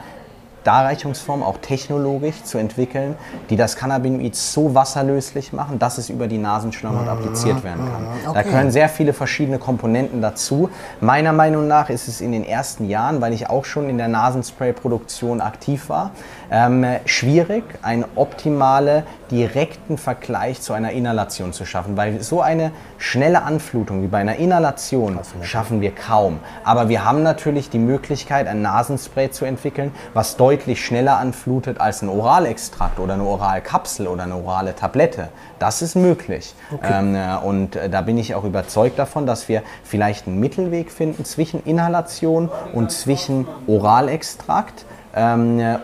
Darreichungsformen 0.63 1.45
auch 1.45 1.57
technologisch 1.57 2.43
zu 2.43 2.57
entwickeln, 2.57 3.15
die 3.49 3.55
das 3.55 3.75
Cannabinoid 3.75 4.35
so 4.35 4.75
wasserlöslich 4.75 5.53
machen, 5.53 5.79
dass 5.79 5.97
es 5.97 6.09
über 6.09 6.27
die 6.27 6.37
Nasenschleimhaut 6.37 7.07
appliziert 7.07 7.63
werden 7.63 7.85
kann. 7.91 8.33
Da 8.33 8.41
okay. 8.41 8.49
können 8.49 8.71
sehr 8.71 8.89
viele 8.89 9.13
verschiedene 9.13 9.57
Komponenten 9.57 10.21
dazu. 10.21 10.69
Meiner 10.99 11.33
Meinung 11.33 11.67
nach 11.67 11.89
ist 11.89 12.07
es 12.07 12.21
in 12.21 12.31
den 12.31 12.43
ersten 12.43 12.87
Jahren, 12.87 13.21
weil 13.21 13.33
ich 13.33 13.49
auch 13.49 13.65
schon 13.65 13.89
in 13.89 13.97
der 13.97 14.07
Nasenspray-Produktion 14.07 15.41
aktiv 15.41 15.89
war, 15.89 16.11
ähm, 16.51 16.85
schwierig, 17.05 17.63
einen 17.81 18.05
optimalen, 18.15 19.03
direkten 19.31 19.97
Vergleich 19.97 20.61
zu 20.61 20.73
einer 20.73 20.91
Inhalation 20.91 21.53
zu 21.53 21.65
schaffen, 21.65 21.95
weil 21.95 22.21
so 22.21 22.41
eine 22.41 22.71
schnelle 22.97 23.43
Anflutung 23.43 24.03
wie 24.03 24.07
bei 24.07 24.17
einer 24.17 24.35
Inhalation 24.35 25.17
schaffen 25.41 25.79
wir 25.79 25.91
kaum. 25.91 26.39
Aber 26.65 26.89
wir 26.89 27.05
haben 27.05 27.23
natürlich 27.23 27.69
die 27.69 27.79
Möglichkeit, 27.79 28.47
ein 28.47 28.61
Nasenspray 28.61 29.31
zu 29.31 29.45
entwickeln, 29.45 29.93
was 30.13 30.35
deutlich 30.35 30.85
schneller 30.85 31.17
anflutet 31.17 31.79
als 31.79 32.01
ein 32.01 32.09
Oralextrakt 32.09 32.99
oder 32.99 33.13
eine 33.13 33.23
Oralkapsel 33.23 34.07
oder 34.07 34.23
eine 34.23 34.35
orale 34.35 34.75
Tablette. 34.75 35.29
Das 35.59 35.81
ist 35.81 35.95
möglich. 35.95 36.53
Ähm, 36.83 37.15
äh, 37.15 37.37
und 37.37 37.77
äh, 37.77 37.89
da 37.89 38.01
bin 38.01 38.17
ich 38.17 38.35
auch 38.35 38.43
überzeugt 38.43 38.99
davon, 38.99 39.25
dass 39.25 39.47
wir 39.47 39.63
vielleicht 39.83 40.27
einen 40.27 40.39
Mittelweg 40.39 40.91
finden 40.91 41.23
zwischen 41.23 41.63
Inhalation 41.63 42.49
und 42.73 42.91
zwischen 42.91 43.47
Oralextrakt 43.67 44.85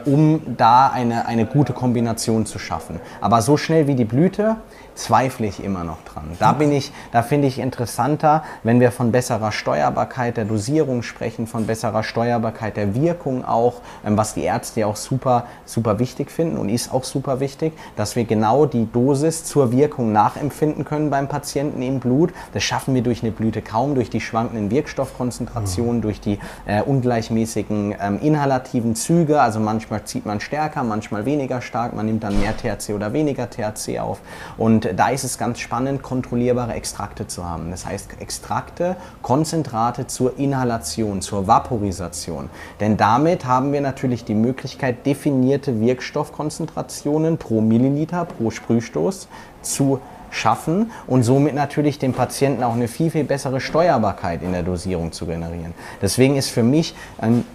um 0.05 0.41
da 0.57 0.87
eine, 0.87 1.25
eine 1.25 1.45
gute 1.45 1.73
Kombination 1.73 2.45
zu 2.45 2.59
schaffen. 2.59 2.99
Aber 3.21 3.41
so 3.41 3.57
schnell 3.57 3.87
wie 3.87 3.95
die 3.95 4.05
Blüte 4.05 4.57
zweifle 4.97 5.47
ich 5.47 5.63
immer 5.63 5.83
noch 5.83 6.03
dran. 6.03 6.31
Da 6.39 6.51
bin 6.51 6.71
ich, 6.71 6.91
da 7.11 7.21
finde 7.21 7.47
ich 7.47 7.59
interessanter, 7.59 8.43
wenn 8.63 8.79
wir 8.79 8.91
von 8.91 9.11
besserer 9.11 9.51
Steuerbarkeit 9.51 10.37
der 10.37 10.45
Dosierung 10.45 11.03
sprechen, 11.03 11.47
von 11.47 11.67
besserer 11.67 12.03
Steuerbarkeit 12.03 12.77
der 12.77 12.95
Wirkung 12.95 13.45
auch, 13.45 13.81
ähm, 14.05 14.17
was 14.17 14.33
die 14.33 14.43
Ärzte 14.43 14.81
ja 14.81 14.87
auch 14.87 14.95
super, 14.95 15.45
super 15.65 15.99
wichtig 15.99 16.31
finden 16.31 16.57
und 16.57 16.69
ist 16.69 16.91
auch 16.91 17.03
super 17.03 17.39
wichtig, 17.39 17.73
dass 17.95 18.15
wir 18.15 18.25
genau 18.25 18.65
die 18.65 18.91
Dosis 18.91 19.43
zur 19.43 19.71
Wirkung 19.71 20.11
nachempfinden 20.11 20.83
können 20.83 21.09
beim 21.09 21.27
Patienten 21.27 21.81
im 21.81 21.99
Blut. 21.99 22.33
Das 22.53 22.63
schaffen 22.63 22.95
wir 22.95 23.03
durch 23.03 23.21
eine 23.21 23.31
Blüte 23.31 23.61
kaum, 23.61 23.95
durch 23.95 24.09
die 24.09 24.21
schwankenden 24.21 24.71
Wirkstoffkonzentrationen, 24.71 26.01
durch 26.01 26.19
die 26.19 26.39
äh, 26.65 26.81
ungleichmäßigen 26.81 27.95
ähm, 28.01 28.19
inhalativen 28.21 28.95
Züge. 28.95 29.16
Also 29.17 29.59
manchmal 29.59 30.03
zieht 30.03 30.25
man 30.25 30.39
stärker, 30.39 30.83
manchmal 30.83 31.25
weniger 31.25 31.61
stark, 31.61 31.93
man 31.93 32.05
nimmt 32.05 32.23
dann 32.23 32.39
mehr 32.39 32.55
THC 32.55 32.93
oder 32.93 33.13
weniger 33.13 33.49
THC 33.49 33.99
auf. 33.99 34.19
Und 34.57 34.89
da 34.95 35.09
ist 35.09 35.23
es 35.23 35.37
ganz 35.37 35.59
spannend, 35.59 36.03
kontrollierbare 36.03 36.73
Extrakte 36.73 37.25
zu 37.25 37.43
haben. 37.43 37.71
Das 37.71 37.85
heißt, 37.85 38.21
Extrakte, 38.21 38.95
Konzentrate 39.23 40.05
zur 40.05 40.37
Inhalation, 40.37 41.21
zur 41.21 41.47
Vaporisation. 41.47 42.49
Denn 42.79 42.95
damit 42.95 43.45
haben 43.45 43.73
wir 43.73 43.81
natürlich 43.81 44.23
die 44.23 44.35
Möglichkeit, 44.35 45.05
definierte 45.05 45.79
Wirkstoffkonzentrationen 45.79 47.37
pro 47.37 47.61
Milliliter, 47.61 48.25
pro 48.25 48.51
Sprühstoß 48.51 49.27
zu 49.63 49.99
schaffen 50.29 50.91
und 51.07 51.23
somit 51.23 51.55
natürlich 51.55 51.99
dem 51.99 52.13
Patienten 52.13 52.63
auch 52.63 52.73
eine 52.73 52.87
viel, 52.87 53.11
viel 53.11 53.23
bessere 53.23 53.59
Steuerbarkeit 53.59 54.41
in 54.43 54.51
der 54.51 54.63
Dosierung 54.63 55.11
zu 55.11 55.25
generieren. 55.25 55.73
Deswegen 56.01 56.35
ist 56.35 56.49
für 56.49 56.63
mich 56.63 56.95
ein 57.17 57.45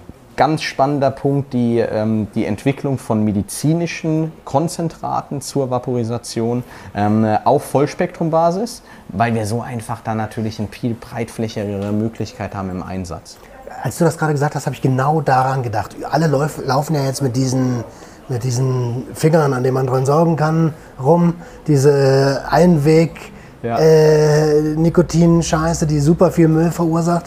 ganz 0.43 0.63
spannender 0.63 1.13
Punkt 1.13 1.53
die, 1.53 1.79
ähm, 1.79 2.27
die 2.35 2.47
Entwicklung 2.47 2.99
von 2.99 3.23
medizinischen 3.23 4.33
Konzentraten 4.45 5.41
zur 5.41 5.71
Vaporisation 5.71 6.65
ähm, 6.97 7.25
auf 7.45 7.63
Vollspektrumbasis, 7.67 8.83
weil 9.11 9.37
wir 9.37 9.47
so 9.47 9.61
einfach 9.63 10.01
da 10.03 10.17
natürlich 10.17 10.59
eine 10.59 10.67
viel 10.67 10.95
breitflächigere 10.95 11.93
Möglichkeit 11.93 12.57
haben 12.57 12.71
im 12.71 12.83
Einsatz. 12.83 13.37
Als 13.85 13.99
du 13.99 14.05
das 14.05 14.19
gerade 14.19 14.33
gesagt 14.33 14.57
hast, 14.57 14.67
habe 14.67 14.75
ich 14.75 14.83
genau 14.83 15.21
daran 15.21 15.63
gedacht. 15.63 15.95
Alle 16.11 16.27
lauf, 16.27 16.59
laufen 16.67 16.97
ja 16.97 17.05
jetzt 17.05 17.23
mit 17.23 17.37
diesen, 17.37 17.85
mit 18.29 18.43
diesen 18.43 19.05
Fingern, 19.15 19.53
an 19.53 19.63
denen 19.63 19.75
man 19.75 19.87
dran 19.87 20.05
saugen 20.07 20.35
kann, 20.35 20.75
rum. 21.01 21.35
Diese 21.69 22.43
Einweg- 22.51 23.31
Ja. 23.63 23.79
äh, 23.79 24.75
Nikotin-Scheiße, 24.75 25.87
die 25.87 26.01
super 26.01 26.33
viel 26.33 26.49
Müll 26.49 26.73
verursacht. 26.73 27.27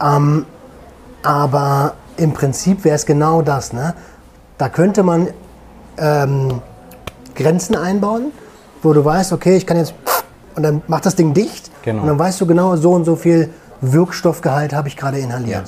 Ja. 0.00 0.16
Ähm, 0.16 0.46
aber 1.22 1.92
im 2.16 2.32
Prinzip 2.32 2.84
wäre 2.84 2.96
es 2.96 3.06
genau 3.06 3.42
das. 3.42 3.72
Ne? 3.72 3.94
Da 4.58 4.68
könnte 4.68 5.02
man 5.02 5.28
ähm, 5.98 6.60
Grenzen 7.34 7.76
einbauen, 7.76 8.32
wo 8.82 8.92
du 8.92 9.04
weißt, 9.04 9.32
okay, 9.32 9.56
ich 9.56 9.66
kann 9.66 9.76
jetzt 9.76 9.94
und 10.54 10.62
dann 10.62 10.82
macht 10.88 11.04
das 11.04 11.14
Ding 11.16 11.34
dicht 11.34 11.70
Genau. 11.82 12.02
und 12.02 12.08
dann 12.08 12.18
weißt 12.18 12.40
du 12.40 12.46
genau, 12.46 12.74
so 12.76 12.92
und 12.92 13.04
so 13.04 13.14
viel 13.14 13.50
Wirkstoffgehalt 13.80 14.72
habe 14.74 14.88
ich 14.88 14.96
gerade 14.96 15.18
inhaliert. 15.18 15.64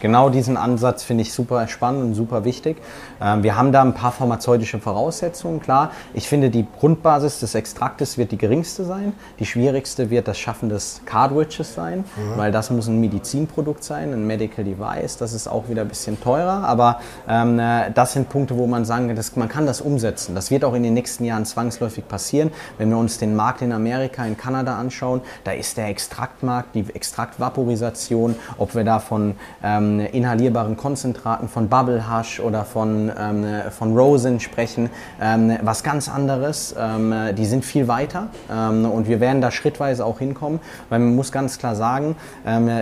Genau 0.00 0.30
diesen 0.30 0.56
Ansatz 0.56 1.02
finde 1.02 1.22
ich 1.22 1.32
super 1.32 1.66
spannend 1.68 2.02
und 2.02 2.14
super 2.14 2.44
wichtig. 2.44 2.76
Ähm, 3.20 3.42
wir 3.42 3.56
haben 3.56 3.72
da 3.72 3.82
ein 3.82 3.94
paar 3.94 4.12
pharmazeutische 4.12 4.78
Voraussetzungen, 4.78 5.60
klar. 5.60 5.90
Ich 6.14 6.28
finde, 6.28 6.50
die 6.50 6.66
Grundbasis 6.78 7.40
des 7.40 7.54
Extraktes 7.54 8.18
wird 8.18 8.32
die 8.32 8.38
geringste 8.38 8.84
sein. 8.84 9.12
Die 9.38 9.46
schwierigste 9.46 10.10
wird 10.10 10.28
das 10.28 10.38
Schaffen 10.38 10.68
des 10.68 11.00
Cartridges 11.04 11.74
sein, 11.74 12.04
weil 12.36 12.52
das 12.52 12.70
muss 12.70 12.86
ein 12.86 13.00
Medizinprodukt 13.00 13.82
sein, 13.82 14.12
ein 14.12 14.26
Medical 14.26 14.64
Device. 14.64 15.16
Das 15.16 15.32
ist 15.32 15.48
auch 15.48 15.68
wieder 15.68 15.82
ein 15.82 15.88
bisschen 15.88 16.20
teurer, 16.20 16.64
aber 16.64 17.00
ähm, 17.28 17.58
äh, 17.58 17.90
das 17.92 18.12
sind 18.12 18.28
Punkte, 18.28 18.56
wo 18.56 18.66
man 18.66 18.84
sagen 18.84 19.08
kann, 19.08 19.16
das, 19.16 19.34
man 19.36 19.48
kann 19.48 19.66
das 19.66 19.80
umsetzen. 19.80 20.34
Das 20.34 20.50
wird 20.50 20.64
auch 20.64 20.74
in 20.74 20.82
den 20.82 20.94
nächsten 20.94 21.24
Jahren 21.24 21.44
zwangsläufig 21.44 22.06
passieren. 22.06 22.50
Wenn 22.78 22.90
wir 22.90 22.98
uns 22.98 23.18
den 23.18 23.34
Markt 23.34 23.62
in 23.62 23.72
Amerika, 23.72 24.24
in 24.24 24.36
Kanada 24.36 24.78
anschauen, 24.78 25.22
da 25.44 25.52
ist 25.52 25.76
der 25.76 25.88
Extraktmarkt, 25.88 26.74
die 26.74 26.84
Extraktvaporisation, 26.94 28.36
ob 28.58 28.74
wir 28.74 28.84
da 28.84 28.98
von 28.98 29.34
ähm, 29.62 29.87
inhalierbaren 30.00 30.76
Konzentraten, 30.76 31.48
von 31.48 31.68
Bubble 31.68 32.04
Hush 32.10 32.40
oder 32.40 32.64
von, 32.64 33.10
ähm, 33.18 33.44
von 33.70 33.96
Rosin 33.96 34.40
sprechen, 34.40 34.90
ähm, 35.20 35.56
was 35.62 35.82
ganz 35.82 36.08
anderes. 36.08 36.74
Ähm, 36.78 37.14
die 37.36 37.46
sind 37.46 37.64
viel 37.64 37.88
weiter 37.88 38.28
ähm, 38.50 38.84
und 38.84 39.08
wir 39.08 39.20
werden 39.20 39.40
da 39.40 39.50
schrittweise 39.50 40.04
auch 40.04 40.18
hinkommen, 40.18 40.60
weil 40.88 40.98
man 40.98 41.14
muss 41.14 41.32
ganz 41.32 41.58
klar 41.58 41.74
sagen, 41.74 42.16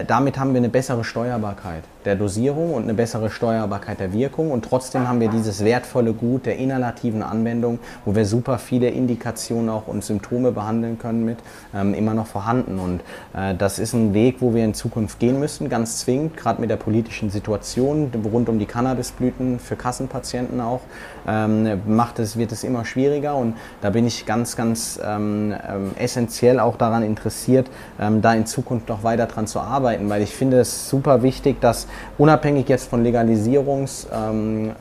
damit 0.07 0.38
haben 0.38 0.53
wir 0.53 0.59
eine 0.59 0.69
bessere 0.69 1.05
Steuerbarkeit 1.05 1.85
der 2.07 2.16
Dosierung 2.16 2.73
und 2.73 2.85
eine 2.85 2.95
bessere 2.95 3.31
Steuerbarkeit 3.31 4.01
der 4.01 4.12
Wirkung. 4.12 4.51
Und 4.51 4.64
trotzdem 4.64 5.09
haben 5.09 5.21
wir 5.21 5.29
dieses 5.29 5.64
wertvolle 5.64 6.12
Gut 6.12 6.47
der 6.47 6.57
inhalativen 6.57 7.23
Anwendung, 7.23 7.79
wo 8.05 8.14
wir 8.14 8.25
super 8.25 8.59
viele 8.59 8.88
Indikationen 8.88 9.69
auch 9.69 9.88
und 9.88 10.05
Symptome 10.05 10.53
behandeln 10.53 10.99
können 10.99 11.25
mit, 11.25 11.38
ähm, 11.75 11.92
immer 11.95 12.14
noch 12.14 12.27
vorhanden. 12.27 12.79
Und 12.79 13.01
äh, 13.35 13.55
das 13.55 13.79
ist 13.79 13.92
ein 13.92 14.14
Weg, 14.14 14.37
wo 14.40 14.55
wir 14.55 14.64
in 14.64 14.75
Zukunft 14.75 15.19
gehen 15.19 15.38
müssen, 15.40 15.69
ganz 15.69 15.99
zwingend, 15.99 16.37
gerade 16.37 16.61
mit 16.61 16.71
der 16.71 16.77
politischen 16.77 17.31
Situation 17.31 18.11
rund 18.33 18.49
um 18.49 18.59
die 18.59 18.66
Cannabisblüten 18.66 19.59
für 19.59 19.77
Kassenpatienten 19.77 20.61
auch, 20.61 20.81
ähm, 21.27 21.81
macht 21.87 22.19
es, 22.19 22.37
wird 22.37 22.53
es 22.53 22.65
immer 22.65 22.85
schwieriger 22.85 23.37
und 23.37 23.55
da 23.81 23.91
bin 23.91 24.07
ich 24.07 24.27
ganz, 24.27 24.57
ganz 24.57 25.01
ähm, 25.05 25.55
ähm, 25.69 25.91
essentiell 25.99 26.61
auch 26.61 26.77
daran 26.77 27.03
interessiert, 27.03 27.69
ähm, 28.01 28.23
da 28.23 28.35
in 28.35 28.47
Zukunft 28.47 28.89
noch 28.89 29.03
weiter 29.03 29.27
dran 29.27 29.47
zu 29.47 29.61
arbeiten, 29.61 30.09
weil 30.09 30.23
ich 30.23 30.35
finde 30.35 30.61
es 30.61 30.89
super 30.89 31.23
wichtig, 31.23 31.61
dass 31.61 31.87
unabhängig 32.19 32.69
jetzt 32.69 32.89
von 32.89 33.03
Legalisierungsdebatten, 33.03 34.73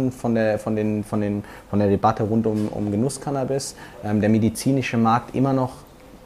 ähm, 0.00 0.06
ähm, 0.06 0.12
von, 0.12 0.34
der, 0.34 0.58
von, 0.58 0.76
den, 0.76 1.04
von, 1.04 1.20
den, 1.20 1.44
von 1.70 1.78
der 1.78 1.88
Debatte 1.88 2.24
rund 2.24 2.46
um, 2.46 2.68
um 2.68 2.90
Genusscannabis, 2.90 3.76
der 4.02 4.28
medizinische 4.28 4.96
Markt 4.96 5.34
immer 5.34 5.52
noch 5.52 5.83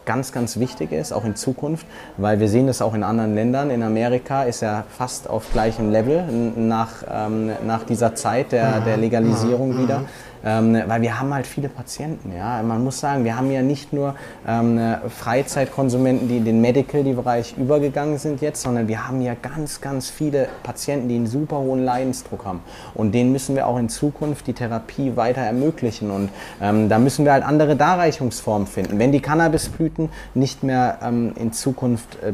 ganz, 0.09 0.33
ganz 0.33 0.59
wichtig 0.59 0.91
ist, 0.91 1.13
auch 1.13 1.27
in 1.27 1.37
Zukunft, 1.37 1.87
weil 2.17 2.41
wir 2.41 2.49
sehen 2.49 2.67
das 2.67 2.81
auch 2.81 2.95
in 2.95 3.03
anderen 3.03 3.35
Ländern. 3.35 3.69
In 3.69 3.83
Amerika 3.83 4.45
ist 4.45 4.63
er 4.63 4.85
fast 4.89 5.29
auf 5.29 5.53
gleichem 5.53 5.91
Level 5.91 6.25
nach, 6.57 7.05
ähm, 7.13 7.51
nach 7.67 7.85
dieser 7.85 8.15
Zeit 8.15 8.53
der, 8.53 8.81
der 8.81 8.97
Legalisierung 8.97 9.79
wieder. 9.79 10.05
Ähm, 10.45 10.77
weil 10.87 11.03
wir 11.03 11.19
haben 11.19 11.33
halt 11.35 11.47
viele 11.47 11.69
Patienten. 11.69 12.33
Ja? 12.37 12.63
Man 12.63 12.85
muss 12.85 13.01
sagen, 13.01 13.25
wir 13.25 13.37
haben 13.37 13.51
ja 13.51 13.63
nicht 13.63 13.93
nur 13.93 14.15
ähm, 14.47 14.81
Freizeitkonsumenten, 15.09 16.29
die 16.29 16.39
in 16.39 16.45
den 16.45 16.61
Medical-Bereich 16.61 17.57
übergegangen 17.57 18.19
sind 18.19 18.41
jetzt, 18.41 18.63
sondern 18.63 18.89
wir 18.89 19.07
haben 19.07 19.21
ja 19.21 19.35
ganz, 19.35 19.81
ganz 19.81 20.11
viele 20.11 20.49
Patienten, 20.63 21.09
die 21.09 21.17
einen 21.17 21.27
super 21.27 21.59
hohen 21.59 21.85
Leidensdruck 21.85 22.45
haben. 22.45 22.61
Und 22.95 23.13
denen 23.13 23.33
müssen 23.33 23.55
wir 23.55 23.67
auch 23.67 23.79
in 23.79 23.89
Zukunft 23.89 24.47
die 24.47 24.53
Therapie 24.53 25.17
weiter 25.17 25.41
ermöglichen. 25.41 26.11
Und 26.11 26.31
ähm, 26.61 26.89
da 26.89 26.99
müssen 26.99 27.25
wir 27.25 27.33
halt 27.33 27.45
andere 27.45 27.77
Darreichungsformen 27.77 28.67
finden. 28.67 28.99
Wenn 28.99 29.13
die 29.13 29.21
Cannabisblüten 29.21 30.11
nicht 30.35 30.63
mehr 30.63 30.99
ähm, 31.03 31.33
in 31.37 31.53
Zukunft 31.53 32.23
äh, 32.23 32.33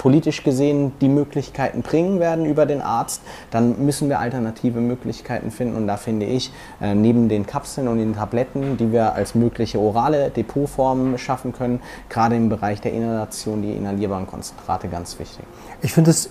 politisch 0.00 0.42
gesehen 0.44 0.92
die 1.02 1.10
Möglichkeiten 1.10 1.82
bringen 1.82 2.20
werden 2.20 2.46
über 2.46 2.64
den 2.64 2.80
Arzt, 2.80 3.20
dann 3.50 3.84
müssen 3.84 4.08
wir 4.08 4.18
alternative 4.18 4.80
Möglichkeiten 4.80 5.50
finden. 5.50 5.76
Und 5.76 5.86
da 5.86 5.98
finde 5.98 6.24
ich, 6.24 6.50
äh, 6.80 6.94
neben 6.94 7.28
den 7.28 7.44
Kapseln 7.46 7.86
und 7.86 7.98
den 7.98 8.14
Tabletten, 8.14 8.78
die 8.78 8.92
wir 8.92 9.12
als 9.12 9.34
mögliche 9.34 9.78
orale 9.78 10.30
Depotformen 10.30 11.18
schaffen 11.18 11.52
können, 11.52 11.80
gerade 12.08 12.34
im 12.34 12.48
Bereich 12.48 12.80
der 12.80 12.94
Inhalation 12.94 13.60
die 13.60 13.72
inhalierbaren 13.72 14.26
Konzentrate 14.26 14.88
ganz 14.88 15.18
wichtig. 15.18 15.44
Ich 15.82 15.92
finde 15.92 16.12
es, 16.12 16.30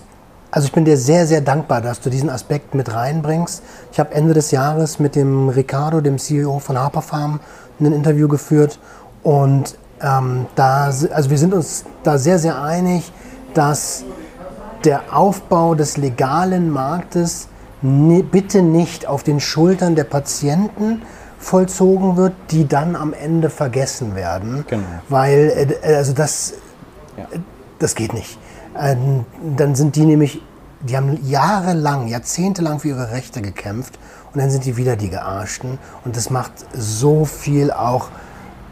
also 0.50 0.66
ich 0.66 0.72
bin 0.72 0.84
dir 0.84 0.96
sehr, 0.96 1.28
sehr 1.28 1.40
dankbar, 1.40 1.80
dass 1.80 2.00
du 2.00 2.10
diesen 2.10 2.28
Aspekt 2.28 2.74
mit 2.74 2.92
reinbringst. 2.92 3.62
Ich 3.92 4.00
habe 4.00 4.12
Ende 4.12 4.34
des 4.34 4.50
Jahres 4.50 4.98
mit 4.98 5.14
dem 5.14 5.48
Ricardo, 5.48 6.00
dem 6.00 6.18
CEO 6.18 6.58
von 6.58 6.76
Harper 6.76 7.02
Farm, 7.02 7.38
ein 7.78 7.92
Interview 7.92 8.26
geführt 8.26 8.80
und 9.22 9.76
ähm, 10.02 10.46
da, 10.56 10.86
also 10.86 11.30
wir 11.30 11.38
sind 11.38 11.54
uns 11.54 11.84
da 12.02 12.18
sehr, 12.18 12.38
sehr 12.38 12.60
einig, 12.60 13.12
dass 13.54 14.04
der 14.84 15.14
Aufbau 15.16 15.74
des 15.74 15.96
legalen 15.96 16.70
Marktes 16.70 17.48
bitte 17.82 18.62
nicht 18.62 19.06
auf 19.06 19.22
den 19.22 19.40
Schultern 19.40 19.94
der 19.94 20.04
Patienten 20.04 21.02
vollzogen 21.38 22.16
wird, 22.16 22.34
die 22.50 22.68
dann 22.68 22.94
am 22.94 23.14
Ende 23.14 23.48
vergessen 23.48 24.14
werden. 24.14 24.64
Genau. 24.68 24.84
Weil, 25.08 25.78
äh, 25.82 25.94
also 25.94 26.12
das, 26.12 26.54
Ja. 27.16 27.26
das 27.78 27.94
geht 27.94 28.12
nicht. 28.12 28.38
Ähm, 28.78 29.24
dann 29.56 29.74
sind 29.74 29.96
die 29.96 30.04
nämlich, 30.04 30.42
die 30.80 30.96
haben 30.96 31.18
jahrelang, 31.24 32.08
jahrzehntelang 32.08 32.78
für 32.80 32.88
ihre 32.88 33.10
Rechte 33.10 33.40
gekämpft 33.40 33.98
und 34.32 34.40
dann 34.40 34.50
sind 34.50 34.66
die 34.66 34.76
wieder 34.76 34.96
die 34.96 35.08
Gearschten. 35.08 35.78
Und 36.04 36.16
das 36.16 36.28
macht 36.30 36.52
so 36.74 37.24
viel 37.24 37.70
auch 37.70 38.08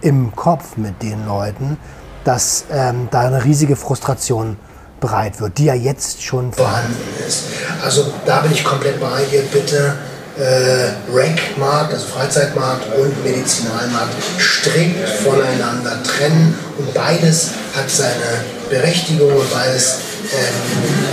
im 0.02 0.36
Kopf 0.36 0.76
mit 0.76 1.02
den 1.02 1.26
Leuten, 1.26 1.78
dass 2.24 2.66
ähm, 2.70 3.08
da 3.10 3.20
eine 3.20 3.44
riesige 3.44 3.76
Frustration 3.76 4.56
bereit 5.00 5.40
wird, 5.40 5.58
die 5.58 5.66
ja 5.66 5.74
jetzt 5.74 6.22
schon 6.22 6.52
vorhanden 6.52 6.96
ist. 7.26 7.44
Also 7.82 8.12
da 8.26 8.40
bin 8.40 8.52
ich 8.52 8.64
komplett 8.64 9.00
bei 9.00 9.24
ihr. 9.32 9.42
Bitte 9.42 9.94
äh, 10.38 11.12
Rec-Markt, 11.12 11.92
also 11.92 12.06
Freizeitmarkt 12.06 12.86
und 12.94 13.24
Medizinalmarkt 13.24 14.14
strikt 14.38 15.08
voneinander 15.08 16.02
trennen 16.02 16.56
und 16.78 16.94
beides 16.94 17.50
hat 17.74 17.90
seine 17.90 18.44
Berechtigung 18.70 19.32
und 19.32 19.50
beides 19.52 19.98
ähm, 20.32 21.08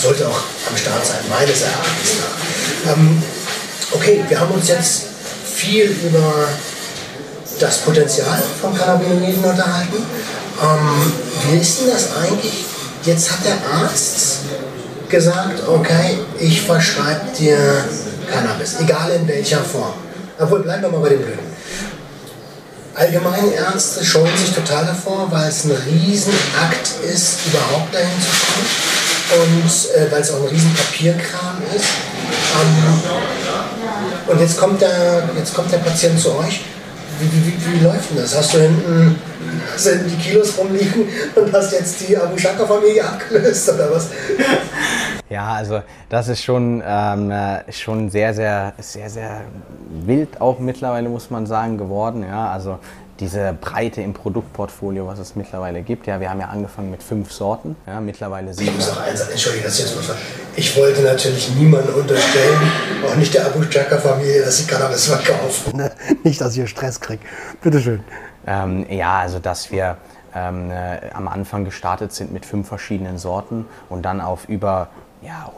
sollte 0.00 0.26
auch 0.26 0.40
am 0.70 0.76
Start 0.76 1.04
sein, 1.04 1.18
meines 1.30 1.62
Erachtens 1.62 2.12
nach. 2.20 2.92
Ähm, 2.92 3.22
okay, 3.92 4.24
wir 4.28 4.40
haben 4.40 4.52
uns 4.52 4.68
jetzt 4.68 5.04
viel 5.44 5.84
über 6.04 6.48
das 7.58 7.78
Potenzial 7.78 8.42
von 8.60 8.74
Cannabinoiden 8.74 9.44
unterhalten. 9.44 9.96
Ähm, 10.62 11.12
wie 11.50 11.58
ist 11.58 11.80
denn 11.80 11.90
das 11.90 12.08
eigentlich? 12.16 12.64
Jetzt 13.08 13.30
hat 13.30 13.38
der 13.42 13.56
Arzt 13.72 14.40
gesagt, 15.08 15.66
okay, 15.66 16.18
ich 16.38 16.60
verschreibe 16.60 17.22
dir 17.38 17.56
Cannabis, 18.30 18.76
egal 18.80 19.12
in 19.12 19.26
welcher 19.26 19.60
Form. 19.60 19.94
Obwohl, 20.38 20.60
bleiben 20.60 20.82
wir 20.82 20.90
mal 20.90 21.00
bei 21.00 21.08
den 21.08 21.22
Blüten. 21.22 21.48
Allgemeine 22.94 23.54
Ärzte 23.54 24.04
scheuen 24.04 24.36
sich 24.36 24.52
total 24.52 24.84
davor, 24.84 25.26
weil 25.30 25.48
es 25.48 25.64
ein 25.64 25.70
Riesenakt 25.70 26.90
ist, 27.10 27.46
überhaupt 27.46 27.94
dahin 27.94 28.10
zu 28.20 28.28
kommen. 28.44 28.66
Und 29.40 30.02
äh, 30.02 30.12
weil 30.12 30.20
es 30.20 30.30
auch 30.30 30.42
ein 30.42 30.48
riesen 30.48 30.74
Papierkram 30.74 31.62
ist. 31.74 31.86
Ähm, 32.60 33.02
und 34.26 34.38
jetzt 34.38 34.58
kommt, 34.58 34.82
der, 34.82 35.30
jetzt 35.34 35.54
kommt 35.54 35.72
der 35.72 35.78
Patient 35.78 36.20
zu 36.20 36.36
euch. 36.36 36.60
Wie, 37.20 37.32
wie, 37.32 37.56
wie 37.72 37.84
läuft 37.84 38.10
denn 38.10 38.18
das? 38.18 38.36
Hast 38.36 38.52
du 38.52 38.58
hinten, 38.58 39.18
hinten 39.76 40.08
die 40.10 40.16
Kilos 40.16 40.56
rumliegen 40.58 41.08
und 41.34 41.52
hast 41.52 41.72
jetzt 41.72 42.08
die 42.08 42.16
Abu 42.16 42.36
Shaka-Familie 42.36 43.04
abgelöst 43.04 43.68
oder 43.70 43.90
was? 43.92 44.08
Ja, 45.30 45.52
also 45.54 45.82
das 46.08 46.28
ist 46.28 46.42
schon, 46.42 46.82
ähm, 46.86 47.30
äh, 47.30 47.70
schon 47.70 48.08
sehr, 48.10 48.32
sehr, 48.32 48.72
sehr, 48.78 49.10
sehr 49.10 49.40
wild 50.06 50.40
auch 50.40 50.58
mittlerweile, 50.58 51.08
muss 51.08 51.30
man 51.30 51.46
sagen, 51.46 51.76
geworden. 51.76 52.24
Ja, 52.26 52.50
also 52.50 52.78
diese 53.20 53.52
Breite 53.60 54.00
im 54.00 54.14
Produktportfolio, 54.14 55.06
was 55.06 55.18
es 55.18 55.34
mittlerweile 55.36 55.82
gibt. 55.82 56.06
Ja, 56.06 56.20
wir 56.20 56.30
haben 56.30 56.40
ja 56.40 56.46
angefangen 56.46 56.90
mit 56.90 57.02
fünf 57.02 57.32
Sorten. 57.32 57.74
Ja, 57.86 58.00
mittlerweile 58.00 58.52
Ich 58.52 58.56
sieben. 58.58 58.76
muss 58.76 58.88
auch 58.90 59.00
eins 59.00 59.18
sagen, 59.18 59.32
Entschuldigung, 59.32 59.66
dass 59.66 59.78
ich 59.80 59.84
jetzt 59.86 59.96
mal 59.96 60.02
ver- 60.02 60.14
Ich 60.56 60.76
wollte 60.78 61.02
natürlich 61.02 61.50
niemandem 61.56 61.94
unterstellen, 61.96 62.56
auch 63.06 63.16
nicht 63.16 63.34
der 63.34 63.46
Abu 63.46 63.64
Chaka-Familie, 63.64 64.44
dass 64.44 64.58
sie 64.58 64.66
Cannabis 64.66 65.08
verkaufen. 65.08 65.76
Ne? 65.76 65.90
Nicht, 66.22 66.40
dass 66.40 66.56
ihr 66.56 66.66
Stress 66.68 67.00
kriegt. 67.00 67.24
Bitteschön. 67.60 68.00
Ähm, 68.48 68.86
ja, 68.88 69.18
also 69.18 69.38
dass 69.38 69.70
wir 69.70 69.98
ähm, 70.34 70.70
äh, 70.70 71.10
am 71.12 71.28
Anfang 71.28 71.66
gestartet 71.66 72.12
sind 72.12 72.32
mit 72.32 72.46
fünf 72.46 72.66
verschiedenen 72.66 73.18
Sorten 73.18 73.66
und 73.90 74.02
dann 74.02 74.22
auf 74.22 74.48
über 74.48 74.88
ja, 75.20 75.50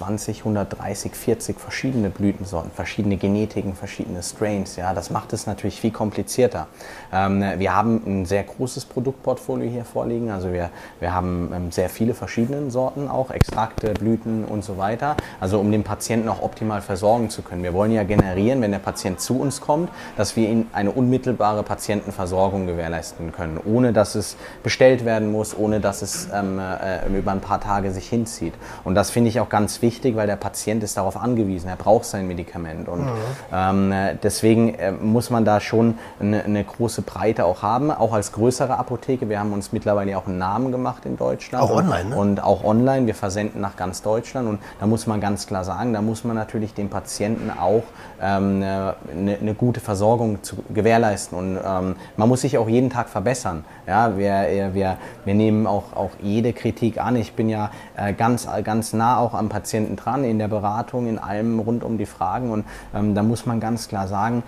120, 0.00 0.40
130, 0.40 1.14
40 1.14 1.60
verschiedene 1.60 2.10
Blütensorten, 2.10 2.70
verschiedene 2.70 3.16
Genetiken, 3.16 3.74
verschiedene 3.74 4.22
Strains. 4.22 4.76
Ja, 4.76 4.92
das 4.92 5.10
macht 5.10 5.32
es 5.32 5.46
natürlich 5.46 5.80
viel 5.80 5.90
komplizierter. 5.92 6.66
Ähm, 7.12 7.44
wir 7.58 7.74
haben 7.74 8.02
ein 8.06 8.26
sehr 8.26 8.42
großes 8.42 8.86
Produktportfolio 8.86 9.70
hier 9.70 9.84
vorliegen. 9.84 10.30
Also 10.30 10.52
wir, 10.52 10.70
wir 11.00 11.14
haben 11.14 11.52
ähm, 11.54 11.72
sehr 11.72 11.88
viele 11.88 12.14
verschiedene 12.14 12.70
Sorten 12.70 13.08
auch, 13.08 13.30
Extrakte, 13.30 13.94
Blüten 13.94 14.44
und 14.44 14.64
so 14.64 14.78
weiter. 14.78 15.16
Also 15.40 15.60
um 15.60 15.70
den 15.70 15.84
Patienten 15.84 16.28
auch 16.28 16.42
optimal 16.42 16.82
versorgen 16.82 17.30
zu 17.30 17.42
können. 17.42 17.62
Wir 17.62 17.72
wollen 17.72 17.92
ja 17.92 18.02
generieren, 18.02 18.60
wenn 18.60 18.72
der 18.72 18.78
Patient 18.78 19.20
zu 19.20 19.38
uns 19.38 19.60
kommt, 19.60 19.90
dass 20.16 20.36
wir 20.36 20.48
ihm 20.48 20.66
eine 20.72 20.90
unmittelbare 20.90 21.62
Patientenversorgung 21.62 22.66
gewährleisten 22.66 23.32
können, 23.32 23.58
ohne 23.64 23.92
dass 23.92 24.14
es 24.14 24.36
bestellt 24.62 25.04
werden 25.04 25.30
muss, 25.30 25.56
ohne 25.56 25.80
dass 25.80 26.02
es 26.02 26.28
ähm, 26.32 26.58
äh, 26.58 27.06
über 27.16 27.32
ein 27.32 27.40
paar 27.40 27.60
Tage 27.60 27.92
sich 27.92 28.08
hinzieht. 28.08 28.54
Und 28.82 28.94
das 28.94 29.10
finde 29.10 29.28
ich 29.28 29.40
auch 29.40 29.48
ganz 29.48 29.82
wichtig, 29.82 29.83
weil 30.16 30.26
der 30.26 30.36
Patient 30.36 30.82
ist 30.82 30.96
darauf 30.96 31.16
angewiesen, 31.16 31.68
er 31.68 31.76
braucht 31.76 32.04
sein 32.04 32.26
Medikament. 32.26 32.88
Und 32.88 33.06
ähm, 33.52 33.92
äh, 33.92 34.16
deswegen 34.22 34.74
äh, 34.74 34.92
muss 34.92 35.30
man 35.30 35.44
da 35.44 35.60
schon 35.60 35.98
eine, 36.20 36.44
eine 36.44 36.64
große 36.64 37.02
Breite 37.02 37.44
auch 37.44 37.62
haben, 37.62 37.90
auch 37.90 38.12
als 38.12 38.32
größere 38.32 38.78
Apotheke. 38.78 39.28
Wir 39.28 39.38
haben 39.38 39.52
uns 39.52 39.72
mittlerweile 39.72 40.16
auch 40.16 40.26
einen 40.26 40.38
Namen 40.38 40.72
gemacht 40.72 41.04
in 41.04 41.16
Deutschland. 41.16 41.62
Auch 41.62 41.76
online, 41.76 42.10
ne? 42.10 42.16
Und 42.16 42.42
auch 42.42 42.64
online. 42.64 43.06
Wir 43.06 43.14
versenden 43.14 43.60
nach 43.60 43.76
ganz 43.76 44.02
Deutschland. 44.02 44.48
Und 44.48 44.60
da 44.80 44.86
muss 44.86 45.06
man 45.06 45.20
ganz 45.20 45.46
klar 45.46 45.64
sagen, 45.64 45.92
da 45.92 46.00
muss 46.02 46.24
man 46.24 46.36
natürlich 46.36 46.74
dem 46.74 46.88
Patienten 46.88 47.50
auch 47.50 47.82
ähm, 48.20 48.62
eine, 48.62 49.38
eine 49.40 49.54
gute 49.54 49.80
Versorgung 49.80 50.42
zu 50.42 50.56
gewährleisten. 50.72 51.36
Und 51.36 51.58
ähm, 51.64 51.96
man 52.16 52.28
muss 52.28 52.40
sich 52.40 52.56
auch 52.58 52.68
jeden 52.68 52.90
Tag 52.90 53.08
verbessern. 53.08 53.64
Ja, 53.86 54.16
wir, 54.16 54.48
äh, 54.48 54.74
wir, 54.74 54.96
wir 55.24 55.34
nehmen 55.34 55.66
auch, 55.66 55.94
auch 55.94 56.10
jede 56.22 56.52
Kritik 56.52 56.98
an. 56.98 57.16
Ich 57.16 57.34
bin 57.34 57.48
ja 57.48 57.70
äh, 57.96 58.12
ganz, 58.12 58.48
ganz 58.62 58.92
nah 58.92 59.18
auch 59.18 59.34
am 59.34 59.48
Patienten 59.48 59.63
dran, 59.72 60.24
in 60.24 60.38
der 60.38 60.48
Beratung, 60.48 61.06
in 61.06 61.18
allem 61.18 61.58
rund 61.60 61.84
um 61.84 61.98
die 61.98 62.06
Fragen. 62.06 62.50
Und 62.50 62.64
ähm, 62.94 63.14
da 63.14 63.22
muss 63.22 63.46
man 63.46 63.60
ganz 63.60 63.88
klar 63.88 64.08
sagen, 64.08 64.42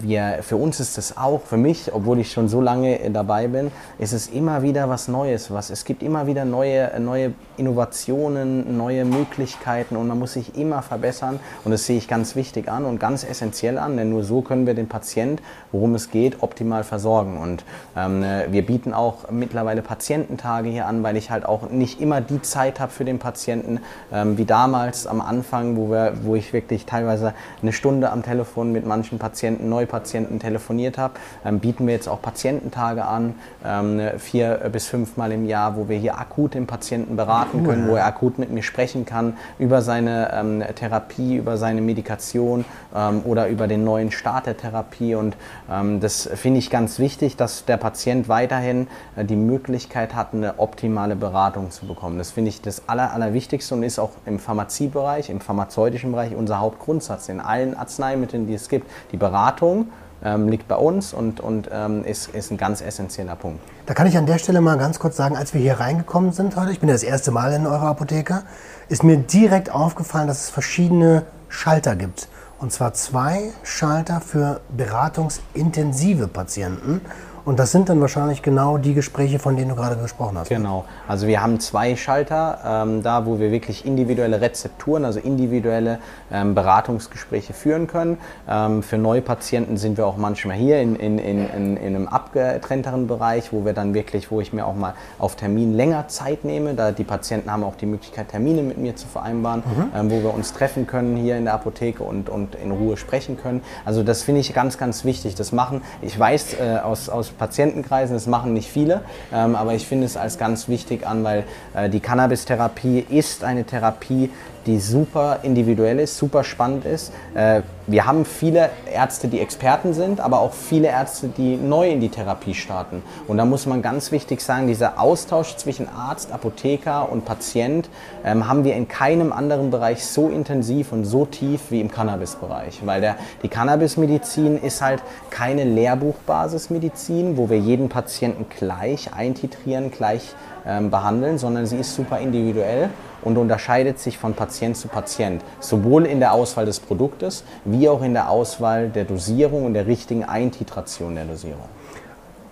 wir, 0.00 0.38
für 0.42 0.56
uns 0.56 0.80
ist 0.80 0.96
es 0.98 1.16
auch, 1.16 1.42
für 1.42 1.56
mich, 1.56 1.92
obwohl 1.92 2.18
ich 2.20 2.32
schon 2.32 2.48
so 2.48 2.60
lange 2.60 3.00
äh, 3.00 3.10
dabei 3.10 3.48
bin, 3.48 3.70
ist 3.98 4.12
es 4.12 4.28
immer 4.28 4.62
wieder 4.62 4.88
was 4.88 5.08
Neues. 5.08 5.50
Was, 5.50 5.70
es 5.70 5.84
gibt 5.84 6.02
immer 6.02 6.26
wieder 6.26 6.44
neue, 6.44 6.98
neue 7.00 7.32
Innovationen, 7.56 8.76
neue 8.76 9.04
Möglichkeiten 9.04 9.96
und 9.96 10.06
man 10.06 10.18
muss 10.18 10.34
sich 10.34 10.56
immer 10.56 10.82
verbessern. 10.82 11.40
Und 11.64 11.72
das 11.72 11.86
sehe 11.86 11.98
ich 11.98 12.08
ganz 12.08 12.36
wichtig 12.36 12.68
an 12.68 12.84
und 12.84 13.00
ganz 13.00 13.24
essentiell 13.24 13.78
an, 13.78 13.96
denn 13.96 14.10
nur 14.10 14.24
so 14.24 14.40
können 14.40 14.66
wir 14.66 14.74
den 14.74 14.88
Patient, 14.88 15.42
worum 15.72 15.94
es 15.94 16.10
geht, 16.10 16.42
optimal 16.42 16.84
versorgen. 16.84 17.38
Und 17.38 17.64
ähm, 17.96 18.22
äh, 18.22 18.50
wir 18.52 18.64
bieten 18.64 18.94
auch 18.94 19.30
mittlerweile 19.30 19.82
Patiententage 19.82 20.68
hier 20.68 20.86
an, 20.86 21.02
weil 21.02 21.16
ich 21.16 21.30
halt 21.30 21.44
auch 21.46 21.70
nicht 21.70 22.00
immer 22.00 22.20
die 22.20 22.42
Zeit 22.42 22.80
habe 22.80 22.92
für 22.92 23.04
den 23.04 23.18
Patienten, 23.18 23.80
ähm, 24.12 24.35
wie 24.38 24.44
damals 24.44 25.06
am 25.06 25.20
Anfang, 25.20 25.76
wo, 25.76 25.90
wir, 25.90 26.12
wo 26.22 26.34
ich 26.34 26.52
wirklich 26.52 26.86
teilweise 26.86 27.34
eine 27.62 27.72
Stunde 27.72 28.10
am 28.10 28.22
Telefon 28.22 28.72
mit 28.72 28.86
manchen 28.86 29.18
Patienten, 29.18 29.68
Neupatienten 29.68 30.38
telefoniert 30.38 30.98
habe, 30.98 31.14
ähm, 31.44 31.60
bieten 31.60 31.86
wir 31.86 31.94
jetzt 31.94 32.08
auch 32.08 32.20
Patiententage 32.20 33.04
an, 33.04 33.34
ähm, 33.64 34.00
vier 34.18 34.68
bis 34.72 34.86
fünfmal 34.86 35.32
im 35.32 35.46
Jahr, 35.46 35.76
wo 35.76 35.88
wir 35.88 35.98
hier 35.98 36.18
akut 36.18 36.54
den 36.54 36.66
Patienten 36.66 37.16
beraten 37.16 37.64
können, 37.64 37.88
wo 37.88 37.96
er 37.96 38.06
akut 38.06 38.38
mit 38.38 38.50
mir 38.50 38.62
sprechen 38.62 39.04
kann 39.04 39.36
über 39.58 39.82
seine 39.82 40.32
ähm, 40.32 40.62
Therapie, 40.74 41.36
über 41.36 41.56
seine 41.56 41.80
Medikation 41.80 42.64
ähm, 42.94 43.22
oder 43.24 43.48
über 43.48 43.66
den 43.66 43.84
neuen 43.84 44.10
Start 44.10 44.46
der 44.46 44.56
Therapie. 44.56 45.14
Und 45.14 45.36
ähm, 45.70 46.00
das 46.00 46.28
finde 46.34 46.58
ich 46.58 46.70
ganz 46.70 46.98
wichtig, 46.98 47.36
dass 47.36 47.64
der 47.64 47.76
Patient 47.76 48.28
weiterhin 48.28 48.88
äh, 49.16 49.24
die 49.24 49.36
Möglichkeit 49.36 50.14
hat, 50.14 50.34
eine 50.34 50.58
optimale 50.58 51.16
Beratung 51.16 51.70
zu 51.70 51.86
bekommen. 51.86 52.18
Das 52.18 52.30
finde 52.30 52.50
ich 52.50 52.62
das 52.62 52.88
Aller, 52.88 53.12
Allerwichtigste 53.12 53.74
und 53.74 53.82
ist 53.82 53.98
auch 53.98 54.10
im 54.26 54.38
Pharmaziebereich, 54.38 55.30
im 55.30 55.40
pharmazeutischen 55.40 56.12
Bereich 56.12 56.34
unser 56.34 56.60
Hauptgrundsatz 56.60 57.28
in 57.28 57.40
allen 57.40 57.76
Arzneimitteln, 57.76 58.46
die 58.46 58.54
es 58.54 58.68
gibt. 58.68 58.90
Die 59.12 59.16
Beratung 59.16 59.88
ähm, 60.24 60.48
liegt 60.48 60.68
bei 60.68 60.76
uns 60.76 61.12
und, 61.12 61.40
und 61.40 61.68
ähm, 61.72 62.04
ist, 62.04 62.28
ist 62.28 62.50
ein 62.50 62.56
ganz 62.56 62.80
essentieller 62.80 63.36
Punkt. 63.36 63.60
Da 63.86 63.94
kann 63.94 64.06
ich 64.06 64.16
an 64.16 64.26
der 64.26 64.38
Stelle 64.38 64.60
mal 64.60 64.78
ganz 64.78 64.98
kurz 64.98 65.16
sagen, 65.16 65.36
als 65.36 65.54
wir 65.54 65.60
hier 65.60 65.78
reingekommen 65.78 66.32
sind 66.32 66.56
heute, 66.56 66.72
ich 66.72 66.80
bin 66.80 66.88
ja 66.88 66.94
das 66.94 67.02
erste 67.02 67.30
Mal 67.30 67.52
in 67.52 67.66
eurer 67.66 67.88
Apotheke, 67.88 68.42
ist 68.88 69.04
mir 69.04 69.16
direkt 69.16 69.70
aufgefallen, 69.70 70.26
dass 70.26 70.44
es 70.44 70.50
verschiedene 70.50 71.24
Schalter 71.48 71.96
gibt. 71.96 72.28
Und 72.58 72.72
zwar 72.72 72.94
zwei 72.94 73.52
Schalter 73.62 74.20
für 74.20 74.60
beratungsintensive 74.74 76.26
Patienten. 76.26 77.02
Und 77.46 77.60
das 77.60 77.70
sind 77.70 77.88
dann 77.88 78.00
wahrscheinlich 78.00 78.42
genau 78.42 78.76
die 78.76 78.92
Gespräche, 78.92 79.38
von 79.38 79.56
denen 79.56 79.68
du 79.68 79.76
gerade 79.76 79.96
gesprochen 79.96 80.36
hast. 80.36 80.48
Genau. 80.48 80.84
Also 81.06 81.28
wir 81.28 81.40
haben 81.40 81.60
zwei 81.60 81.94
Schalter 81.94 82.58
ähm, 82.66 83.04
da, 83.04 83.24
wo 83.24 83.38
wir 83.38 83.52
wirklich 83.52 83.86
individuelle 83.86 84.40
Rezepturen, 84.40 85.04
also 85.04 85.20
individuelle 85.20 86.00
ähm, 86.32 86.56
Beratungsgespräche 86.56 87.52
führen 87.52 87.86
können. 87.86 88.18
Ähm, 88.48 88.82
für 88.82 88.98
Neupatienten 88.98 89.76
sind 89.76 89.96
wir 89.96 90.08
auch 90.08 90.16
manchmal 90.16 90.56
hier 90.56 90.80
in, 90.80 90.96
in, 90.96 91.18
in, 91.20 91.48
in, 91.48 91.76
in 91.76 91.94
einem 91.94 92.08
abgetrennteren 92.08 93.06
Bereich, 93.06 93.52
wo 93.52 93.64
wir 93.64 93.74
dann 93.74 93.94
wirklich, 93.94 94.32
wo 94.32 94.40
ich 94.40 94.52
mir 94.52 94.66
auch 94.66 94.74
mal 94.74 94.94
auf 95.20 95.36
Termin 95.36 95.72
länger 95.72 96.08
Zeit 96.08 96.44
nehme. 96.44 96.74
Da 96.74 96.90
die 96.90 97.04
Patienten 97.04 97.52
haben 97.52 97.62
auch 97.62 97.76
die 97.76 97.86
Möglichkeit, 97.86 98.30
Termine 98.30 98.62
mit 98.62 98.78
mir 98.78 98.96
zu 98.96 99.06
vereinbaren, 99.06 99.62
ähm, 99.94 100.10
wo 100.10 100.20
wir 100.20 100.34
uns 100.34 100.52
treffen 100.52 100.88
können 100.88 101.16
hier 101.16 101.36
in 101.36 101.44
der 101.44 101.54
Apotheke 101.54 102.02
und, 102.02 102.28
und 102.28 102.56
in 102.56 102.72
Ruhe 102.72 102.96
sprechen 102.96 103.36
können. 103.40 103.62
Also 103.84 104.02
das 104.02 104.24
finde 104.24 104.40
ich 104.40 104.52
ganz, 104.52 104.78
ganz 104.78 105.04
wichtig. 105.04 105.36
Das 105.36 105.52
machen, 105.52 105.82
ich 106.02 106.18
weiß 106.18 106.54
äh, 106.54 106.78
aus, 106.78 107.08
aus 107.08 107.35
Patientenkreisen, 107.38 108.14
das 108.16 108.26
machen 108.26 108.52
nicht 108.52 108.70
viele, 108.70 109.02
ähm, 109.32 109.56
aber 109.56 109.74
ich 109.74 109.86
finde 109.86 110.06
es 110.06 110.16
als 110.16 110.38
ganz 110.38 110.68
wichtig 110.68 111.06
an, 111.06 111.24
weil 111.24 111.44
äh, 111.74 111.88
die 111.88 112.00
Cannabis-Therapie 112.00 113.06
ist 113.08 113.44
eine 113.44 113.64
Therapie, 113.64 114.30
die 114.66 114.80
super 114.80 115.40
individuell 115.42 116.00
ist, 116.00 116.18
super 116.18 116.44
spannend 116.44 116.84
ist. 116.84 117.12
Äh, 117.34 117.62
wir 117.86 118.04
haben 118.04 118.24
viele 118.24 118.70
Ärzte, 118.92 119.28
die 119.28 119.38
Experten 119.38 119.94
sind, 119.94 120.18
aber 120.18 120.40
auch 120.40 120.52
viele 120.52 120.88
Ärzte, 120.88 121.28
die 121.28 121.56
neu 121.56 121.88
in 121.88 122.00
die 122.00 122.08
Therapie 122.08 122.54
starten. 122.54 123.02
Und 123.28 123.36
da 123.36 123.44
muss 123.44 123.66
man 123.66 123.80
ganz 123.80 124.10
wichtig 124.10 124.40
sagen, 124.40 124.66
dieser 124.66 125.00
Austausch 125.00 125.54
zwischen 125.54 125.88
Arzt, 125.88 126.32
Apotheker 126.32 127.10
und 127.10 127.24
Patient 127.24 127.88
ähm, 128.24 128.48
haben 128.48 128.64
wir 128.64 128.74
in 128.74 128.88
keinem 128.88 129.32
anderen 129.32 129.70
Bereich 129.70 130.04
so 130.04 130.28
intensiv 130.28 130.90
und 130.90 131.04
so 131.04 131.26
tief 131.26 131.70
wie 131.70 131.80
im 131.80 131.90
Cannabis-Bereich. 131.90 132.80
Weil 132.84 133.00
der, 133.00 133.16
die 133.44 133.48
Cannabis-Medizin 133.48 134.60
ist 134.60 134.82
halt 134.82 135.02
keine 135.30 135.62
Lehrbuchbasismedizin, 135.62 137.36
wo 137.36 137.48
wir 137.48 137.58
jeden 137.58 137.88
Patienten 137.88 138.46
gleich 138.48 139.14
eintitrieren, 139.14 139.92
gleich 139.92 140.34
ähm, 140.66 140.90
behandeln, 140.90 141.38
sondern 141.38 141.66
sie 141.66 141.76
ist 141.76 141.94
super 141.94 142.18
individuell 142.18 142.90
und 143.26 143.36
unterscheidet 143.38 143.98
sich 143.98 144.18
von 144.18 144.34
Patient 144.34 144.76
zu 144.76 144.86
Patient, 144.86 145.42
sowohl 145.58 146.06
in 146.06 146.20
der 146.20 146.32
Auswahl 146.32 146.64
des 146.64 146.78
Produktes 146.78 147.42
wie 147.64 147.88
auch 147.88 148.00
in 148.02 148.14
der 148.14 148.30
Auswahl 148.30 148.88
der 148.88 149.04
Dosierung 149.04 149.64
und 149.64 149.74
der 149.74 149.88
richtigen 149.88 150.22
Eintitration 150.22 151.16
der 151.16 151.24
Dosierung. 151.24 151.68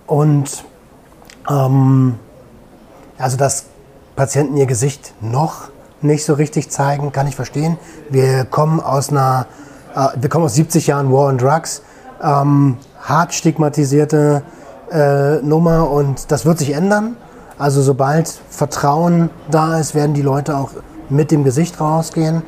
Und 0.05 0.65
ähm, 1.49 2.19
also 3.17 3.37
dass 3.37 3.67
Patienten 4.17 4.57
ihr 4.57 4.65
Gesicht 4.65 5.13
noch 5.21 5.69
nicht 6.01 6.25
so 6.25 6.33
richtig 6.33 6.69
zeigen, 6.69 7.13
kann 7.13 7.25
ich 7.25 7.37
verstehen. 7.37 7.77
Wir 8.09 8.43
kommen 8.43 8.81
aus 8.81 9.11
einer, 9.11 9.47
äh, 9.95 10.09
wir 10.19 10.27
kommen 10.27 10.43
aus 10.43 10.55
70 10.55 10.87
Jahren 10.87 11.09
War 11.09 11.27
on 11.29 11.37
Drugs, 11.37 11.83
ähm, 12.21 12.77
hart 13.01 13.33
stigmatisierte 13.33 14.43
äh, 14.91 15.37
Nummer 15.37 15.89
und 15.89 16.31
das 16.31 16.45
wird 16.45 16.59
sich 16.59 16.71
ändern. 16.71 17.15
Also 17.57 17.81
sobald 17.81 18.27
Vertrauen 18.27 19.29
da 19.49 19.79
ist, 19.79 19.95
werden 19.95 20.13
die 20.13 20.21
Leute 20.21 20.57
auch 20.57 20.71
mit 21.09 21.31
dem 21.31 21.43
Gesicht 21.43 21.79
rausgehen. 21.79 22.41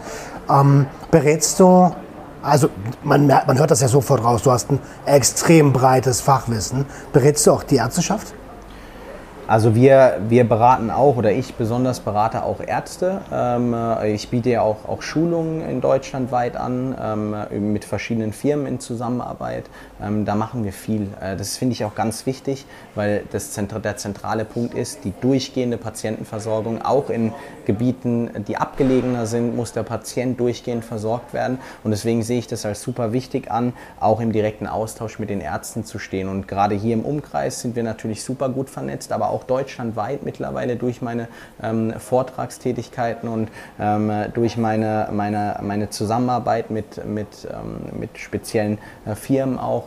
Ähm, 0.50 0.88
berätst 1.12 1.60
du, 1.60 1.92
also 2.42 2.70
man, 3.04 3.28
man 3.28 3.58
hört 3.58 3.72
das 3.72 3.82
ja 3.82 3.88
sofort 3.88 4.24
raus, 4.24 4.44
du 4.44 4.52
hast 4.52 4.72
ein 4.72 4.80
extrem 5.06 5.72
breites 5.72 6.20
Fachwissen. 6.22 6.86
Berätst 7.14 7.48
du 7.48 7.52
auch 7.52 7.64
die 7.64 7.78
Ärzteschaft? 7.78 8.34
Also 9.48 9.76
wir, 9.76 10.20
wir 10.28 10.44
beraten 10.44 10.92
auch, 10.92 11.16
oder 11.16 11.32
ich 11.32 11.56
besonders 11.56 12.02
berate 12.02 12.44
auch 12.44 12.60
Ärzte. 12.60 13.22
Ähm, 13.32 13.74
äh, 13.74 14.12
ich 14.12 14.30
biete 14.30 14.50
ja 14.50 14.62
auch, 14.62 14.86
auch 14.86 15.02
Schulungen 15.02 15.62
in 15.62 15.80
Deutschland 15.80 16.34
weit 16.34 16.58
an, 16.58 16.94
ähm, 17.02 17.72
mit 17.72 17.86
verschiedenen 17.86 18.34
Firmen 18.34 18.68
in 18.68 18.82
Zusammenarbeit. 18.82 19.64
Ähm, 20.02 20.26
da 20.26 20.36
machen 20.36 20.66
wir 20.66 20.74
viel. 20.74 21.08
Äh, 21.22 21.38
das 21.38 21.56
finde 21.56 21.74
ich 21.74 21.86
auch 21.86 21.96
ganz 21.96 22.26
wichtig, 22.26 22.66
weil 22.96 23.24
das 23.32 23.52
Zentr 23.52 23.80
der 23.80 23.96
zentrale 23.96 24.44
Punkt 24.44 24.74
ist, 24.74 25.06
die 25.06 25.14
durchgehende 25.22 25.78
Patientenversorgung. 25.78 26.82
Auch 26.82 27.10
in 27.10 27.34
Gebieten, 27.66 28.30
die 28.48 28.58
abgelegener 28.58 29.26
sind, 29.26 29.56
muss 29.56 29.72
der 29.72 29.84
Patient 29.84 30.38
durchgehend 30.40 30.84
versorgt 30.84 31.34
werden. 31.34 31.60
Und 31.86 31.92
deswegen 31.92 32.22
sehe 32.22 32.40
ich 32.40 32.48
das 32.48 32.66
als 32.66 32.82
super 32.82 33.14
wichtig 33.14 33.50
an, 33.50 33.74
auch 34.00 34.20
im 34.20 34.34
direkten 34.34 34.68
Austausch 34.68 35.20
mit 35.20 35.30
den 35.30 35.40
Ärzten 35.40 35.86
zu 35.86 36.00
stehen. 36.00 36.28
Und 36.28 36.50
gerade 36.50 36.76
hier 36.76 36.94
im 36.94 37.06
Umkreis 37.06 37.62
sind 37.62 37.78
wir 37.78 37.84
natürlich 37.84 38.24
super 38.24 38.50
gut 38.50 38.70
vernetzt, 38.70 39.14
aber 39.14 39.30
auch 39.30 39.38
auch 39.38 39.44
deutschlandweit 39.44 40.24
mittlerweile 40.24 40.78
durch 40.78 41.02
meine 41.04 41.28
ähm, 41.62 41.94
Vortragstätigkeiten 42.00 43.30
und 43.30 43.50
ähm, 43.80 44.12
durch 44.34 44.58
meine, 44.58 45.10
meine, 45.12 45.60
meine 45.62 45.92
Zusammenarbeit 45.92 46.72
mit, 46.72 47.06
mit, 47.06 47.28
ähm, 47.52 48.00
mit 48.00 48.18
speziellen 48.18 48.80
äh, 49.06 49.14
Firmen 49.14 49.60
auch, 49.60 49.87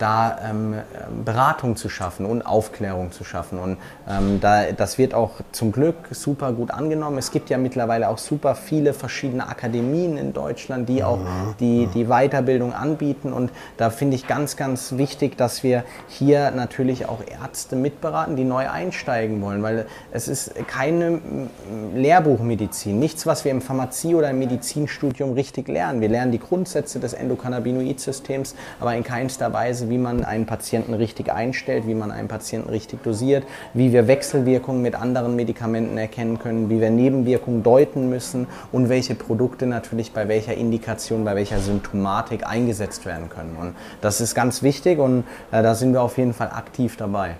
da 0.00 0.38
ähm, 0.48 0.76
Beratung 1.24 1.76
zu 1.76 1.88
schaffen 1.90 2.24
und 2.24 2.42
Aufklärung 2.42 3.12
zu 3.12 3.22
schaffen. 3.22 3.58
Und 3.58 3.76
ähm, 4.08 4.40
da, 4.40 4.72
das 4.72 4.96
wird 4.96 5.12
auch 5.12 5.32
zum 5.52 5.72
Glück 5.72 5.96
super 6.10 6.52
gut 6.52 6.70
angenommen. 6.70 7.18
Es 7.18 7.30
gibt 7.30 7.50
ja 7.50 7.58
mittlerweile 7.58 8.08
auch 8.08 8.18
super 8.18 8.54
viele 8.54 8.94
verschiedene 8.94 9.46
Akademien 9.46 10.16
in 10.16 10.32
Deutschland, 10.32 10.88
die 10.88 11.04
auch 11.04 11.18
die, 11.60 11.86
die 11.88 12.06
Weiterbildung 12.06 12.72
anbieten. 12.72 13.32
Und 13.32 13.50
da 13.76 13.90
finde 13.90 14.16
ich 14.16 14.26
ganz, 14.26 14.56
ganz 14.56 14.96
wichtig, 14.96 15.36
dass 15.36 15.62
wir 15.62 15.84
hier 16.08 16.50
natürlich 16.50 17.06
auch 17.06 17.20
Ärzte 17.42 17.76
mitberaten, 17.76 18.36
die 18.36 18.44
neu 18.44 18.70
einsteigen 18.70 19.42
wollen, 19.42 19.62
weil 19.62 19.86
es 20.12 20.28
ist 20.28 20.54
keine 20.66 21.20
Lehrbuchmedizin, 21.94 22.98
nichts, 22.98 23.26
was 23.26 23.44
wir 23.44 23.52
im 23.52 23.60
Pharmazie- 23.60 24.14
oder 24.14 24.30
im 24.30 24.38
Medizinstudium 24.38 25.34
richtig 25.34 25.68
lernen. 25.68 26.00
Wir 26.00 26.08
lernen 26.08 26.32
die 26.32 26.38
Grundsätze 26.38 27.00
des 27.00 27.12
Endokannabinoidsystems, 27.12 28.54
aber 28.80 28.94
in 28.94 29.04
keinster 29.04 29.52
Weise, 29.52 29.89
wie 29.90 29.98
man 29.98 30.24
einen 30.24 30.46
Patienten 30.46 30.94
richtig 30.94 31.32
einstellt, 31.32 31.86
wie 31.86 31.94
man 31.94 32.10
einen 32.10 32.28
Patienten 32.28 32.70
richtig 32.70 33.02
dosiert, 33.02 33.44
wie 33.74 33.92
wir 33.92 34.06
Wechselwirkungen 34.06 34.80
mit 34.80 34.94
anderen 34.94 35.36
Medikamenten 35.36 35.98
erkennen 35.98 36.38
können, 36.38 36.70
wie 36.70 36.80
wir 36.80 36.90
Nebenwirkungen 36.90 37.62
deuten 37.62 38.08
müssen 38.08 38.46
und 38.72 38.88
welche 38.88 39.14
Produkte 39.14 39.66
natürlich 39.66 40.12
bei 40.12 40.28
welcher 40.28 40.54
Indikation, 40.54 41.24
bei 41.24 41.34
welcher 41.34 41.58
Symptomatik 41.58 42.46
eingesetzt 42.46 43.04
werden 43.04 43.28
können. 43.28 43.56
Und 43.60 43.74
das 44.00 44.20
ist 44.20 44.34
ganz 44.34 44.62
wichtig 44.62 44.98
und 44.98 45.24
äh, 45.50 45.62
da 45.62 45.74
sind 45.74 45.92
wir 45.92 46.02
auf 46.02 46.16
jeden 46.16 46.32
Fall 46.32 46.48
aktiv 46.48 46.96
dabei. 46.96 47.36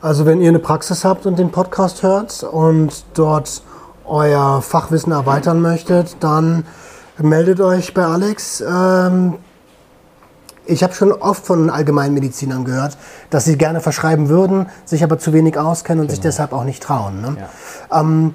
Also 0.00 0.26
wenn 0.26 0.40
ihr 0.40 0.48
eine 0.48 0.58
Praxis 0.58 1.04
habt 1.04 1.26
und 1.26 1.38
den 1.38 1.50
Podcast 1.50 2.02
hört 2.02 2.42
und 2.42 3.04
dort 3.14 3.62
euer 4.04 4.60
Fachwissen 4.62 5.12
erweitern 5.12 5.60
möchtet, 5.60 6.16
dann 6.20 6.64
meldet 7.18 7.60
euch 7.60 7.94
bei 7.94 8.04
Alex. 8.04 8.60
Ähm, 8.60 9.34
ich 10.66 10.82
habe 10.82 10.94
schon 10.94 11.12
oft 11.12 11.44
von 11.44 11.70
Allgemeinmedizinern 11.70 12.64
gehört, 12.64 12.96
dass 13.30 13.44
sie 13.44 13.56
gerne 13.56 13.80
verschreiben 13.80 14.28
würden, 14.28 14.66
sich 14.84 15.02
aber 15.02 15.18
zu 15.18 15.32
wenig 15.32 15.58
auskennen 15.58 16.00
und 16.00 16.06
genau. 16.06 16.16
sich 16.16 16.20
deshalb 16.20 16.52
auch 16.52 16.64
nicht 16.64 16.82
trauen. 16.82 17.20
Ne? 17.20 17.36
Ja. 17.90 18.00
Ähm, 18.00 18.34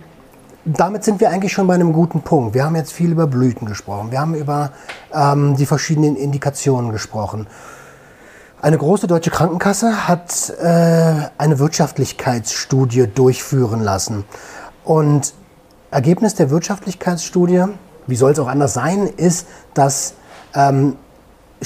damit 0.66 1.04
sind 1.04 1.20
wir 1.20 1.30
eigentlich 1.30 1.54
schon 1.54 1.68
bei 1.68 1.76
einem 1.76 1.94
guten 1.94 2.22
Punkt. 2.22 2.56
Wir 2.56 2.66
haben 2.66 2.76
jetzt 2.76 2.92
viel 2.92 3.12
über 3.12 3.28
Blüten 3.28 3.68
gesprochen. 3.68 4.12
Wir 4.12 4.20
haben 4.20 4.34
über 4.34 4.72
ähm, 5.14 5.56
die 5.56 5.68
verschiedenen 5.68 6.16
Indikationen 6.16 6.92
gesprochen. 6.92 7.48
Eine 8.62 8.80
große 8.80 9.06
deutsche 9.06 9.30
Krankenkasse 9.30 10.08
hat 10.08 10.50
äh, 10.60 11.30
eine 11.38 11.60
Wirtschaftlichkeitsstudie 11.60 13.08
durchführen 13.14 13.82
lassen. 13.82 14.26
Und 14.84 15.36
Ergebnis 15.92 16.34
der 16.34 16.50
Wirtschaftlichkeitsstudie, 16.50 17.66
wie 18.08 18.16
soll 18.16 18.32
es 18.32 18.40
auch 18.40 18.48
anders 18.48 18.74
sein, 18.74 19.06
ist, 19.06 19.46
dass 19.76 20.16
ähm, 20.56 20.96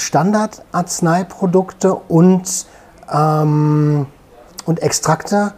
Standardarzneiprodukte 0.00 1.94
und, 1.94 2.66
ähm, 3.12 4.06
und 4.66 4.82
Extrakte 4.82 5.52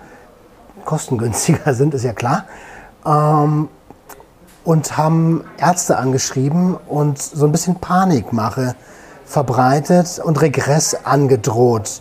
kostengünstiger 0.85 1.75
sind, 1.75 1.95
ist 1.95 2.05
ja 2.05 2.13
klar. 2.13 2.45
Ähm, 3.07 3.69
und 4.65 4.97
haben 4.97 5.45
Ärzte 5.59 5.99
angeschrieben 5.99 6.77
und 6.87 7.21
so 7.21 7.47
ein 7.47 7.53
bisschen 7.53 7.77
Panikmache 7.77 8.77
verbreitet 9.25 10.21
und 10.23 10.41
Regress 10.41 10.95
angedroht. 11.05 12.01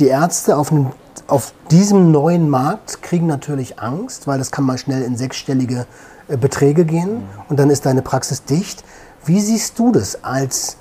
Die 0.00 0.08
Ärzte 0.08 0.56
auf, 0.56 0.72
einem, 0.72 0.90
auf 1.28 1.52
diesem 1.70 2.10
neuen 2.10 2.48
Markt 2.48 3.02
kriegen 3.02 3.26
natürlich 3.26 3.78
Angst, 3.78 4.26
weil 4.26 4.38
das 4.38 4.50
kann 4.50 4.64
mal 4.64 4.78
schnell 4.78 5.02
in 5.02 5.16
sechsstellige 5.16 5.86
äh, 6.28 6.36
Beträge 6.36 6.84
gehen 6.84 7.22
und 7.48 7.60
dann 7.60 7.70
ist 7.70 7.86
deine 7.86 8.02
Praxis 8.02 8.44
dicht. 8.44 8.82
Wie 9.24 9.40
siehst 9.40 9.78
du 9.78 9.92
das 9.92 10.24
als 10.24 10.78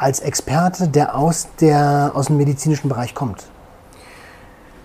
als 0.00 0.20
Experte, 0.20 0.88
der 0.88 1.16
aus, 1.16 1.48
der 1.60 2.12
aus 2.14 2.26
dem 2.26 2.36
medizinischen 2.36 2.88
Bereich 2.88 3.14
kommt? 3.14 3.48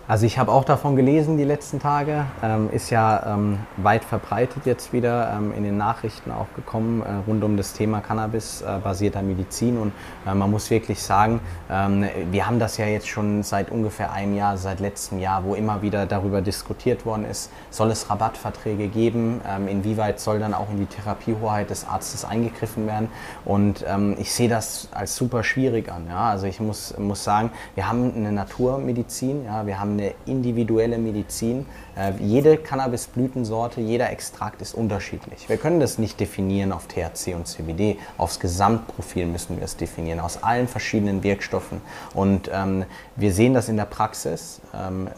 Also 0.06 0.26
ich 0.26 0.38
habe 0.38 0.52
auch 0.52 0.66
davon 0.66 0.98
gelesen 0.98 1.38
die 1.38 1.46
letzten 1.46 1.80
Tage, 1.80 2.26
ähm, 2.44 2.70
ist 2.74 2.90
ja 2.90 3.36
ähm, 3.36 3.60
weit 3.78 4.04
verbreitet 4.04 4.66
jetzt 4.66 4.92
wieder 4.92 5.34
ähm, 5.34 5.54
in 5.56 5.64
den 5.64 5.78
Nachrichten 5.78 6.30
auch 6.30 6.48
gekommen 6.58 7.02
äh, 7.04 7.26
rund 7.26 7.42
um 7.42 7.56
das 7.56 7.72
Thema 7.72 8.02
Cannabis-basierter 8.02 9.22
äh, 9.22 9.24
Medizin 9.24 9.78
und 9.78 9.94
äh, 10.28 10.34
man 10.34 10.52
muss 10.52 10.70
wirklich 10.70 11.02
sagen, 11.02 11.40
ähm, 11.72 12.04
wir 12.32 12.46
haben 12.46 12.60
das 12.60 12.76
ja 12.76 12.86
jetzt 12.86 13.08
schon 13.08 13.44
seit 13.44 13.72
ungefähr 13.72 14.12
einem 14.12 14.36
Jahr, 14.36 14.58
seit 14.58 14.82
letztem 14.82 15.20
Jahr, 15.20 15.46
wo 15.46 15.56
immer 15.56 15.82
wieder 15.82 16.06
darüber 16.06 16.42
diskutiert 16.42 17.06
worden 17.06 17.24
ist, 17.24 17.50
soll 17.70 17.90
es 17.90 18.10
Rabattverträge 18.10 18.90
geben, 18.90 19.40
ähm, 19.50 19.70
inwieweit 19.70 20.20
soll 20.20 20.38
dann 20.38 20.54
auch 20.54 20.70
in 20.70 20.80
die 20.80 20.86
Therapiehoheit 20.86 21.70
des 21.70 21.88
Arztes 21.88 22.26
eingegriffen 22.26 22.88
werden 22.88 23.08
und 23.46 23.86
ähm, 23.88 24.18
ich 24.20 24.34
sehe 24.34 24.50
das 24.50 24.90
als 24.92 25.16
super 25.16 25.46
schwierig 25.46 25.90
an. 25.90 26.08
Ja? 26.10 26.30
Also 26.30 26.46
ich 26.46 26.60
muss, 26.60 26.94
muss 26.98 27.24
sagen, 27.24 27.52
wir 27.76 27.88
haben 27.88 28.14
eine 28.14 28.34
Naturmedizin, 28.34 29.46
ja? 29.46 29.66
wir 29.66 29.80
haben 29.80 29.93
eine 29.94 30.14
individuelle 30.26 30.98
Medizin. 30.98 31.66
Äh, 31.96 32.14
jede 32.20 32.58
Cannabisblütensorte, 32.58 33.82
jeder 33.82 34.10
Extrakt 34.12 34.62
ist 34.62 34.74
unterschiedlich. 34.74 35.50
Wir 35.50 35.58
können 35.58 35.80
das 35.80 35.98
nicht 35.98 36.20
definieren 36.20 36.72
auf 36.72 36.88
THC 36.88 37.36
und 37.36 37.48
CBD. 37.48 37.98
Aufs 38.18 38.40
Gesamtprofil 38.40 39.26
müssen 39.26 39.58
wir 39.58 39.64
es 39.64 39.78
definieren, 39.78 40.20
aus 40.20 40.44
allen 40.44 40.68
verschiedenen 40.68 41.24
Wirkstoffen. 41.24 41.82
Und 42.14 42.50
ähm, 42.54 42.86
wir 43.16 43.34
sehen 43.34 43.54
das 43.54 43.70
in 43.70 43.78
der 43.78 43.86
Praxis. 43.86 44.62
Ähm, 44.74 45.10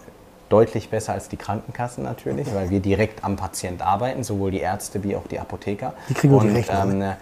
deutlich 0.49 0.89
besser 0.89 1.13
als 1.13 1.27
die 1.27 1.37
Krankenkassen 1.37 2.03
natürlich, 2.03 2.53
weil 2.53 2.69
wir 2.69 2.79
direkt 2.79 3.23
am 3.23 3.35
Patient 3.35 3.81
arbeiten, 3.81 4.23
sowohl 4.23 4.51
die 4.51 4.59
Ärzte 4.59 5.03
wie 5.03 5.15
auch 5.15 5.27
die 5.27 5.39
Apotheker. 5.39 5.93
Die 6.09 6.13
kriegen 6.13 6.35
und, 6.35 6.47
die 6.47 6.53
Rechnung. 6.53 7.01
Ähm, 7.01 7.13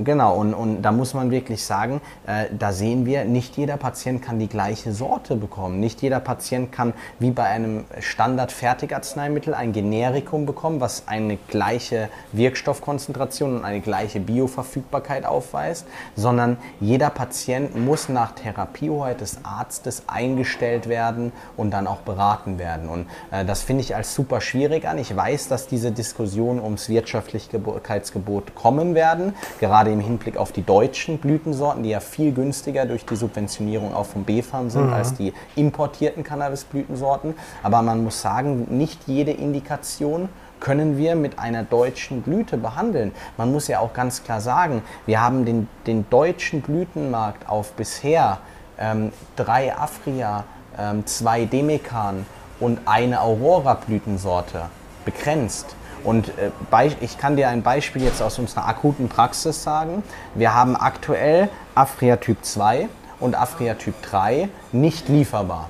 Genau, 0.00 0.36
und, 0.36 0.54
und 0.54 0.82
da 0.82 0.92
muss 0.92 1.12
man 1.12 1.32
wirklich 1.32 1.64
sagen, 1.64 2.00
äh, 2.24 2.46
da 2.56 2.72
sehen 2.72 3.04
wir, 3.04 3.24
nicht 3.24 3.56
jeder 3.56 3.76
Patient 3.76 4.22
kann 4.22 4.38
die 4.38 4.46
gleiche 4.46 4.92
Sorte 4.92 5.34
bekommen. 5.34 5.80
Nicht 5.80 6.02
jeder 6.02 6.20
Patient 6.20 6.70
kann 6.70 6.92
wie 7.18 7.32
bei 7.32 7.44
einem 7.44 7.84
Standard-Fertigarzneimittel 7.98 9.54
ein 9.54 9.72
Generikum 9.72 10.46
bekommen, 10.46 10.80
was 10.80 11.08
eine 11.08 11.36
gleiche 11.48 12.10
Wirkstoffkonzentration 12.30 13.56
und 13.56 13.64
eine 13.64 13.80
gleiche 13.80 14.20
Bioverfügbarkeit 14.20 15.24
aufweist, 15.24 15.84
sondern 16.14 16.58
jeder 16.78 17.10
Patient 17.10 17.74
muss 17.74 18.08
nach 18.08 18.32
Therapiehoheit 18.32 19.20
des 19.20 19.44
Arztes 19.44 20.04
eingestellt 20.06 20.88
werden 20.88 21.32
und 21.56 21.72
dann 21.72 21.88
auch 21.88 22.02
beraten 22.02 22.60
werden. 22.60 22.88
Und 22.88 23.08
äh, 23.32 23.44
das 23.44 23.62
finde 23.62 23.82
ich 23.82 23.96
als 23.96 24.14
super 24.14 24.40
schwierig 24.40 24.86
an. 24.86 24.96
Ich 24.98 25.14
weiß, 25.14 25.48
dass 25.48 25.66
diese 25.66 25.90
Diskussionen 25.90 26.60
ums 26.60 26.88
Wirtschaftlichkeitsgebot 26.88 28.54
kommen 28.54 28.94
werden, 28.94 29.34
gerade 29.58 29.87
gerade 29.88 29.92
im 29.92 30.00
Hinblick 30.00 30.36
auf 30.36 30.52
die 30.52 30.62
deutschen 30.62 31.18
Blütensorten, 31.18 31.82
die 31.82 31.90
ja 31.90 32.00
viel 32.00 32.32
günstiger 32.32 32.84
durch 32.84 33.06
die 33.06 33.16
Subventionierung 33.16 33.94
auch 33.94 34.06
vom 34.06 34.24
B-Farm 34.24 34.70
sind 34.70 34.86
mhm. 34.86 34.92
als 34.92 35.14
die 35.14 35.32
importierten 35.56 36.24
Cannabis-Blütensorten. 36.24 37.34
Aber 37.62 37.82
man 37.82 38.04
muss 38.04 38.20
sagen, 38.20 38.66
nicht 38.76 39.00
jede 39.06 39.32
Indikation 39.32 40.28
können 40.60 40.98
wir 40.98 41.14
mit 41.14 41.38
einer 41.38 41.62
deutschen 41.62 42.22
Blüte 42.22 42.58
behandeln. 42.58 43.12
Man 43.36 43.52
muss 43.52 43.68
ja 43.68 43.78
auch 43.78 43.92
ganz 43.92 44.24
klar 44.24 44.40
sagen, 44.40 44.82
wir 45.06 45.20
haben 45.20 45.44
den, 45.44 45.68
den 45.86 46.04
deutschen 46.10 46.62
Blütenmarkt 46.62 47.48
auf 47.48 47.72
bisher 47.72 48.38
ähm, 48.78 49.12
drei 49.36 49.74
Afria, 49.74 50.44
ähm, 50.78 51.06
zwei 51.06 51.44
Demekan 51.44 52.26
und 52.60 52.80
eine 52.86 53.20
Aurora-Blütensorte 53.20 54.62
begrenzt. 55.04 55.76
Und 56.04 56.28
äh, 56.38 56.90
ich 57.00 57.18
kann 57.18 57.36
dir 57.36 57.48
ein 57.48 57.62
Beispiel 57.62 58.02
jetzt 58.02 58.22
aus 58.22 58.38
unserer 58.38 58.66
akuten 58.66 59.08
Praxis 59.08 59.62
sagen. 59.62 60.02
Wir 60.34 60.54
haben 60.54 60.76
aktuell 60.76 61.48
Afria 61.74 62.16
Typ 62.16 62.44
2 62.44 62.88
und 63.20 63.36
Afria 63.36 63.74
Typ 63.74 63.94
3 64.02 64.48
nicht 64.72 65.08
lieferbar. 65.08 65.68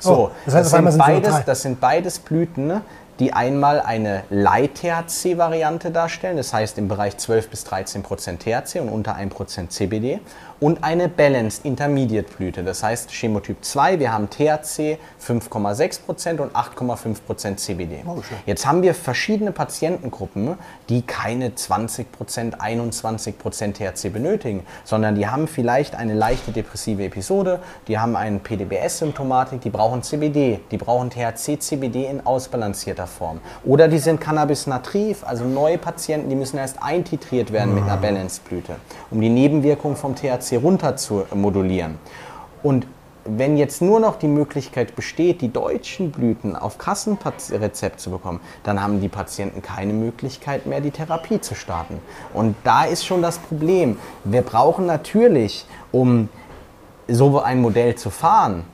So, 0.00 0.14
Oh, 0.14 0.30
das 0.44 0.54
heißt, 0.54 0.74
einmal 0.74 0.92
sind 0.92 1.02
sind 1.04 1.22
beides, 1.22 1.44
das 1.46 1.62
sind 1.62 1.80
beides 1.80 2.18
Blüten, 2.18 2.82
die 3.20 3.32
einmal 3.32 3.80
eine 3.80 4.24
Light-THC-Variante 4.28 5.90
darstellen, 5.90 6.36
das 6.36 6.52
heißt 6.52 6.78
im 6.78 6.88
Bereich 6.88 7.16
12 7.16 7.48
bis 7.48 7.64
13 7.64 8.02
Prozent 8.02 8.42
THC 8.42 8.80
und 8.80 8.88
unter 8.88 9.14
1 9.14 9.32
Prozent 9.32 9.72
CBD, 9.72 10.20
und 10.64 10.82
eine 10.82 11.10
Balanced 11.10 11.66
Intermediate 11.66 12.26
Blüte, 12.34 12.64
das 12.64 12.82
heißt 12.82 13.10
Chemotyp 13.10 13.58
2, 13.60 13.98
wir 13.98 14.10
haben 14.14 14.30
THC 14.30 14.96
5,6 15.22 16.00
Prozent 16.00 16.40
und 16.40 16.56
8,5 16.56 17.16
Prozent 17.26 17.60
CBD. 17.60 18.02
Jetzt 18.46 18.64
haben 18.64 18.80
wir 18.80 18.94
verschiedene 18.94 19.52
Patientengruppen, 19.52 20.56
die 20.88 21.02
keine 21.02 21.54
20 21.54 22.10
Prozent, 22.10 22.62
21 22.62 23.38
Prozent 23.38 23.76
THC 23.76 24.10
benötigen, 24.10 24.64
sondern 24.84 25.16
die 25.16 25.26
haben 25.26 25.48
vielleicht 25.48 25.96
eine 25.96 26.14
leichte 26.14 26.50
depressive 26.50 27.04
Episode, 27.04 27.60
die 27.86 27.98
haben 27.98 28.16
eine 28.16 28.38
PDBS-Symptomatik, 28.38 29.60
die 29.60 29.68
brauchen 29.68 30.02
CBD, 30.02 30.60
die 30.70 30.78
brauchen 30.78 31.10
THC-CBD 31.10 32.06
in 32.06 32.24
ausbalancierter 32.24 33.06
Form. 33.06 33.40
Oder 33.66 33.86
die 33.86 33.98
sind 33.98 34.18
Cannabis-natriv, 34.18 35.24
also 35.26 35.44
neue 35.44 35.76
Patienten, 35.76 36.30
die 36.30 36.36
müssen 36.36 36.56
erst 36.56 36.82
eintitriert 36.82 37.52
werden 37.52 37.74
mit 37.74 37.84
einer 37.84 37.98
Balanced-Blüte, 37.98 38.76
um 39.10 39.20
die 39.20 39.28
Nebenwirkung 39.28 39.94
vom 39.94 40.14
THC 40.16 40.53
runter 40.56 40.96
zu 40.96 41.24
modulieren. 41.34 41.98
Und 42.62 42.86
wenn 43.24 43.56
jetzt 43.56 43.80
nur 43.80 44.00
noch 44.00 44.16
die 44.16 44.28
Möglichkeit 44.28 44.96
besteht, 44.96 45.40
die 45.40 45.52
deutschen 45.52 46.10
Blüten 46.10 46.56
auf 46.56 46.78
Kassenrezept 46.78 48.00
zu 48.00 48.10
bekommen, 48.10 48.40
dann 48.62 48.82
haben 48.82 49.00
die 49.00 49.08
Patienten 49.08 49.62
keine 49.62 49.92
Möglichkeit 49.92 50.66
mehr, 50.66 50.80
die 50.80 50.90
Therapie 50.90 51.40
zu 51.40 51.54
starten. 51.54 52.00
Und 52.34 52.54
da 52.64 52.84
ist 52.84 53.06
schon 53.06 53.22
das 53.22 53.38
Problem. 53.38 53.96
Wir 54.24 54.42
brauchen 54.42 54.86
natürlich, 54.86 55.66
um 55.90 56.28
so 57.08 57.40
ein 57.40 57.60
Modell 57.60 57.94
zu 57.94 58.10
fahren, 58.10 58.64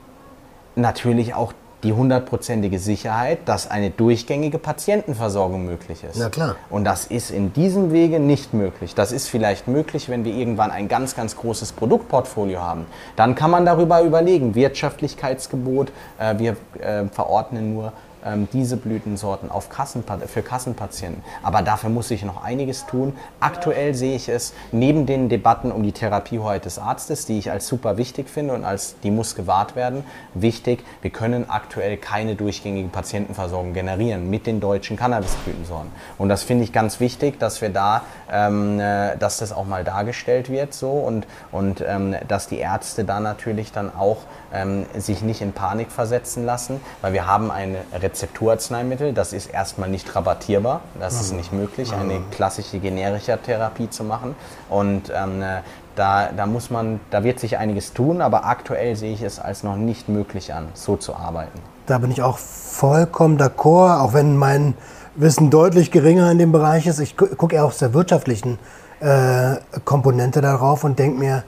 natürlich 0.75 1.33
auch 1.33 1.53
die 1.83 1.93
hundertprozentige 1.93 2.79
Sicherheit, 2.79 3.39
dass 3.45 3.69
eine 3.69 3.89
durchgängige 3.89 4.57
Patientenversorgung 4.57 5.65
möglich 5.65 6.03
ist. 6.03 6.17
Na 6.17 6.29
klar. 6.29 6.55
Und 6.69 6.83
das 6.83 7.05
ist 7.05 7.31
in 7.31 7.53
diesem 7.53 7.91
Wege 7.91 8.19
nicht 8.19 8.53
möglich. 8.53 8.95
Das 8.95 9.11
ist 9.11 9.27
vielleicht 9.27 9.67
möglich, 9.67 10.09
wenn 10.09 10.23
wir 10.23 10.33
irgendwann 10.33 10.71
ein 10.71 10.87
ganz, 10.87 11.15
ganz 11.15 11.35
großes 11.35 11.73
Produktportfolio 11.73 12.59
haben. 12.59 12.85
Dann 13.15 13.35
kann 13.35 13.51
man 13.51 13.65
darüber 13.65 14.01
überlegen. 14.01 14.55
Wirtschaftlichkeitsgebot, 14.55 15.91
äh, 16.19 16.37
wir 16.37 16.55
äh, 16.79 17.05
verordnen 17.07 17.73
nur 17.73 17.93
ähm, 18.25 18.47
diese 18.53 18.77
Blütensorten 18.77 19.51
auf 19.51 19.69
Kassenpa 19.69 20.17
für 20.27 20.41
Kassenpatienten. 20.41 21.23
Aber 21.43 21.61
dafür 21.61 21.89
muss 21.89 22.07
sich 22.07 22.23
noch 22.23 22.43
einiges 22.43 22.85
tun. 22.85 23.13
Aktuell 23.39 23.93
sehe 23.93 24.15
ich 24.15 24.29
es 24.29 24.53
neben 24.71 25.05
den 25.05 25.29
Debatten 25.29 25.71
um 25.71 25.83
die 25.83 25.91
Therapiehoheit 25.91 26.65
des 26.65 26.79
Arztes, 26.79 27.25
die 27.25 27.37
ich 27.37 27.51
als 27.51 27.67
super 27.67 27.97
wichtig 27.97 28.29
finde 28.29 28.53
und 28.53 28.63
als 28.63 28.95
die 29.03 29.11
muss 29.11 29.35
gewahrt 29.35 29.75
werden, 29.75 30.03
wichtig. 30.33 30.83
Wir 31.01 31.11
können 31.11 31.49
aktuell 31.49 31.97
keine 31.97 32.35
durchgängige 32.35 32.89
Patientenversorgung 32.89 33.73
generieren 33.73 34.29
mit 34.29 34.47
den 34.47 34.59
deutschen 34.59 34.97
Cannabisblütensorten. 34.97 35.91
Und 36.17 36.29
das 36.29 36.43
finde 36.43 36.63
ich 36.63 36.73
ganz 36.73 36.99
wichtig, 36.99 37.39
dass 37.39 37.61
wir 37.61 37.69
da, 37.69 38.03
ähm, 38.31 38.79
äh, 38.79 39.17
dass 39.17 39.37
das 39.37 39.51
auch 39.51 39.65
mal 39.65 39.83
dargestellt 39.83 40.49
wird 40.49 40.73
so 40.73 40.91
und, 40.91 41.25
und 41.51 41.83
ähm, 41.85 42.15
dass 42.27 42.47
die 42.47 42.57
Ärzte 42.57 43.03
da 43.03 43.19
natürlich 43.19 43.71
dann 43.71 43.93
auch 43.93 44.17
ähm, 44.53 44.85
sich 44.97 45.21
nicht 45.21 45.41
in 45.41 45.53
Panik 45.53 45.91
versetzen 45.91 46.45
lassen, 46.45 46.79
weil 47.01 47.13
wir 47.13 47.25
haben 47.27 47.51
ein 47.51 47.75
Rezepturarzneimittel, 47.93 49.13
das 49.13 49.33
ist 49.33 49.47
erstmal 49.47 49.89
nicht 49.89 50.15
rabattierbar, 50.15 50.81
das 50.99 51.19
ist 51.21 51.33
nicht 51.33 51.53
möglich, 51.53 51.93
eine 51.93 52.21
klassische 52.31 52.79
generische 52.79 53.37
Therapie 53.41 53.89
zu 53.89 54.03
machen 54.03 54.35
und 54.69 55.11
ähm, 55.15 55.41
äh, 55.41 55.61
da, 55.95 56.29
da 56.35 56.45
muss 56.45 56.69
man, 56.69 56.99
da 57.09 57.23
wird 57.23 57.39
sich 57.39 57.57
einiges 57.57 57.91
tun, 57.93 58.21
aber 58.21 58.45
aktuell 58.45 58.95
sehe 58.95 59.13
ich 59.13 59.21
es 59.21 59.39
als 59.39 59.63
noch 59.63 59.75
nicht 59.75 60.07
möglich 60.07 60.53
an, 60.53 60.69
so 60.73 60.95
zu 60.95 61.15
arbeiten. 61.15 61.59
Da 61.85 61.97
bin 61.97 62.11
ich 62.11 62.21
auch 62.21 62.37
vollkommen 62.37 63.37
d'accord, 63.37 63.99
auch 63.99 64.13
wenn 64.13 64.37
mein 64.37 64.75
Wissen 65.15 65.49
deutlich 65.49 65.91
geringer 65.91 66.31
in 66.31 66.37
dem 66.37 66.53
Bereich 66.53 66.87
ist. 66.87 66.99
Ich 66.99 67.17
gu- 67.17 67.35
gucke 67.35 67.55
eher 67.55 67.65
aus 67.65 67.77
der 67.79 67.93
wirtschaftlichen 67.93 68.57
äh, 69.01 69.55
Komponente 69.83 70.39
darauf 70.39 70.85
und 70.85 70.97
denke 70.97 71.19
mir, 71.19 71.43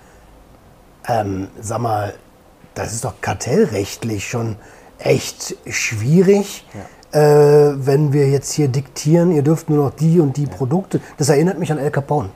ähm, 1.07 1.47
sag 1.61 1.79
mal, 1.79 2.13
das 2.75 2.93
ist 2.93 3.05
doch 3.05 3.13
kartellrechtlich 3.21 4.27
schon 4.27 4.55
echt 4.99 5.55
schwierig, 5.67 6.65
äh, 7.11 7.19
wenn 7.19 8.13
wir 8.13 8.29
jetzt 8.29 8.53
hier 8.53 8.67
diktieren, 8.67 9.31
ihr 9.31 9.43
dürft 9.43 9.69
nur 9.69 9.85
noch 9.85 9.95
die 9.95 10.19
und 10.19 10.37
die 10.37 10.47
Produkte. 10.47 10.99
Das 11.17 11.29
erinnert 11.29 11.59
mich 11.59 11.71
an 11.71 11.77
El 11.77 11.91
Capone. 11.91 12.29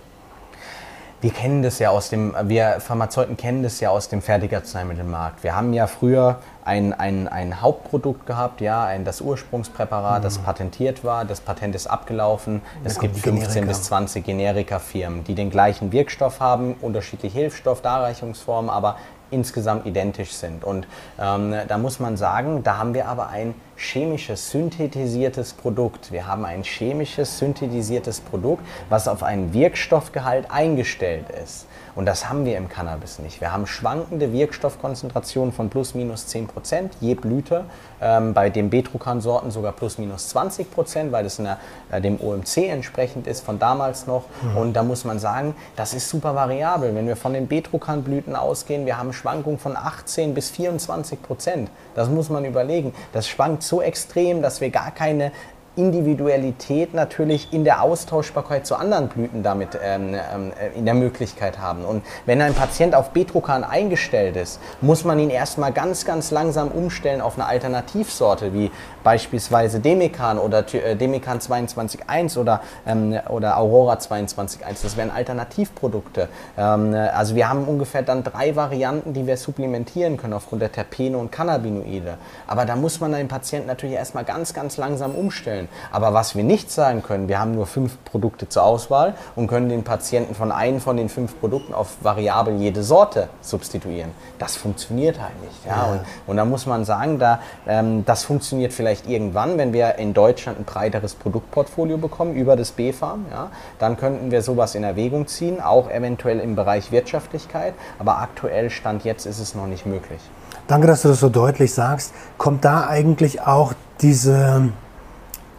Wir 1.19 1.31
kennen 1.31 1.63
das 1.63 1.79
ja 1.79 1.89
aus 1.89 2.09
dem, 2.09 2.35
wir 2.43 2.79
Pharmazeuten 2.79 3.37
kennen 3.37 3.63
das 3.63 3.79
ja 3.79 3.89
aus 3.89 4.07
dem 4.07 4.21
Fertigarzneimittelmarkt. 4.21 5.43
Wir 5.43 5.55
haben 5.55 5.73
ja 5.73 5.87
früher 5.87 6.41
ein, 6.63 6.93
ein, 6.93 7.27
ein 7.27 7.59
Hauptprodukt 7.59 8.27
gehabt, 8.27 8.61
ja, 8.61 8.85
ein, 8.85 9.03
das 9.03 9.21
Ursprungspräparat, 9.21 10.23
das 10.23 10.37
patentiert 10.37 11.03
war. 11.03 11.25
Das 11.25 11.39
Patent 11.39 11.73
ist 11.73 11.87
abgelaufen. 11.87 12.61
Es 12.83 12.99
gibt 12.99 13.15
die 13.15 13.21
15 13.21 13.47
Generika. 13.47 13.67
bis 13.67 13.83
20 13.83 14.25
Generika-Firmen, 14.25 15.23
die 15.23 15.33
den 15.33 15.49
gleichen 15.49 15.91
Wirkstoff 15.91 16.39
haben, 16.39 16.75
unterschiedliche 16.81 17.39
Hilfsstoffdarreichungsformen, 17.39 18.69
aber 18.69 18.97
insgesamt 19.31 19.85
identisch 19.85 20.31
sind. 20.31 20.63
Und 20.63 20.87
ähm, 21.19 21.55
da 21.67 21.77
muss 21.77 21.99
man 21.99 22.17
sagen, 22.17 22.63
da 22.63 22.77
haben 22.77 22.93
wir 22.93 23.07
aber 23.07 23.29
ein 23.29 23.53
chemisches, 23.75 24.51
synthetisiertes 24.51 25.53
Produkt. 25.53 26.11
Wir 26.11 26.27
haben 26.27 26.45
ein 26.45 26.63
chemisches, 26.63 27.37
synthetisiertes 27.39 28.21
Produkt, 28.21 28.63
was 28.89 29.07
auf 29.07 29.23
einen 29.23 29.53
Wirkstoffgehalt 29.53 30.49
eingestellt 30.49 31.25
ist. 31.43 31.67
Und 31.97 32.05
das 32.05 32.29
haben 32.29 32.45
wir 32.45 32.57
im 32.57 32.69
Cannabis 32.69 33.17
nicht. 33.17 33.41
Wir 33.41 33.51
haben 33.51 33.65
schwankende 33.65 34.31
Wirkstoffkonzentrationen 34.31 35.51
von 35.51 35.71
plus 35.71 35.95
minus 35.95 36.27
10 36.27 36.45
Prozent 36.45 36.93
je 36.99 37.15
Blüte. 37.15 37.65
Ähm, 37.99 38.35
bei 38.35 38.51
den 38.51 38.69
Betrukan-Sorten 38.69 39.49
sogar 39.49 39.71
plus 39.71 39.97
minus 39.97 40.29
20 40.29 40.69
Prozent, 40.69 41.11
weil 41.11 41.23
das 41.23 41.37
der, 41.37 41.57
äh, 41.89 41.99
dem 41.99 42.21
OMC 42.21 42.69
entsprechend 42.69 43.25
ist 43.25 43.43
von 43.43 43.57
damals 43.57 44.05
noch. 44.05 44.25
Und 44.55 44.73
da 44.73 44.83
muss 44.83 45.05
man 45.05 45.17
sagen, 45.17 45.55
das 45.75 45.95
ist 45.95 46.07
super 46.07 46.35
variabel. 46.35 46.93
Wenn 46.93 47.07
wir 47.07 47.15
von 47.15 47.33
den 47.33 47.47
Betrukan-Blüten 47.47 48.35
ausgehen, 48.35 48.85
wir 48.85 48.99
haben 48.99 49.11
Schwankungen 49.11 49.57
von 49.57 49.75
18 49.75 50.35
bis 50.35 50.51
24 50.51 51.19
Prozent. 51.23 51.71
Das 51.95 52.09
muss 52.09 52.29
man 52.29 52.45
überlegen. 52.45 52.93
Das 53.11 53.27
schwankt 53.27 53.63
so 53.63 53.81
extrem, 53.81 54.43
dass 54.43 54.61
wir 54.61 54.69
gar 54.69 54.91
keine 54.91 55.31
Individualität 55.77 56.93
natürlich 56.93 57.53
in 57.53 57.63
der 57.63 57.81
Austauschbarkeit 57.81 58.65
zu 58.65 58.75
anderen 58.75 59.07
Blüten 59.07 59.43
damit 59.43 59.77
ähm, 59.81 60.13
ähm, 60.13 60.51
in 60.75 60.85
der 60.85 60.95
Möglichkeit 60.95 61.59
haben. 61.59 61.85
Und 61.85 62.03
wenn 62.25 62.41
ein 62.41 62.53
Patient 62.53 62.95
auf 62.95 63.11
Betrukan 63.11 63.63
eingestellt 63.63 64.35
ist, 64.35 64.59
muss 64.81 65.05
man 65.05 65.19
ihn 65.19 65.29
erstmal 65.29 65.71
ganz, 65.71 66.03
ganz 66.03 66.31
langsam 66.31 66.69
umstellen 66.69 67.21
auf 67.21 67.35
eine 67.35 67.47
Alternativsorte, 67.47 68.53
wie 68.53 68.71
beispielsweise 69.03 69.79
Demekan 69.79 70.39
oder 70.39 70.65
äh, 70.73 70.95
Demekan 70.95 71.39
22.1 71.39 72.37
oder, 72.37 72.61
ähm, 72.85 73.17
oder 73.29 73.57
Aurora 73.57 73.93
22.1. 73.95 74.83
Das 74.83 74.97
wären 74.97 75.11
Alternativprodukte. 75.11 76.27
Ähm, 76.57 76.93
äh, 76.93 76.97
also 76.97 77.35
wir 77.35 77.47
haben 77.49 77.65
ungefähr 77.65 78.01
dann 78.01 78.23
drei 78.23 78.55
Varianten, 78.55 79.13
die 79.13 79.27
wir 79.27 79.37
supplementieren 79.37 80.17
können 80.17 80.33
aufgrund 80.33 80.61
der 80.61 80.71
Terpene 80.71 81.17
und 81.17 81.31
Cannabinoide. 81.31 82.17
Aber 82.47 82.65
da 82.65 82.75
muss 82.75 82.99
man 82.99 83.13
den 83.13 83.27
Patienten 83.27 83.67
natürlich 83.67 83.95
erstmal 83.95 84.25
ganz, 84.25 84.53
ganz 84.53 84.77
langsam 84.77 85.15
umstellen. 85.15 85.66
Aber 85.91 86.13
was 86.13 86.35
wir 86.35 86.43
nicht 86.43 86.71
sagen 86.71 87.03
können, 87.03 87.27
wir 87.27 87.39
haben 87.39 87.55
nur 87.55 87.65
fünf 87.65 87.97
Produkte 88.05 88.49
zur 88.49 88.63
Auswahl 88.63 89.15
und 89.35 89.47
können 89.47 89.69
den 89.69 89.83
Patienten 89.83 90.35
von 90.35 90.51
einem 90.51 90.79
von 90.79 90.97
den 90.97 91.09
fünf 91.09 91.39
Produkten 91.39 91.73
auf 91.73 91.97
variabel 92.01 92.55
jede 92.55 92.83
Sorte 92.83 93.29
substituieren. 93.41 94.11
Das 94.39 94.55
funktioniert 94.55 95.19
halt 95.19 95.41
nicht. 95.41 95.65
Ja? 95.65 95.83
Und, 95.85 96.01
und 96.27 96.37
da 96.37 96.45
muss 96.45 96.65
man 96.65 96.85
sagen, 96.85 97.19
da, 97.19 97.39
ähm, 97.67 98.05
das 98.05 98.23
funktioniert 98.23 98.73
vielleicht 98.73 99.07
irgendwann, 99.07 99.57
wenn 99.57 99.73
wir 99.73 99.95
in 99.95 100.13
Deutschland 100.13 100.59
ein 100.59 100.65
breiteres 100.65 101.15
Produktportfolio 101.15 101.97
bekommen 101.97 102.35
über 102.35 102.55
das 102.55 102.71
BfArM. 102.71 103.25
Ja? 103.31 103.49
Dann 103.79 103.97
könnten 103.97 104.31
wir 104.31 104.41
sowas 104.41 104.75
in 104.75 104.83
Erwägung 104.83 105.27
ziehen, 105.27 105.61
auch 105.61 105.89
eventuell 105.89 106.39
im 106.39 106.55
Bereich 106.55 106.91
Wirtschaftlichkeit. 106.91 107.73
Aber 107.99 108.19
aktuell 108.19 108.69
Stand 108.69 109.03
jetzt 109.03 109.25
ist 109.25 109.39
es 109.39 109.55
noch 109.55 109.67
nicht 109.67 109.85
möglich. 109.85 110.21
Danke, 110.67 110.87
dass 110.87 111.03
du 111.03 111.07
das 111.07 111.21
so 111.21 111.29
deutlich 111.29 111.73
sagst. 111.73 112.13
Kommt 112.37 112.65
da 112.65 112.87
eigentlich 112.87 113.41
auch 113.41 113.73
diese 114.01 114.69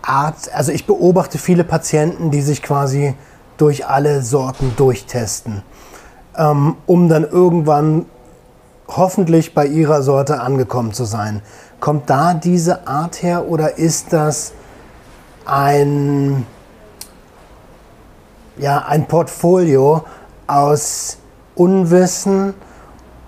Art, 0.08 0.52
also 0.54 0.72
ich 0.72 0.86
beobachte 0.86 1.38
viele 1.38 1.64
Patienten, 1.64 2.30
die 2.30 2.40
sich 2.40 2.62
quasi 2.62 3.14
durch 3.56 3.86
alle 3.86 4.22
Sorten 4.22 4.72
durchtesten, 4.76 5.62
ähm, 6.36 6.76
um 6.86 7.08
dann 7.08 7.24
irgendwann 7.24 8.06
hoffentlich 8.88 9.54
bei 9.54 9.66
ihrer 9.66 10.02
Sorte 10.02 10.40
angekommen 10.40 10.92
zu 10.92 11.04
sein. 11.04 11.42
Kommt 11.80 12.08
da 12.08 12.34
diese 12.34 12.86
Art 12.86 13.22
her 13.22 13.48
oder 13.48 13.76
ist 13.76 14.12
das 14.12 14.52
ein, 15.44 16.46
ja, 18.56 18.84
ein 18.86 19.06
Portfolio 19.06 20.04
aus 20.46 21.18
Unwissen, 21.54 22.54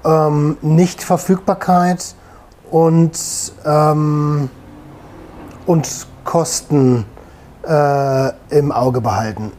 ähm, 0.04 0.56
Nichtverfügbarkeit 0.62 2.14
und, 2.70 3.18
ähm, 3.66 4.48
und 5.66 6.06
Kosten 6.24 7.04
äh, 7.66 8.30
im 8.50 8.72
Auge 8.72 9.00
behalten. 9.00 9.52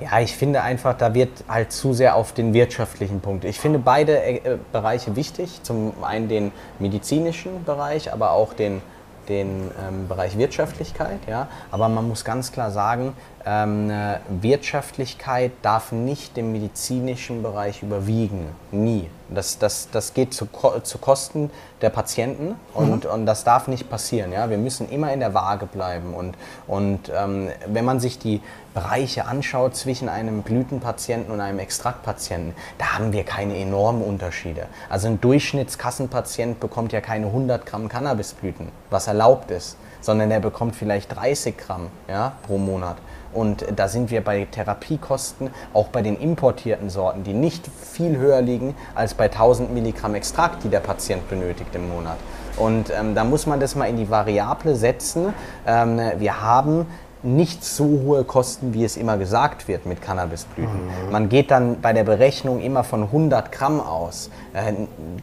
Ja, 0.00 0.20
ich 0.20 0.36
finde 0.36 0.62
einfach, 0.62 0.94
da 0.96 1.14
wird 1.14 1.44
halt 1.48 1.70
zu 1.70 1.92
sehr 1.92 2.16
auf 2.16 2.32
den 2.32 2.54
wirtschaftlichen 2.54 3.20
Punkt. 3.20 3.44
Ich 3.44 3.60
finde 3.60 3.78
beide 3.78 4.20
äh, 4.20 4.58
Bereiche 4.72 5.14
wichtig. 5.14 5.60
Zum 5.62 5.92
einen 6.02 6.28
den 6.28 6.52
medizinischen 6.80 7.64
Bereich, 7.64 8.12
aber 8.12 8.32
auch 8.32 8.52
den, 8.52 8.82
den 9.28 9.70
ähm, 9.80 10.08
Bereich 10.08 10.36
Wirtschaftlichkeit. 10.38 11.20
Ja. 11.28 11.48
Aber 11.70 11.88
man 11.88 12.08
muss 12.08 12.24
ganz 12.24 12.52
klar 12.52 12.70
sagen, 12.70 13.14
ähm, 13.44 13.90
äh, 13.90 14.18
Wirtschaftlichkeit 14.28 15.52
darf 15.62 15.92
nicht 15.92 16.36
den 16.36 16.52
medizinischen 16.52 17.42
Bereich 17.42 17.82
überwiegen. 17.82 18.48
Nie. 18.70 19.10
Das, 19.30 19.58
das, 19.58 19.88
das 19.90 20.14
geht 20.14 20.34
zu, 20.34 20.46
zu 20.82 20.98
Kosten 20.98 21.50
der 21.80 21.90
Patienten 21.90 22.54
und, 22.74 23.04
mhm. 23.04 23.10
und 23.10 23.26
das 23.26 23.44
darf 23.44 23.66
nicht 23.66 23.88
passieren. 23.88 24.32
Ja? 24.32 24.50
Wir 24.50 24.58
müssen 24.58 24.88
immer 24.90 25.12
in 25.12 25.20
der 25.20 25.34
Waage 25.34 25.66
bleiben. 25.66 26.14
Und, 26.14 26.36
und 26.66 27.10
ähm, 27.14 27.48
wenn 27.66 27.84
man 27.84 27.98
sich 27.98 28.18
die 28.18 28.40
Bereiche 28.74 29.26
anschaut 29.26 29.76
zwischen 29.76 30.08
einem 30.08 30.42
Blütenpatienten 30.42 31.32
und 31.32 31.40
einem 31.40 31.58
Extraktpatienten, 31.58 32.54
da 32.78 32.98
haben 32.98 33.12
wir 33.12 33.24
keine 33.24 33.56
enormen 33.56 34.02
Unterschiede. 34.02 34.66
Also 34.88 35.08
ein 35.08 35.20
Durchschnittskassenpatient 35.20 36.60
bekommt 36.60 36.92
ja 36.92 37.00
keine 37.00 37.26
100 37.26 37.66
Gramm 37.66 37.88
Cannabisblüten, 37.88 38.68
was 38.90 39.06
erlaubt 39.06 39.50
ist, 39.50 39.76
sondern 40.00 40.30
er 40.30 40.40
bekommt 40.40 40.76
vielleicht 40.76 41.14
30 41.14 41.56
Gramm 41.56 41.88
ja, 42.08 42.32
pro 42.46 42.58
Monat. 42.58 42.96
Und 43.32 43.64
da 43.74 43.88
sind 43.88 44.10
wir 44.10 44.22
bei 44.22 44.46
Therapiekosten, 44.50 45.50
auch 45.72 45.88
bei 45.88 46.02
den 46.02 46.16
importierten 46.16 46.90
Sorten, 46.90 47.24
die 47.24 47.32
nicht 47.32 47.64
viel 47.66 48.18
höher 48.18 48.42
liegen 48.42 48.74
als 48.94 49.14
bei 49.14 49.24
1000 49.24 49.72
Milligramm 49.72 50.14
Extrakt, 50.14 50.64
die 50.64 50.68
der 50.68 50.80
Patient 50.80 51.28
benötigt 51.30 51.74
im 51.74 51.88
Monat. 51.88 52.18
Und 52.56 52.90
ähm, 52.90 53.14
da 53.14 53.24
muss 53.24 53.46
man 53.46 53.60
das 53.60 53.74
mal 53.74 53.86
in 53.86 53.96
die 53.96 54.10
Variable 54.10 54.76
setzen. 54.76 55.32
Ähm, 55.66 55.98
wir 56.18 56.42
haben 56.42 56.86
nicht 57.22 57.64
so 57.64 57.84
hohe 57.84 58.24
Kosten, 58.24 58.74
wie 58.74 58.84
es 58.84 58.96
immer 58.96 59.16
gesagt 59.16 59.68
wird 59.68 59.86
mit 59.86 60.02
Cannabisblüten. 60.02 60.74
Mhm. 60.74 61.12
Man 61.12 61.28
geht 61.28 61.50
dann 61.50 61.80
bei 61.80 61.92
der 61.92 62.04
Berechnung 62.04 62.60
immer 62.60 62.82
von 62.82 63.04
100 63.04 63.52
Gramm 63.52 63.80
aus. 63.80 64.30
Äh, 64.52 64.72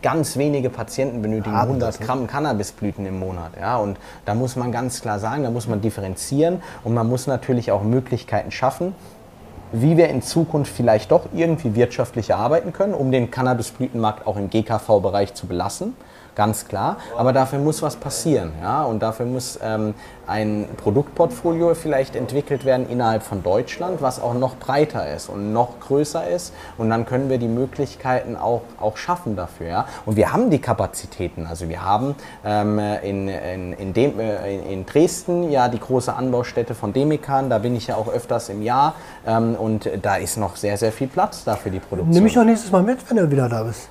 ganz 0.01 0.37
wenige 0.37 0.69
Patienten 0.69 1.21
benötigen 1.21 1.55
100 1.55 1.99
Gramm 1.99 2.27
Cannabisblüten 2.27 3.05
im 3.05 3.19
Monat. 3.19 3.51
Ja? 3.59 3.77
Und 3.77 3.97
da 4.25 4.33
muss 4.33 4.55
man 4.55 4.71
ganz 4.71 5.01
klar 5.01 5.19
sagen, 5.19 5.43
da 5.43 5.51
muss 5.51 5.67
man 5.67 5.81
differenzieren 5.81 6.61
und 6.83 6.93
man 6.93 7.07
muss 7.07 7.27
natürlich 7.27 7.71
auch 7.71 7.83
Möglichkeiten 7.83 8.51
schaffen, 8.51 8.95
wie 9.71 9.97
wir 9.97 10.09
in 10.09 10.21
Zukunft 10.21 10.73
vielleicht 10.73 11.11
doch 11.11 11.27
irgendwie 11.33 11.75
wirtschaftlicher 11.75 12.37
arbeiten 12.37 12.73
können, 12.73 12.93
um 12.93 13.11
den 13.11 13.29
Cannabisblütenmarkt 13.29 14.25
auch 14.25 14.37
im 14.37 14.49
GKV-Bereich 14.49 15.33
zu 15.33 15.47
belassen 15.47 15.95
ganz 16.39 16.69
klar. 16.69 16.95
Aber 17.17 17.33
dafür 17.33 17.59
muss 17.59 17.81
was 17.81 17.97
passieren. 17.97 18.53
Ja? 18.61 18.83
Und 18.83 19.03
dafür 19.03 19.25
muss 19.25 19.59
ähm, 19.61 19.93
ein 20.25 20.69
Produktportfolio 20.77 21.75
vielleicht 21.75 22.15
entwickelt 22.15 22.63
werden 22.63 22.89
innerhalb 22.89 23.23
von 23.23 23.43
Deutschland, 23.43 24.01
was 24.01 24.21
auch 24.21 24.33
noch 24.33 24.55
breiter 24.55 25.13
ist 25.13 25.27
und 25.27 25.51
noch 25.51 25.81
größer 25.81 26.29
ist. 26.29 26.53
Und 26.77 26.89
dann 26.91 27.05
können 27.05 27.29
wir 27.29 27.39
die 27.39 27.49
Möglichkeiten 27.49 28.37
auch, 28.37 28.61
auch 28.79 28.95
schaffen 28.95 29.35
dafür. 29.35 29.67
Ja? 29.67 29.85
Und 30.05 30.15
wir 30.15 30.31
haben 30.31 30.49
die 30.49 30.59
Kapazitäten. 30.59 31.45
Also 31.45 31.67
wir 31.67 31.83
haben 31.83 32.15
ähm, 32.45 32.79
in, 32.79 33.27
in, 33.27 33.73
in, 33.73 33.93
dem, 33.93 34.17
äh, 34.17 34.73
in, 34.73 34.85
Dresden 34.85 35.51
ja 35.51 35.67
die 35.67 35.79
große 35.79 36.13
Anbaustätte 36.13 36.73
von 36.73 36.93
Demikan. 36.93 37.49
Da 37.49 37.57
bin 37.57 37.75
ich 37.75 37.87
ja 37.87 37.95
auch 37.95 38.07
öfters 38.07 38.47
im 38.47 38.61
Jahr. 38.61 38.95
Ähm, 39.27 39.55
und 39.55 39.89
da 40.01 40.15
ist 40.15 40.37
noch 40.37 40.55
sehr, 40.55 40.77
sehr 40.77 40.93
viel 40.93 41.07
Platz 41.07 41.43
da 41.43 41.57
für 41.57 41.69
die 41.69 41.79
Produktion. 41.79 42.13
Nimm 42.13 42.23
mich 42.23 42.35
doch 42.35 42.45
nächstes 42.45 42.71
Mal 42.71 42.81
mit, 42.81 42.99
wenn 43.09 43.17
du 43.17 43.29
wieder 43.29 43.49
da 43.49 43.63
bist. 43.63 43.89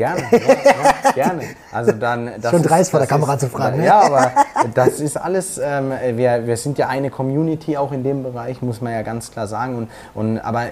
Gerne, 0.00 0.22
ja, 0.32 1.12
gerne. 1.12 1.42
Also 1.70 1.92
dann, 1.92 2.30
das 2.40 2.52
Schon 2.52 2.62
dreist 2.62 2.90
vor 2.90 3.00
der 3.00 3.06
Kamera 3.06 3.34
ist, 3.34 3.40
zu 3.40 3.50
fragen. 3.50 3.84
Ja, 3.84 4.00
aber 4.00 4.32
das 4.72 4.98
ist 4.98 5.18
alles, 5.18 5.60
ähm, 5.62 5.92
wir, 6.14 6.46
wir 6.46 6.56
sind 6.56 6.78
ja 6.78 6.88
eine 6.88 7.10
Community 7.10 7.76
auch 7.76 7.92
in 7.92 8.02
dem 8.02 8.22
Bereich, 8.22 8.62
muss 8.62 8.80
man 8.80 8.94
ja 8.94 9.02
ganz 9.02 9.30
klar 9.30 9.46
sagen. 9.46 9.76
Und, 9.76 9.90
und, 10.14 10.38
aber 10.38 10.68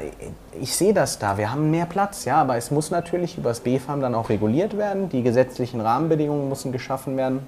ich 0.59 0.75
sehe 0.75 0.95
das 0.95 1.19
da, 1.19 1.37
wir 1.37 1.53
haben 1.53 1.71
mehr 1.71 1.85
Platz, 1.85 2.25
ja, 2.25 2.37
aber 2.37 2.57
es 2.57 2.71
muss 2.71 2.91
natürlich 2.91 3.37
über 3.37 3.51
das 3.51 3.61
BFAM 3.61 4.01
dann 4.01 4.15
auch 4.15 4.31
reguliert 4.31 4.79
werden. 4.79 5.11
Die 5.11 5.23
gesetzlichen 5.23 5.83
Rahmenbedingungen 5.83 6.49
müssen 6.49 6.73
geschaffen 6.73 7.19
werden. 7.19 7.47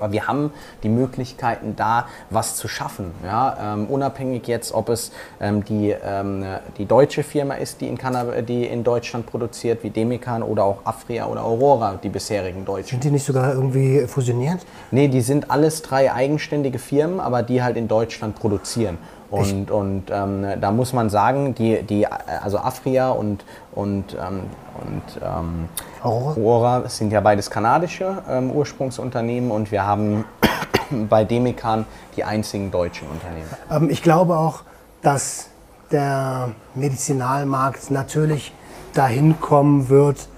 Aber 0.00 0.12
wir 0.12 0.26
haben 0.26 0.52
die 0.82 0.88
Möglichkeiten 0.88 1.76
da, 1.76 2.06
was 2.30 2.56
zu 2.56 2.68
schaffen. 2.68 3.12
Ja? 3.24 3.74
Ähm, 3.74 3.86
unabhängig 3.86 4.46
jetzt, 4.46 4.72
ob 4.72 4.88
es 4.88 5.12
ähm, 5.40 5.64
die, 5.64 5.94
ähm, 6.04 6.44
die 6.78 6.86
deutsche 6.86 7.22
Firma 7.22 7.54
ist, 7.54 7.80
die 7.80 7.88
in, 7.88 7.98
Cannab 7.98 8.46
die 8.46 8.66
in 8.66 8.84
Deutschland 8.84 9.26
produziert, 9.26 9.82
wie 9.84 9.90
Demikan 9.90 10.42
oder 10.42 10.64
auch 10.64 10.84
Afria 10.84 11.26
oder 11.26 11.44
Aurora, 11.44 11.98
die 12.02 12.08
bisherigen 12.08 12.64
deutschen. 12.64 12.90
Sind 12.90 13.04
die 13.04 13.10
nicht 13.10 13.24
sogar 13.24 13.52
irgendwie 13.52 14.06
fusioniert? 14.06 14.60
Nee, 14.90 15.08
die 15.08 15.20
sind 15.20 15.50
alles 15.50 15.82
drei 15.82 16.12
eigenständige 16.12 16.78
Firmen, 16.78 17.20
aber 17.20 17.42
die 17.42 17.62
halt 17.62 17.76
in 17.76 17.88
Deutschland 17.88 18.36
produzieren. 18.36 18.98
Und, 19.30 19.70
und 19.70 20.04
ähm, 20.10 20.60
da 20.60 20.72
muss 20.72 20.92
man 20.92 21.08
sagen, 21.08 21.54
die, 21.54 21.82
die, 21.82 22.06
also 22.06 22.58
Afria 22.58 23.10
und, 23.10 23.44
und, 23.72 24.14
ähm, 24.14 24.42
und 24.80 25.22
ähm, 25.22 25.68
Aurora. 26.02 26.34
Aurora 26.36 26.88
sind 26.88 27.12
ja 27.12 27.20
beides 27.20 27.48
kanadische 27.48 28.22
ähm, 28.28 28.50
Ursprungsunternehmen 28.50 29.52
und 29.52 29.70
wir 29.70 29.86
haben 29.86 30.24
bei 31.08 31.24
Demikan 31.24 31.86
die 32.16 32.24
einzigen 32.24 32.72
deutschen 32.72 33.06
Unternehmen. 33.08 33.48
Ähm, 33.70 33.88
ich 33.88 34.02
glaube 34.02 34.36
auch, 34.36 34.62
dass 35.00 35.48
der 35.92 36.50
Medizinalmarkt 36.74 37.90
natürlich 37.90 38.52
dahin 38.94 39.40
kommen 39.40 39.88
wird, 39.88 40.28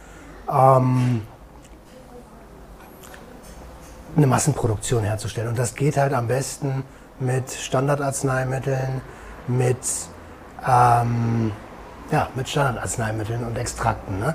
ähm, 0.51 1.23
eine 4.17 4.27
Massenproduktion 4.27 5.03
herzustellen. 5.05 5.49
Und 5.49 5.59
das 5.59 5.75
geht 5.75 5.97
halt 5.97 6.13
am 6.13 6.29
besten 6.29 6.85
mit 7.25 7.51
Standardarzneimitteln, 7.51 9.01
mit, 9.49 9.79
ähm, 10.69 11.53
ja, 12.11 12.29
mit 12.35 12.49
Standardarzneimitteln 12.49 13.45
und 13.45 13.57
Extrakten. 13.57 14.19
Ne? 14.19 14.35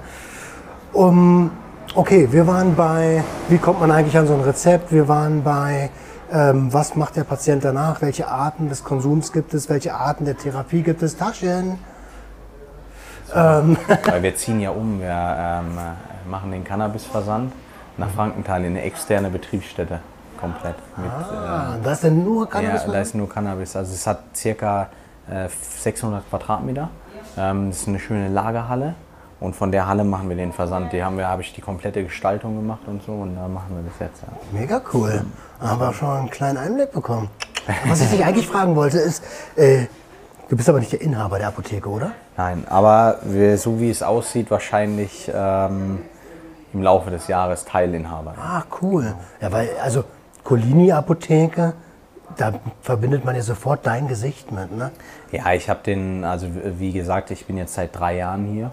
Um, 0.94 1.52
okay, 1.96 2.28
wir 2.32 2.48
waren 2.48 2.76
bei, 2.76 3.24
wie 3.50 3.58
kommt 3.58 3.80
man 3.80 3.92
eigentlich 3.92 4.18
an 4.18 4.28
so 4.28 4.34
ein 4.34 4.42
Rezept? 4.42 4.92
Wir 4.92 5.08
waren 5.08 5.44
bei, 5.44 5.90
ähm, 6.32 6.74
was 6.74 6.96
macht 6.96 7.16
der 7.16 7.24
Patient 7.24 7.64
danach? 7.64 8.02
Welche 8.02 8.28
Arten 8.28 8.70
des 8.70 8.84
Konsums 8.84 9.32
gibt 9.32 9.54
es? 9.54 9.70
Welche 9.70 9.94
Arten 9.94 10.26
der 10.26 10.38
Therapie 10.38 10.82
gibt 10.82 11.02
es? 11.02 11.18
Taschen. 11.18 11.80
So, 13.28 13.36
ähm. 13.36 13.78
Weil 14.06 14.24
wir 14.24 14.36
ziehen 14.36 14.60
ja 14.60 14.72
um, 14.72 15.00
wir 15.00 15.10
ähm, 15.10 15.78
machen 16.30 16.52
den 16.52 16.64
Cannabisversand 16.64 17.52
nach 17.98 18.10
Frankenthal 18.10 18.62
in 18.62 18.72
eine 18.72 18.82
externe 18.84 19.30
Betriebsstätte 19.30 20.00
komplett. 20.38 20.76
Mit, 20.98 21.12
ah, 21.12 21.76
äh, 21.76 21.84
da 21.84 21.92
ist 21.92 22.04
denn 22.04 22.24
nur 22.24 22.50
Cannabis? 22.50 22.84
Ja, 22.86 22.92
da 22.92 23.02
ist 23.02 23.16
nur 23.16 23.30
Cannabis. 23.30 23.76
Also 23.76 23.94
es 23.94 24.08
hat 24.08 24.20
circa 24.36 24.90
äh, 25.30 25.48
600 25.50 26.30
Quadratmeter. 26.30 26.90
Ähm, 27.38 27.70
das 27.70 27.82
ist 27.82 27.88
eine 27.88 28.00
schöne 28.00 28.30
Lagerhalle. 28.30 28.96
Und 29.40 29.56
von 29.56 29.72
der 29.72 29.88
Halle 29.88 30.04
machen 30.04 30.30
wir 30.30 30.36
den 30.36 30.52
Versand. 30.52 30.92
Die 30.94 31.04
haben 31.04 31.18
wir, 31.18 31.28
habe 31.28 31.44
ich 31.44 31.54
die 31.54 31.62
komplette 31.62 32.04
Gestaltung 32.04 32.56
gemacht 32.56 32.82
und 32.88 33.04
so. 33.04 33.12
Und 33.12 33.36
da 33.36 33.48
machen 33.48 33.76
wir 33.76 33.84
das 33.84 34.00
jetzt. 34.00 34.24
Ja. 34.24 34.60
Mega 34.60 34.82
cool. 34.94 35.26
Haben 35.60 35.80
wir 35.80 35.94
schon 35.94 36.10
einen 36.10 36.30
kleinen 36.30 36.58
Einblick 36.58 36.92
bekommen. 36.92 37.30
Was 37.88 38.02
ich 38.02 38.10
dich 38.10 38.26
eigentlich 38.26 38.48
fragen 38.48 38.76
wollte 38.76 38.98
ist, 38.98 39.24
äh, 39.56 39.86
du 40.50 40.56
bist 40.56 40.70
aber 40.70 40.80
nicht 40.80 40.92
der 40.92 41.02
Inhaber 41.02 41.38
der 41.38 41.50
Apotheke, 41.50 41.90
oder? 41.90 42.12
Nein, 42.38 42.64
aber 42.70 43.20
wir, 43.24 43.58
so 43.58 43.80
wie 43.80 43.90
es 43.90 44.02
aussieht, 44.02 44.50
wahrscheinlich 44.50 45.30
ähm, 45.34 46.00
im 46.74 46.82
Laufe 46.82 47.12
des 47.12 47.28
Jahres 47.28 47.66
Teilinhaber. 47.66 48.36
Ah, 48.40 48.64
cool. 48.82 49.16
Ja, 49.42 49.52
weil, 49.52 49.70
also 49.84 50.04
Colini-Apotheke, 50.48 51.74
da 52.38 52.54
verbindet 52.82 53.26
man 53.26 53.36
ja 53.36 53.42
sofort 53.42 53.86
dein 53.86 54.08
Gesicht 54.08 54.50
mit, 54.54 54.72
ne? 54.72 54.92
Ja, 55.34 55.52
ich 55.52 55.70
habe 55.70 55.82
den, 55.86 56.24
also 56.24 56.48
wie 56.80 56.94
gesagt, 56.94 57.32
ich 57.32 57.48
bin 57.48 57.58
jetzt 57.58 57.74
seit 57.74 57.94
drei 57.94 58.16
Jahren 58.16 58.46
hier, 58.46 58.72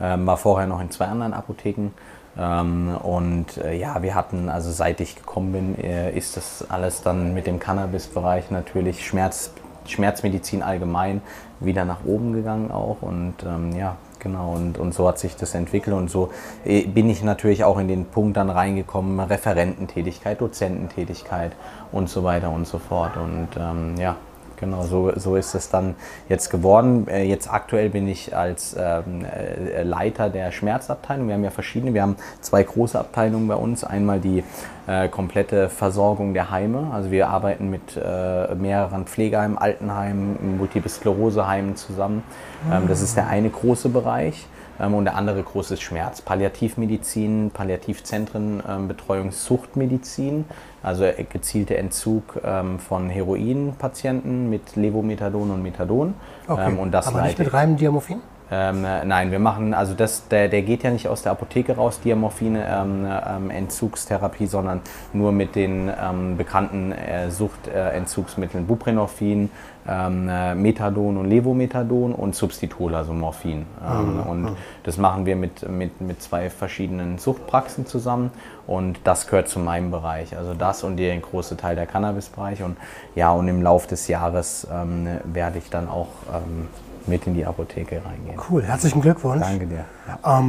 ähm, 0.00 0.28
war 0.28 0.36
vorher 0.36 0.68
noch 0.68 0.80
in 0.80 0.92
zwei 0.92 1.06
anderen 1.06 1.34
Apotheken. 1.34 1.90
Ähm, 2.38 2.96
und 3.02 3.56
äh, 3.56 3.74
ja, 3.74 4.00
wir 4.00 4.14
hatten, 4.14 4.48
also 4.48 4.70
seit 4.70 5.00
ich 5.00 5.16
gekommen 5.16 5.50
bin, 5.50 5.84
äh, 5.84 6.16
ist 6.16 6.36
das 6.36 6.64
alles 6.68 7.02
dann 7.02 7.34
mit 7.34 7.48
dem 7.48 7.58
Cannabis-Bereich 7.58 8.52
natürlich 8.52 9.04
Schmerz, 9.04 9.50
Schmerzmedizin 9.86 10.62
allgemein 10.62 11.20
wieder 11.58 11.84
nach 11.84 12.04
oben 12.04 12.32
gegangen 12.32 12.70
auch. 12.70 12.98
Und 13.00 13.34
ähm, 13.44 13.72
ja, 13.72 13.96
Genau, 14.20 14.54
und, 14.54 14.78
und 14.78 14.94
so 14.94 15.06
hat 15.06 15.18
sich 15.18 15.36
das 15.36 15.54
entwickelt 15.54 15.96
und 15.96 16.10
so 16.10 16.30
äh, 16.64 16.86
bin 16.86 17.08
ich 17.08 17.22
natürlich 17.22 17.62
auch 17.64 17.78
in 17.78 17.86
den 17.88 18.04
Punkt 18.06 18.36
dann 18.36 18.50
reingekommen, 18.50 19.20
Referententätigkeit, 19.20 20.40
Dozententätigkeit 20.40 21.52
und 21.92 22.08
so 22.08 22.24
weiter 22.24 22.50
und 22.50 22.66
so 22.66 22.78
fort. 22.78 23.16
Und 23.16 23.48
ähm, 23.56 23.94
ja, 23.96 24.16
Genau, 24.60 24.82
so, 24.82 25.12
so 25.14 25.36
ist 25.36 25.54
es 25.54 25.70
dann 25.70 25.94
jetzt 26.28 26.50
geworden. 26.50 27.06
Äh, 27.08 27.24
Jetzt 27.24 27.52
aktuell 27.52 27.90
bin 27.90 28.08
ich 28.08 28.36
als 28.36 28.74
ähm, 28.78 29.24
äh, 29.24 29.82
Leiter 29.82 30.30
der 30.30 30.50
Schmerzabteilung. 30.50 31.28
Wir 31.28 31.34
haben 31.34 31.44
ja 31.44 31.50
verschiedene. 31.50 31.94
Wir 31.94 32.02
haben 32.02 32.16
zwei 32.40 32.62
große 32.62 32.98
Abteilungen 32.98 33.46
bei 33.46 33.54
uns. 33.54 33.84
Einmal 33.84 34.18
die 34.18 34.42
äh, 34.86 35.08
komplette 35.08 35.68
Versorgung 35.68 36.34
der 36.34 36.50
Heime. 36.50 36.90
Also 36.92 37.10
wir 37.10 37.28
arbeiten 37.28 37.70
mit 37.70 37.96
äh, 37.96 38.54
mehreren 38.54 39.06
Pflegeheimen, 39.06 39.58
Altenheimen, 39.58 40.58
Multiple 40.58 40.90
Skleroseheimen 40.90 41.76
zusammen. 41.76 42.24
Ähm, 42.72 42.88
das 42.88 43.00
ist 43.00 43.16
der 43.16 43.28
eine 43.28 43.50
große 43.50 43.90
Bereich. 43.90 44.46
Ähm, 44.80 44.94
und 44.94 45.04
der 45.04 45.16
andere 45.16 45.42
große 45.42 45.74
ist 45.74 45.82
Schmerz. 45.82 46.20
Palliativmedizin, 46.20 47.50
Palliativzentren, 47.52 48.62
ähm, 48.68 48.88
Betreuung, 48.88 49.32
Suchtmedizin, 49.32 50.44
also 50.82 51.04
äh, 51.04 51.24
gezielte 51.24 51.76
Entzug 51.76 52.40
ähm, 52.44 52.78
von 52.78 53.10
Heroinpatienten 53.10 54.50
mit 54.50 54.76
Levomethadon 54.76 55.50
und 55.50 55.62
Methadon. 55.62 56.14
Ähm, 56.48 56.78
und 56.78 56.92
das 56.92 57.08
Aber 57.08 57.22
nicht 57.22 57.38
mit 57.38 57.52
reinem 57.52 57.76
Diamorphin? 57.76 58.20
ähm, 58.50 58.84
äh, 58.84 59.04
nein, 59.04 59.30
wir 59.30 59.38
machen, 59.38 59.74
also 59.74 59.94
das, 59.94 60.28
der, 60.28 60.48
der 60.48 60.62
geht 60.62 60.82
ja 60.82 60.90
nicht 60.90 61.06
aus 61.08 61.22
der 61.22 61.32
Apotheke 61.32 61.76
raus, 61.76 62.00
Diamorphine, 62.00 62.66
ähm, 62.66 63.06
ähm, 63.06 63.50
Entzugstherapie, 63.50 64.46
sondern 64.46 64.80
nur 65.12 65.32
mit 65.32 65.54
den 65.54 65.90
bekannten 66.36 66.92
äh, 66.92 67.30
Suchtentzugsmitteln 67.30 68.66
Buprenorphin, 68.66 69.50
ähm, 69.88 70.28
äh, 70.28 70.54
Methadon 70.54 71.16
und 71.16 71.26
Levomethadon 71.26 72.14
und 72.14 72.34
Substitul, 72.34 72.94
also 72.94 73.12
Morphin. 73.12 73.66
Ähm, 73.82 74.20
Und 74.26 74.56
das 74.82 74.98
machen 74.98 75.26
wir 75.26 75.36
mit, 75.36 75.68
mit, 75.68 76.00
mit 76.00 76.22
zwei 76.22 76.50
verschiedenen 76.50 77.18
Suchtpraxen 77.18 77.86
zusammen 77.86 78.30
und 78.66 79.00
das 79.04 79.26
gehört 79.26 79.48
zu 79.48 79.58
meinem 79.58 79.90
Bereich. 79.90 80.36
Also 80.36 80.54
das 80.54 80.84
und 80.84 80.96
der 80.96 81.16
große 81.18 81.56
Teil 81.56 81.76
der 81.76 81.86
Cannabisbereich 81.86 82.62
und 82.62 82.76
ja, 83.14 83.32
und 83.32 83.48
im 83.48 83.62
Laufe 83.62 83.88
des 83.88 84.08
Jahres 84.08 84.66
ähm, 84.72 85.06
werde 85.24 85.58
ich 85.58 85.70
dann 85.70 85.88
auch 85.88 86.08
ähm, 86.32 86.68
mit 87.06 87.26
in 87.26 87.34
die 87.34 87.46
Apotheke 87.46 88.02
reingehen. 88.04 88.38
Cool, 88.50 88.62
herzlichen 88.62 89.00
Glückwunsch. 89.00 89.42
Danke 89.42 89.66
dir. 89.66 89.84
Ja. 90.06 90.42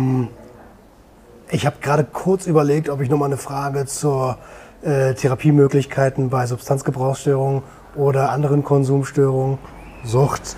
Ich 1.51 1.65
habe 1.65 1.77
gerade 1.81 2.03
kurz 2.03 2.45
überlegt, 2.45 2.89
ob 2.89 3.01
ich 3.01 3.09
nochmal 3.09 3.29
eine 3.29 3.37
Frage 3.37 3.87
zur 3.87 4.37
äh, 4.83 5.15
Therapiemöglichkeiten 5.15 6.29
bei 6.29 6.45
Substanzgebrauchsstörungen 6.45 7.63
oder 7.95 8.31
anderen 8.31 8.63
Konsumstörungen, 8.63 9.57
Sucht, 10.03 10.55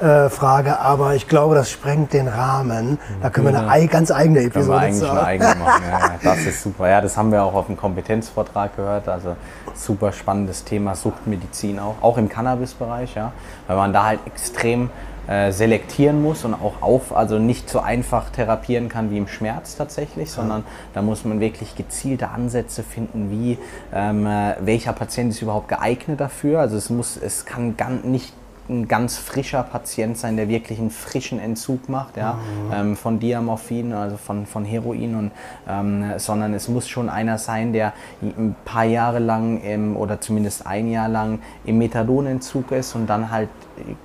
äh, 0.00 0.28
frage, 0.28 0.78
aber 0.80 1.14
ich 1.14 1.28
glaube, 1.28 1.54
das 1.54 1.70
sprengt 1.70 2.12
den 2.12 2.26
Rahmen. 2.28 2.98
Da 3.22 3.30
können 3.30 3.46
wir 3.52 3.58
eine 3.58 3.68
ei- 3.68 3.86
ganz 3.86 4.10
eigene 4.10 4.48
Können 4.50 4.68
wir 4.68 4.76
Episode 4.76 4.80
eigentlich 4.80 5.10
eine 5.10 5.22
eigene 5.24 5.54
machen. 5.56 5.82
Ja, 5.90 6.10
das 6.22 6.38
ist 6.46 6.62
super. 6.62 6.88
Ja, 6.88 7.00
das 7.00 7.16
haben 7.16 7.30
wir 7.32 7.42
auch 7.42 7.54
auf 7.54 7.66
dem 7.66 7.76
Kompetenzvortrag 7.76 8.74
gehört. 8.76 9.08
Also 9.08 9.36
super 9.74 10.12
spannendes 10.12 10.64
Thema 10.64 10.94
Suchtmedizin 10.96 11.78
auch, 11.78 11.94
auch 12.00 12.18
im 12.18 12.28
Cannabisbereich, 12.28 13.14
ja, 13.14 13.32
weil 13.68 13.76
man 13.76 13.92
da 13.92 14.04
halt 14.04 14.20
extrem 14.26 14.90
äh, 15.26 15.52
selektieren 15.52 16.22
muss 16.22 16.44
und 16.44 16.54
auch 16.54 16.82
auf, 16.82 17.16
also 17.16 17.38
nicht 17.38 17.68
so 17.68 17.80
einfach 17.80 18.30
therapieren 18.30 18.88
kann 18.88 19.10
wie 19.10 19.18
im 19.18 19.28
Schmerz 19.28 19.76
tatsächlich, 19.76 20.30
sondern 20.30 20.64
da 20.92 21.02
muss 21.02 21.24
man 21.24 21.40
wirklich 21.40 21.76
gezielte 21.76 22.28
Ansätze 22.28 22.82
finden, 22.82 23.30
wie 23.30 23.58
ähm, 23.92 24.26
äh, 24.26 24.54
welcher 24.60 24.92
Patient 24.92 25.30
ist 25.32 25.42
überhaupt 25.42 25.68
geeignet 25.68 26.20
dafür. 26.20 26.60
Also 26.60 26.76
es 26.76 26.90
muss, 26.90 27.16
es 27.16 27.46
kann 27.46 27.76
ganz 27.76 28.04
nicht 28.04 28.32
ein 28.68 28.88
ganz 28.88 29.18
frischer 29.18 29.62
Patient 29.62 30.16
sein, 30.16 30.36
der 30.36 30.48
wirklich 30.48 30.78
einen 30.78 30.90
frischen 30.90 31.38
Entzug 31.38 31.88
macht, 31.88 32.16
ja, 32.16 32.38
ähm, 32.72 32.96
von 32.96 33.18
Diamorphin, 33.18 33.92
also 33.92 34.16
von, 34.16 34.46
von 34.46 34.64
Heroin, 34.64 35.14
und, 35.14 35.32
ähm, 35.68 36.12
sondern 36.16 36.54
es 36.54 36.68
muss 36.68 36.88
schon 36.88 37.08
einer 37.08 37.38
sein, 37.38 37.72
der 37.72 37.92
ein 38.22 38.56
paar 38.64 38.84
Jahre 38.84 39.18
lang 39.18 39.60
im, 39.62 39.96
oder 39.96 40.20
zumindest 40.20 40.66
ein 40.66 40.90
Jahr 40.90 41.08
lang 41.08 41.40
im 41.64 41.78
Methadonentzug 41.78 42.72
ist 42.72 42.94
und 42.94 43.06
dann 43.06 43.30
halt 43.30 43.48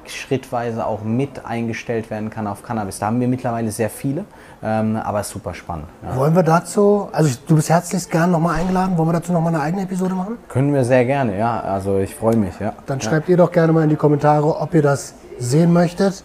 schrittweise 0.05 0.86
auch 0.86 1.03
mit 1.03 1.45
eingestellt 1.45 2.10
werden 2.10 2.30
kann 2.30 2.47
auf 2.47 2.64
Cannabis. 2.64 2.99
Da 2.99 3.07
haben 3.07 3.20
wir 3.20 3.28
mittlerweile 3.28 3.72
sehr 3.72 3.89
viele, 3.89 4.26
ähm, 4.62 4.97
aber 4.97 5.22
ist 5.22 5.30
super 5.30 5.53
spannend. 5.53 5.86
Ja. 6.03 6.16
Wollen 6.16 6.36
wir 6.36 6.43
dazu, 6.43 7.10
also 7.12 7.36
du 7.47 7.55
bist 7.55 7.70
herzlichst 7.70 8.12
gern 8.12 8.32
nochmal 8.32 8.60
eingeladen, 8.60 8.97
wollen 8.97 9.10
wir 9.10 9.14
dazu 9.14 9.32
nochmal 9.32 9.53
eine 9.55 9.64
eigene 9.64 9.84
Episode 9.84 10.14
machen? 10.16 10.38
Können 10.49 10.74
wir 10.74 10.84
sehr 10.84 11.05
gerne, 11.05 11.38
ja. 11.38 11.60
Also 11.62 11.97
ich 11.99 12.16
freue 12.16 12.36
mich, 12.36 12.60
ja. 12.60 12.74
Dann 12.86 12.99
schreibt 13.01 13.30
ihr 13.30 13.38
doch 13.38 13.51
gerne 13.51 13.72
mal 13.74 13.84
in 13.84 13.89
die 13.89 13.95
Kommentare, 13.95 14.57
ob 14.60 14.74
ihr 14.74 14.82
das 14.82 15.14
sehen 15.39 15.72
möchtet. 15.74 16.24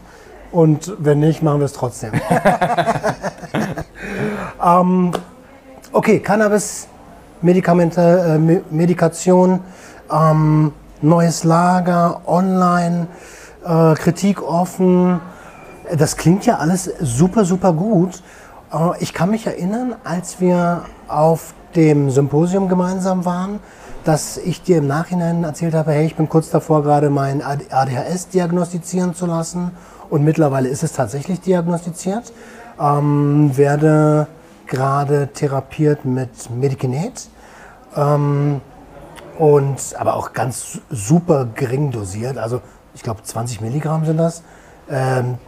Und 0.50 0.92
wenn 0.98 1.20
nicht, 1.20 1.42
machen 1.42 1.60
wir 1.60 1.64
es 1.66 1.72
trotzdem. 1.72 2.12
ähm, 4.64 5.10
okay, 5.92 6.20
Cannabis, 6.20 6.88
Medikamente, 7.42 8.00
äh, 8.00 8.38
Me- 8.38 8.62
Medikation, 8.70 9.60
ähm, 10.12 10.72
neues 11.02 11.44
Lager, 11.44 12.20
online, 12.26 13.06
äh, 13.64 13.94
Kritik 13.94 14.42
offen. 14.42 15.20
Das 15.96 16.16
klingt 16.16 16.46
ja 16.46 16.58
alles 16.58 16.90
super, 17.00 17.44
super 17.44 17.72
gut. 17.72 18.22
Ich 19.00 19.12
kann 19.12 19.30
mich 19.30 19.46
erinnern, 19.46 19.94
als 20.02 20.40
wir 20.40 20.84
auf 21.08 21.54
dem 21.76 22.10
Symposium 22.10 22.68
gemeinsam 22.68 23.24
waren, 23.24 23.60
dass 24.04 24.36
ich 24.36 24.62
dir 24.62 24.78
im 24.78 24.86
Nachhinein 24.86 25.44
erzählt 25.44 25.74
habe, 25.74 25.92
hey, 25.92 26.06
ich 26.06 26.16
bin 26.16 26.28
kurz 26.28 26.50
davor, 26.50 26.82
gerade 26.82 27.10
mein 27.10 27.42
ADHS 27.42 28.28
diagnostizieren 28.28 29.14
zu 29.14 29.26
lassen. 29.26 29.70
Und 30.10 30.24
mittlerweile 30.24 30.68
ist 30.68 30.82
es 30.82 30.92
tatsächlich 30.92 31.40
diagnostiziert. 31.40 32.32
Ähm, 32.78 33.56
werde 33.56 34.26
gerade 34.66 35.28
therapiert 35.28 36.04
mit 36.04 36.50
Medikinet. 36.50 37.28
Ähm, 37.96 38.60
und 39.38 39.78
aber 39.98 40.16
auch 40.16 40.32
ganz 40.32 40.80
super 40.90 41.46
gering 41.54 41.90
dosiert. 41.90 42.38
Also 42.38 42.60
ich 42.94 43.02
glaube 43.02 43.22
20 43.22 43.60
Milligramm 43.60 44.04
sind 44.04 44.18
das. 44.18 44.42
Ähm, 44.90 45.38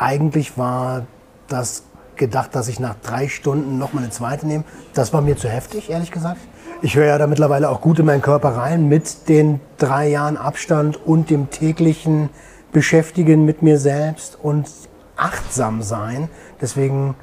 eigentlich 0.00 0.56
war 0.56 1.02
das 1.48 1.84
gedacht, 2.16 2.54
dass 2.54 2.68
ich 2.68 2.80
nach 2.80 2.96
drei 3.02 3.28
Stunden 3.28 3.78
noch 3.78 3.92
mal 3.92 4.00
eine 4.00 4.10
zweite 4.10 4.46
nehme. 4.46 4.64
Das 4.94 5.12
war 5.12 5.20
mir 5.20 5.36
zu 5.36 5.48
heftig, 5.48 5.90
ehrlich 5.90 6.10
gesagt. 6.10 6.40
Ich 6.82 6.96
höre 6.96 7.06
ja 7.06 7.18
da 7.18 7.26
mittlerweile 7.26 7.68
auch 7.68 7.80
gut 7.80 7.98
in 7.98 8.06
meinen 8.06 8.22
Körper 8.22 8.56
rein 8.56 8.88
mit 8.88 9.28
den 9.28 9.60
drei 9.76 10.08
Jahren 10.08 10.36
Abstand 10.36 10.96
und 11.06 11.28
dem 11.28 11.50
täglichen 11.50 12.30
Beschäftigen 12.72 13.44
mit 13.44 13.62
mir 13.62 13.78
selbst 13.78 14.38
und 14.42 14.70
achtsam 15.16 15.82
sein. 15.82 16.28
Deswegen, 16.60 17.14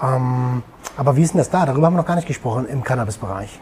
ähm, 0.00 0.62
aber 0.96 1.16
wie 1.16 1.22
ist 1.22 1.32
denn 1.32 1.38
das 1.38 1.50
da? 1.50 1.64
Darüber 1.64 1.86
haben 1.86 1.94
wir 1.94 1.98
noch 1.98 2.06
gar 2.06 2.16
nicht 2.16 2.28
gesprochen 2.28 2.66
im 2.68 2.84
Cannabis-Bereich. 2.84 3.58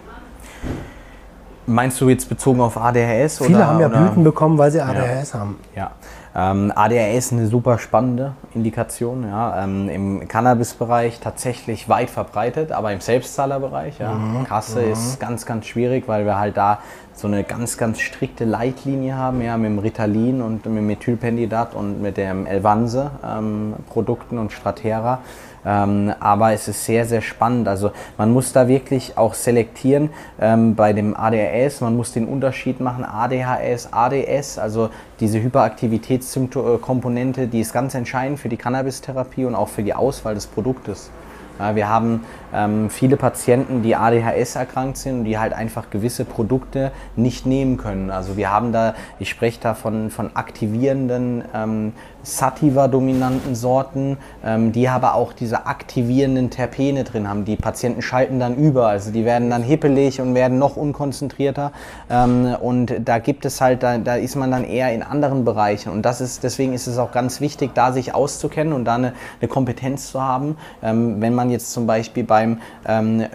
Meinst 1.66 2.00
du 2.00 2.08
jetzt 2.08 2.28
bezogen 2.28 2.60
auf 2.60 2.76
ADHS? 2.76 3.38
Viele 3.38 3.58
oder, 3.58 3.66
haben 3.66 3.80
ja 3.80 3.86
oder? 3.86 3.98
Blüten 3.98 4.24
bekommen, 4.24 4.58
weil 4.58 4.70
sie 4.70 4.80
ADHS 4.80 5.34
haben. 5.34 5.58
Ja, 5.74 5.92
ähm, 6.38 6.70
ADHS 6.74 7.16
ist 7.16 7.32
eine 7.32 7.46
super 7.46 7.78
spannende 7.78 8.32
Indikation. 8.54 9.24
Ja. 9.26 9.64
Ähm, 9.64 9.88
Im 9.88 10.28
Cannabis-Bereich 10.28 11.18
tatsächlich 11.20 11.88
weit 11.88 12.10
verbreitet, 12.10 12.72
aber 12.72 12.92
im 12.92 13.00
Selbstzahlerbereich, 13.00 13.98
ja. 13.98 14.44
Kasse 14.46 14.82
ist 14.82 15.18
ganz, 15.18 15.46
ganz 15.46 15.64
schwierig, 15.66 16.06
weil 16.08 16.26
wir 16.26 16.38
halt 16.38 16.58
da 16.58 16.80
so 17.14 17.26
eine 17.26 17.42
ganz, 17.42 17.78
ganz 17.78 18.00
strikte 18.00 18.44
Leitlinie 18.44 19.16
haben, 19.16 19.40
ja, 19.40 19.56
mit 19.56 19.70
dem 19.70 19.78
Ritalin 19.78 20.42
und 20.42 20.66
mit 20.66 20.76
dem 20.76 20.86
Methylphendidat 20.86 21.74
und 21.74 22.02
mit 22.02 22.18
dem 22.18 22.46
Elvanse 22.46 23.10
ähm, 23.24 23.74
und 23.94 24.52
Stratera. 24.52 25.20
Ähm, 25.66 26.14
aber 26.20 26.52
es 26.52 26.68
ist 26.68 26.84
sehr, 26.84 27.04
sehr 27.04 27.20
spannend. 27.20 27.66
Also 27.66 27.90
man 28.16 28.32
muss 28.32 28.52
da 28.52 28.68
wirklich 28.68 29.18
auch 29.18 29.34
selektieren 29.34 30.10
ähm, 30.40 30.76
bei 30.76 30.92
dem 30.92 31.16
ADHS. 31.16 31.80
Man 31.80 31.96
muss 31.96 32.12
den 32.12 32.28
Unterschied 32.28 32.80
machen 32.80 33.04
ADHS, 33.04 33.92
ADS, 33.92 34.58
also 34.58 34.90
diese 35.18 35.42
Hyperaktivitätskomponente, 35.42 37.48
die 37.48 37.60
ist 37.60 37.72
ganz 37.72 37.94
entscheidend 37.94 38.38
für 38.38 38.48
die 38.48 38.56
Cannabis-Therapie 38.56 39.44
und 39.44 39.56
auch 39.56 39.68
für 39.68 39.82
die 39.82 39.94
Auswahl 39.94 40.34
des 40.34 40.46
Produktes. 40.46 41.10
Ja, 41.58 41.74
wir 41.74 41.88
haben 41.88 42.24
ähm, 42.52 42.90
viele 42.90 43.16
Patienten, 43.16 43.82
die 43.82 43.96
ADHS 43.96 44.56
erkrankt 44.56 44.98
sind 44.98 45.20
und 45.20 45.24
die 45.24 45.38
halt 45.38 45.54
einfach 45.54 45.88
gewisse 45.88 46.26
Produkte 46.26 46.92
nicht 47.16 47.46
nehmen 47.46 47.78
können. 47.78 48.10
Also 48.10 48.36
wir 48.36 48.50
haben 48.50 48.72
da, 48.72 48.94
ich 49.18 49.30
spreche 49.30 49.58
da 49.60 49.74
von, 49.74 50.10
von 50.10 50.36
aktivierenden 50.36 51.44
ähm, 51.54 51.92
Sativa-dominanten 52.26 53.54
Sorten, 53.54 54.18
ähm, 54.44 54.72
die 54.72 54.88
aber 54.88 55.14
auch 55.14 55.32
diese 55.32 55.66
aktivierenden 55.66 56.50
Terpene 56.50 57.04
drin 57.04 57.28
haben. 57.28 57.44
Die 57.44 57.54
Patienten 57.54 58.02
schalten 58.02 58.40
dann 58.40 58.56
über, 58.56 58.88
also 58.88 59.12
die 59.12 59.24
werden 59.24 59.48
dann 59.48 59.62
hippelig 59.62 60.20
und 60.20 60.34
werden 60.34 60.58
noch 60.58 60.76
unkonzentrierter. 60.76 61.70
Ähm, 62.10 62.56
und 62.60 62.94
da 63.04 63.18
gibt 63.18 63.44
es 63.44 63.60
halt, 63.60 63.84
da, 63.84 63.98
da 63.98 64.16
ist 64.16 64.34
man 64.34 64.50
dann 64.50 64.64
eher 64.64 64.92
in 64.92 65.04
anderen 65.04 65.44
Bereichen. 65.44 65.92
Und 65.92 66.02
das 66.02 66.20
ist, 66.20 66.42
deswegen 66.42 66.72
ist 66.72 66.88
es 66.88 66.98
auch 66.98 67.12
ganz 67.12 67.40
wichtig, 67.40 67.70
da 67.74 67.92
sich 67.92 68.12
auszukennen 68.12 68.72
und 68.72 68.84
da 68.86 68.96
eine, 68.96 69.12
eine 69.40 69.48
Kompetenz 69.48 70.10
zu 70.10 70.20
haben. 70.20 70.56
Ähm, 70.82 71.20
wenn 71.20 71.32
man 71.32 71.48
jetzt 71.50 71.72
zum 71.72 71.86
Beispiel 71.86 72.24
beim 72.24 72.58
ähm, 72.88 73.20
äh, 73.20 73.28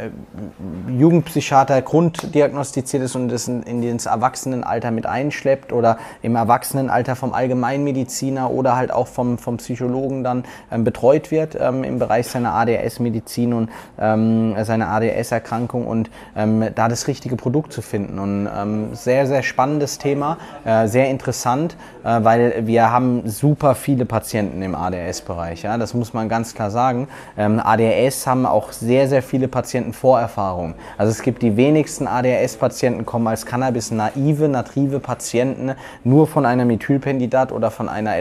Jugendpsychiater 0.92 1.82
grunddiagnostiziert 1.82 3.04
ist 3.04 3.16
und 3.16 3.30
das 3.30 3.48
Erwachsenenalter 4.06 4.92
mit 4.92 5.06
einschleppt 5.06 5.72
oder 5.72 5.98
im 6.22 6.36
Erwachsenenalter 6.36 7.16
vom 7.16 7.34
Allgemeinmediziner 7.34 8.52
oder 8.52 8.76
halt 8.76 8.81
halt 8.82 8.92
auch 8.92 9.08
vom, 9.08 9.38
vom 9.38 9.58
Psychologen 9.58 10.24
dann 10.24 10.44
ähm, 10.72 10.84
betreut 10.84 11.32
wird 11.32 11.58
ähm, 11.60 11.84
im 11.84 12.00
Bereich 12.00 12.28
seiner 12.28 12.54
ADHS-Medizin 12.54 13.54
und 13.54 13.70
ähm, 14.00 14.56
seiner 14.64 14.90
ADHS-Erkrankung 14.90 15.88
und 15.88 16.10
ähm, 16.36 16.66
da 16.76 16.90
das 16.90 17.08
richtige 17.08 17.36
Produkt 17.36 17.72
zu 17.72 17.82
finden. 17.82 18.20
Und 18.20 18.50
ähm, 18.54 18.90
sehr, 18.94 19.28
sehr 19.28 19.44
spannendes 19.44 19.98
Thema, 19.98 20.38
äh, 20.66 20.88
sehr 20.88 21.10
interessant, 21.10 21.78
äh, 22.04 22.24
weil 22.24 22.68
wir 22.68 22.92
haben 22.92 23.30
super 23.30 23.76
viele 23.76 24.06
Patienten 24.06 24.62
im 24.62 24.76
ADHS-Bereich. 24.76 25.64
Ja? 25.64 25.78
Das 25.78 25.94
muss 25.94 26.14
man 26.14 26.28
ganz 26.28 26.54
klar 26.54 26.72
sagen. 26.72 27.08
Ähm, 27.38 27.62
ADHS 27.64 28.28
haben 28.28 28.46
auch 28.46 28.72
sehr, 28.72 29.08
sehr 29.08 29.22
viele 29.22 29.48
Patienten 29.48 29.94
Vorerfahrung. 29.94 30.74
Also 30.98 31.12
es 31.12 31.22
gibt 31.22 31.44
die 31.44 31.56
wenigsten 31.56 32.08
ADHS-Patienten 32.08 33.06
kommen 33.06 33.28
als 33.28 33.46
Cannabis-naive, 33.46 34.48
native 34.48 35.00
Patienten 35.00 35.72
nur 36.04 36.28
von 36.28 36.46
einer 36.46 36.66
Methylpendidat 36.66 37.52
oder 37.52 37.70
von 37.70 37.88
einer 37.88 38.18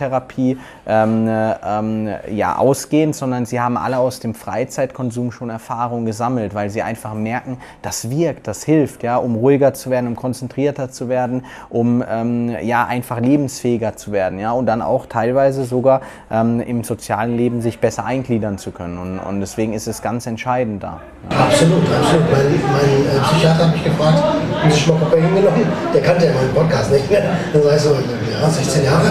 Elvanse-Therapie 0.00 0.58
ähm, 0.86 1.28
ähm, 1.64 2.08
ja, 2.30 2.56
ausgehend, 2.56 3.14
sondern 3.14 3.46
sie 3.46 3.60
haben 3.60 3.76
alle 3.76 3.98
aus 3.98 4.20
dem 4.20 4.34
Freizeitkonsum 4.34 5.32
schon 5.32 5.50
Erfahrung 5.50 6.04
gesammelt, 6.04 6.54
weil 6.54 6.70
sie 6.70 6.82
einfach 6.82 7.14
merken, 7.14 7.58
das 7.82 8.10
wirkt, 8.10 8.46
das 8.46 8.64
hilft, 8.64 9.02
ja, 9.02 9.16
um 9.16 9.36
ruhiger 9.36 9.74
zu 9.74 9.90
werden, 9.90 10.06
um 10.06 10.16
konzentrierter 10.16 10.90
zu 10.90 11.08
werden, 11.08 11.44
um 11.68 12.02
ähm, 12.08 12.56
ja, 12.62 12.86
einfach 12.86 13.20
lebensfähiger 13.20 13.96
zu 13.96 14.12
werden 14.12 14.38
ja, 14.38 14.52
und 14.52 14.66
dann 14.66 14.82
auch 14.82 15.06
teilweise 15.06 15.64
sogar 15.64 16.00
ähm, 16.30 16.60
im 16.60 16.84
sozialen 16.84 17.36
Leben 17.36 17.60
sich 17.60 17.78
besser 17.78 18.04
eingliedern 18.04 18.58
zu 18.58 18.70
können. 18.70 18.98
Und, 18.98 19.18
und 19.18 19.40
deswegen 19.40 19.72
ist 19.72 19.86
es 19.86 20.02
ganz 20.02 20.26
entscheidend 20.26 20.82
da. 20.82 21.00
Ja. 21.30 21.44
Absolut, 21.44 21.82
absolut. 21.82 22.24
Mein, 22.30 22.44
mein 22.72 23.16
äh, 23.16 23.20
Psychiater 23.20 23.66
hat 23.66 23.72
mich 23.72 23.84
gefragt, 23.84 24.22
Sie 24.68 24.78
schon 24.78 25.00
mal 25.00 25.06
Kokain 25.06 25.34
genommen? 25.34 25.66
Der 25.94 26.02
kannte 26.02 26.26
ja 26.26 26.32
meinen 26.32 26.52
Podcast 26.52 26.92
nicht 26.92 27.10
mehr. 27.10 27.22
Dann 27.52 27.62
sag 27.62 27.76
ich 27.76 27.82
so, 27.82 27.96
ja, 28.40 28.50
16 28.50 28.84
Jahre. 28.84 29.06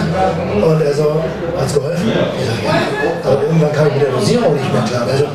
Und 0.54 0.82
er 0.82 0.94
so, 0.94 1.22
hat 1.56 1.66
es 1.66 1.74
geholfen? 1.74 2.08
Ich 2.08 2.46
sag, 2.46 2.64
ja. 2.64 3.30
Aber 3.30 3.42
irgendwann 3.42 3.72
kam 3.72 3.86
ich 3.88 3.94
mit 3.94 4.02
der 4.02 4.10
Dosierung 4.12 4.54
nicht 4.54 4.72
mehr 4.72 4.82
klar. 4.82 5.06
Also, 5.10 5.26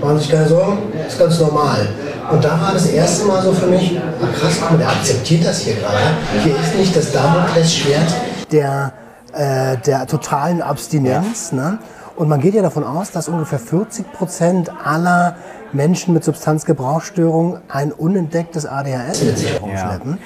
machen 0.00 0.18
sich 0.18 0.30
keine 0.30 0.48
Sorgen, 0.48 0.78
ist 1.06 1.18
ganz 1.18 1.38
normal. 1.38 1.88
Und 2.30 2.44
da 2.44 2.60
war 2.60 2.72
das 2.72 2.86
erste 2.86 3.26
Mal 3.26 3.42
so 3.42 3.52
für 3.52 3.66
mich, 3.66 3.98
ach 4.20 4.40
krass, 4.40 4.54
guck 4.60 4.70
mal, 4.72 4.78
der 4.78 4.88
akzeptiert 4.88 5.44
das 5.44 5.60
hier 5.60 5.74
gerade. 5.74 5.98
Hier 6.42 6.58
ist 6.58 6.74
nicht 6.76 6.96
das 6.96 7.12
Damoklesschwert 7.12 8.14
der, 8.50 8.92
äh, 9.32 9.76
der 9.78 10.06
totalen 10.06 10.62
Abstinenz. 10.62 11.52
Ne? 11.52 11.78
Und 12.16 12.28
man 12.28 12.40
geht 12.40 12.54
ja 12.54 12.62
davon 12.62 12.84
aus, 12.84 13.10
dass 13.10 13.28
ungefähr 13.28 13.58
40 13.58 14.12
Prozent 14.12 14.70
aller 14.84 15.36
Menschen 15.72 16.14
mit 16.14 16.24
Substanzgebrauchsstörung 16.24 17.58
ein 17.68 17.92
unentdecktes 17.92 18.66
ADHS 18.66 19.22
mit 19.22 19.38
sich 19.38 19.60
rumschleppen. 19.60 20.18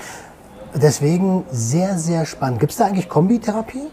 Deswegen 0.74 1.44
sehr, 1.50 1.98
sehr 1.98 2.26
spannend. 2.26 2.60
Gibt 2.60 2.72
es 2.72 2.78
da 2.78 2.86
eigentlich 2.86 3.08
Kombitherapie? 3.08 3.88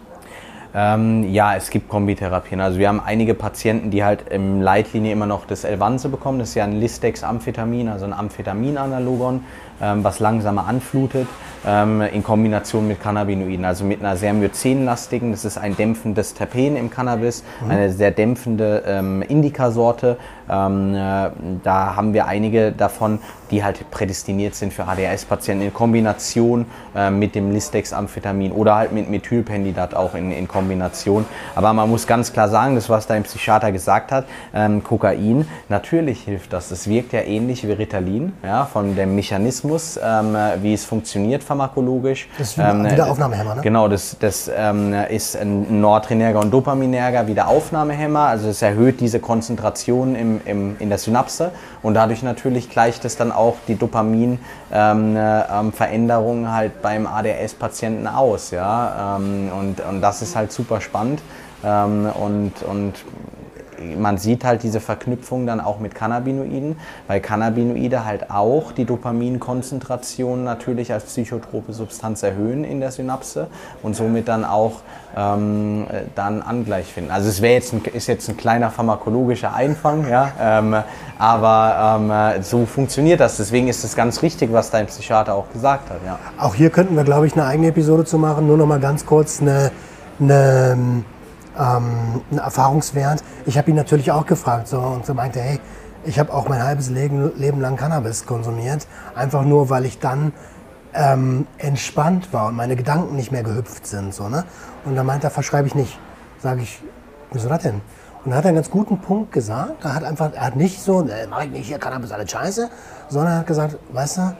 Ähm, 0.75 1.31
ja, 1.31 1.55
es 1.55 1.69
gibt 1.69 1.87
Kombitherapien. 1.87 2.59
Also 2.59 2.79
wir 2.79 2.87
haben 2.87 2.99
einige 2.99 3.35
Patienten, 3.35 3.91
die 3.91 4.03
halt 4.03 4.29
im 4.29 4.59
Leitlinie 4.59 5.11
immer 5.11 5.27
noch 5.27 5.45
das 5.45 5.65
Elvanse 5.65 6.09
bekommen. 6.09 6.39
Das 6.39 6.49
ist 6.49 6.55
ja 6.55 6.63
ein 6.63 6.79
Listex-Amphetamin, 6.79 7.89
also 7.89 8.05
ein 8.05 8.13
Amphetaminanalogon, 8.13 9.43
ähm, 9.81 10.03
was 10.03 10.19
langsamer 10.19 10.67
anflutet, 10.67 11.27
in 11.65 12.23
Kombination 12.23 12.87
mit 12.87 13.01
Cannabinoiden, 13.01 13.63
also 13.63 13.85
mit 13.85 14.01
einer 14.01 14.17
sehr 14.17 14.33
myzenlastigen, 14.33 15.31
das 15.31 15.45
ist 15.45 15.57
ein 15.57 15.77
dämpfendes 15.77 16.33
Terpen 16.33 16.75
im 16.75 16.89
Cannabis, 16.89 17.43
mhm. 17.63 17.71
eine 17.71 17.91
sehr 17.91 18.11
dämpfende 18.11 18.83
ähm, 18.85 19.21
Indikasorte. 19.21 20.17
Ähm, 20.49 20.93
äh, 20.93 21.29
da 21.63 21.95
haben 21.95 22.13
wir 22.13 22.25
einige 22.25 22.71
davon, 22.71 23.19
die 23.51 23.63
halt 23.63 23.89
prädestiniert 23.91 24.55
sind 24.55 24.73
für 24.73 24.85
ADHS-Patienten 24.87 25.65
in 25.65 25.73
Kombination 25.73 26.65
äh, 26.95 27.09
mit 27.09 27.35
dem 27.35 27.51
Listex-Amphetamin 27.51 28.51
oder 28.51 28.75
halt 28.75 28.91
mit 28.91 29.09
Methylpendidat 29.09 29.93
auch 29.93 30.15
in, 30.15 30.31
in 30.31 30.47
Kombination. 30.47 31.25
Aber 31.55 31.71
man 31.73 31.89
muss 31.89 32.07
ganz 32.07 32.33
klar 32.33 32.49
sagen, 32.49 32.75
das 32.75 32.89
was 32.89 33.07
dein 33.07 33.23
Psychiater 33.23 33.71
gesagt 33.71 34.11
hat, 34.11 34.25
ähm, 34.53 34.83
Kokain, 34.83 35.47
natürlich 35.69 36.23
hilft 36.23 36.51
das. 36.51 36.71
Es 36.71 36.89
wirkt 36.89 37.13
ja 37.13 37.21
ähnlich 37.21 37.65
wie 37.67 37.71
Ritalin, 37.71 38.33
ja, 38.43 38.65
von 38.65 38.95
dem 38.95 39.15
Mechanismus, 39.15 39.99
ähm, 40.03 40.35
wie 40.61 40.73
es 40.73 40.83
funktioniert 40.83 41.43
pharmakologisch. 41.53 42.27
Das 42.37 42.49
ist 42.49 42.57
ähm, 42.57 42.85
Wiederaufnahmehemmer, 42.85 43.55
ne? 43.55 43.61
Genau, 43.61 43.87
das, 43.87 44.17
das 44.19 44.49
ähm, 44.55 44.93
ist 45.09 45.35
ein 45.37 45.81
Noradrenerger 45.81 46.39
und 46.39 46.51
Dopaminerger 46.51 47.27
Wiederaufnahmehemmer. 47.27 48.21
Also 48.21 48.49
es 48.49 48.61
erhöht 48.61 48.99
diese 48.99 49.19
Konzentration 49.19 50.15
im, 50.15 50.41
im, 50.45 50.75
in 50.79 50.89
der 50.89 50.97
Synapse 50.97 51.51
und 51.81 51.93
dadurch 51.93 52.23
natürlich 52.23 52.69
gleicht 52.69 53.05
es 53.05 53.15
dann 53.17 53.31
auch 53.31 53.55
die 53.67 53.75
Dopamin-Veränderungen 53.75 54.39
ähm, 54.73 55.15
äh, 55.15 56.49
halt 56.49 56.81
beim 56.81 57.07
ADS-Patienten 57.07 58.07
aus. 58.07 58.51
Ja? 58.51 59.17
Ähm, 59.17 59.51
und, 59.57 59.79
und 59.81 60.01
das 60.01 60.21
ist 60.21 60.35
halt 60.35 60.51
super 60.51 60.81
spannend. 60.81 61.21
Ähm, 61.63 62.07
und, 62.07 62.63
und 62.63 62.93
man 63.97 64.17
sieht 64.17 64.43
halt 64.43 64.63
diese 64.63 64.79
Verknüpfung 64.79 65.45
dann 65.45 65.59
auch 65.59 65.79
mit 65.79 65.95
Cannabinoiden, 65.95 66.77
weil 67.07 67.19
Cannabinoide 67.19 68.05
halt 68.05 68.29
auch 68.29 68.71
die 68.71 68.85
Dopaminkonzentration 68.85 70.43
natürlich 70.43 70.91
als 70.93 71.05
psychotrope 71.05 71.73
Substanz 71.73 72.23
erhöhen 72.23 72.63
in 72.63 72.79
der 72.79 72.91
Synapse 72.91 73.47
und 73.81 73.95
somit 73.95 74.27
dann 74.27 74.45
auch 74.45 74.81
ähm, 75.15 75.85
dann 76.15 76.41
Angleich 76.41 76.87
finden. 76.87 77.11
Also 77.11 77.29
es 77.29 77.41
wäre 77.41 77.53
jetzt 77.53 77.73
ein, 77.73 77.83
ist 77.93 78.07
jetzt 78.07 78.27
ein 78.29 78.37
kleiner 78.37 78.71
pharmakologischer 78.71 79.53
Einfang, 79.53 80.09
ja, 80.09 80.31
ähm, 80.39 80.75
aber 81.19 82.35
ähm, 82.35 82.43
so 82.43 82.65
funktioniert 82.65 83.19
das. 83.19 83.37
Deswegen 83.37 83.67
ist 83.67 83.83
es 83.83 83.95
ganz 83.95 84.21
richtig, 84.21 84.51
was 84.51 84.62
dein 84.69 84.87
Psychiater 84.87 85.33
auch 85.35 85.51
gesagt 85.51 85.89
hat. 85.89 85.97
Ja. 86.05 86.19
Auch 86.37 86.55
hier 86.55 86.69
könnten 86.69 86.95
wir, 86.95 87.03
glaube 87.03 87.27
ich, 87.27 87.33
eine 87.33 87.45
eigene 87.45 87.67
Episode 87.69 88.05
zu 88.05 88.17
machen. 88.17 88.47
Nur 88.47 88.57
noch 88.57 88.65
mal 88.65 88.79
ganz 88.79 89.05
kurz 89.05 89.41
eine, 89.41 89.71
eine 90.19 91.03
ähm, 91.57 92.21
ein 92.31 92.37
Erfahrungswert. 92.37 93.23
Ich 93.45 93.57
habe 93.57 93.69
ihn 93.69 93.75
natürlich 93.75 94.11
auch 94.11 94.25
gefragt 94.25 94.67
so, 94.67 94.79
und 94.79 95.05
so 95.05 95.13
meinte, 95.13 95.39
hey, 95.39 95.59
ich 96.05 96.19
habe 96.19 96.33
auch 96.33 96.49
mein 96.49 96.63
halbes 96.63 96.89
Leben, 96.89 97.31
Leben 97.37 97.61
lang 97.61 97.77
Cannabis 97.77 98.25
konsumiert, 98.25 98.87
einfach 99.15 99.43
nur, 99.43 99.69
weil 99.69 99.85
ich 99.85 99.99
dann 99.99 100.33
ähm, 100.93 101.47
entspannt 101.57 102.33
war 102.33 102.47
und 102.47 102.55
meine 102.55 102.75
Gedanken 102.75 103.15
nicht 103.15 103.31
mehr 103.31 103.43
gehüpft 103.43 103.87
sind. 103.87 104.13
So, 104.13 104.27
ne? 104.27 104.43
Und 104.85 104.95
dann 104.95 105.05
meinte 105.05 105.27
er, 105.27 105.31
verschreibe 105.31 105.67
ich 105.67 105.75
nicht. 105.75 105.97
Sage 106.39 106.61
ich, 106.61 106.81
wieso 107.31 107.49
das 107.49 107.63
denn? 107.63 107.81
Und 108.25 108.31
er 108.31 108.37
hat 108.37 108.45
einen 108.45 108.55
ganz 108.55 108.69
guten 108.69 108.99
Punkt 108.99 109.31
gesagt. 109.31 109.83
Er 109.83 109.95
hat 109.95 110.03
einfach, 110.03 110.33
er 110.33 110.45
hat 110.45 110.55
nicht 110.55 110.81
so, 110.81 111.01
äh, 111.01 111.27
mach 111.29 111.43
ich 111.43 111.51
nicht, 111.51 111.67
hier 111.67 111.79
Cannabis 111.79 112.11
alles 112.11 112.29
scheiße, 112.31 112.69
sondern 113.09 113.33
er 113.33 113.39
hat 113.39 113.47
gesagt, 113.47 113.77
weißt 113.91 114.17
du, 114.17 114.35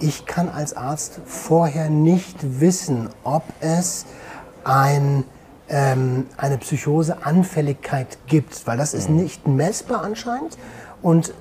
ich 0.00 0.26
kann 0.26 0.48
als 0.48 0.74
Arzt 0.74 1.20
vorher 1.24 1.90
nicht 1.90 2.60
wissen, 2.60 3.08
ob 3.22 3.44
es 3.60 4.06
ein 4.64 5.24
ähm, 5.70 6.26
eine 6.36 6.58
Psychoseanfälligkeit 6.58 8.18
gibt, 8.26 8.66
weil 8.66 8.76
das 8.76 8.92
ist 8.92 9.08
mhm. 9.08 9.16
nicht 9.16 9.46
messbar 9.46 10.02
anscheinend 10.02 10.58
und 11.00 11.32